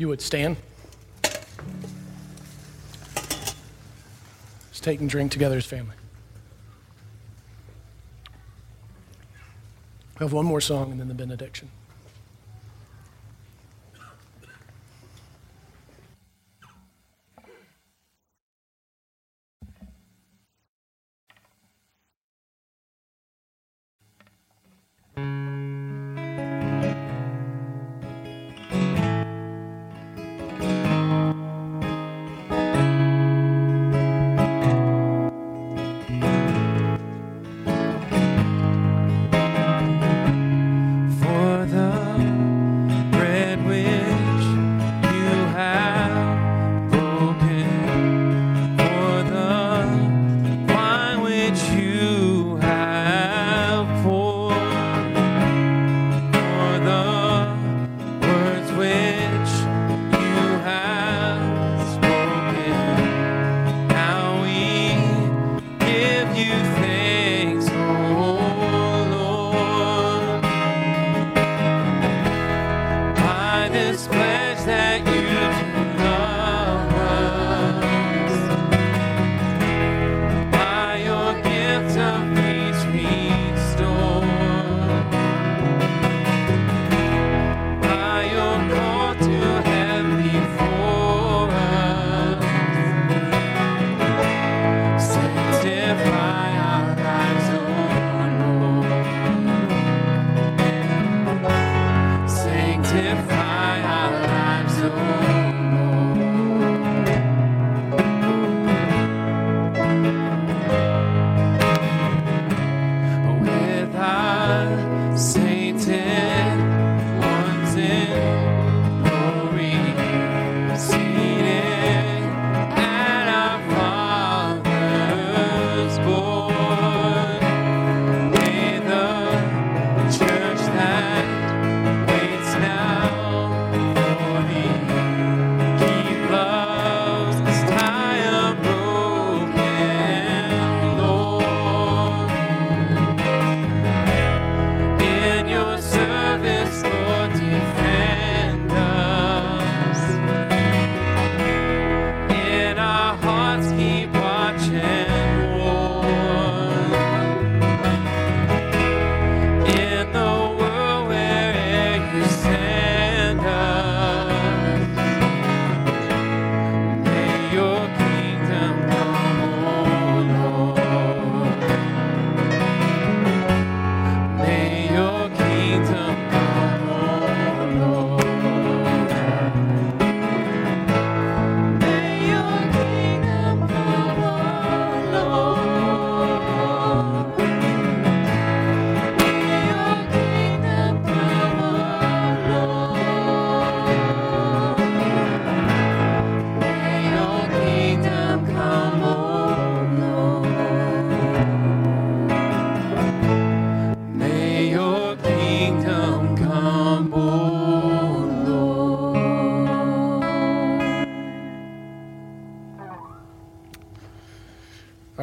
You 0.00 0.08
would 0.08 0.22
stand. 0.22 0.56
Let's 1.22 1.44
take 4.80 4.98
and 4.98 5.10
drink 5.10 5.30
together 5.30 5.58
as 5.58 5.66
family. 5.66 5.94
We 10.18 10.24
have 10.24 10.32
one 10.32 10.46
more 10.46 10.62
song 10.62 10.90
and 10.90 10.98
then 10.98 11.08
the 11.08 11.14
benediction. 11.14 11.70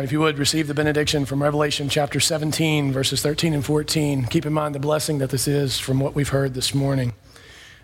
if 0.07 0.13
you 0.13 0.21
would, 0.21 0.39
receive 0.39 0.67
the 0.67 0.73
benediction 0.73 1.25
from 1.25 1.43
Revelation 1.43 1.89
chapter 1.89 2.21
17, 2.21 2.93
verses 2.93 3.21
13 3.21 3.53
and 3.53 3.65
14. 3.65 4.23
Keep 4.27 4.45
in 4.45 4.53
mind 4.53 4.73
the 4.73 4.79
blessing 4.79 5.17
that 5.17 5.31
this 5.31 5.49
is 5.49 5.79
from 5.79 5.99
what 5.99 6.15
we've 6.15 6.29
heard 6.29 6.53
this 6.53 6.73
morning. 6.73 7.11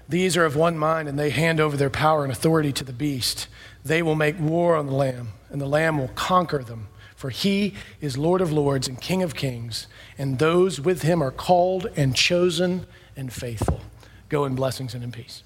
These 0.07 0.37
are 0.37 0.45
of 0.45 0.55
one 0.55 0.77
mind, 0.77 1.09
and 1.09 1.19
they 1.19 1.31
hand 1.31 1.59
over 1.59 1.75
their 1.75 1.89
power 1.89 2.23
and 2.23 2.31
authority 2.31 2.71
to 2.71 2.85
the 2.85 2.93
beast. 2.93 3.49
They 3.83 4.01
will 4.01 4.15
make 4.15 4.39
war 4.39 4.77
on 4.77 4.85
the 4.85 4.93
Lamb, 4.93 5.33
and 5.49 5.59
the 5.59 5.65
Lamb 5.65 5.97
will 5.97 6.11
conquer 6.15 6.63
them. 6.63 6.87
For 7.17 7.29
he 7.29 7.73
is 7.99 8.17
Lord 8.17 8.39
of 8.39 8.53
lords 8.53 8.87
and 8.87 9.01
King 9.01 9.21
of 9.21 9.35
kings, 9.35 9.87
and 10.17 10.39
those 10.39 10.79
with 10.79 11.01
him 11.01 11.21
are 11.21 11.29
called 11.29 11.87
and 11.97 12.15
chosen 12.15 12.85
and 13.17 13.33
faithful. 13.33 13.81
Go 14.29 14.45
in 14.45 14.55
blessings 14.55 14.93
and 14.93 15.03
in 15.03 15.11
peace. 15.11 15.43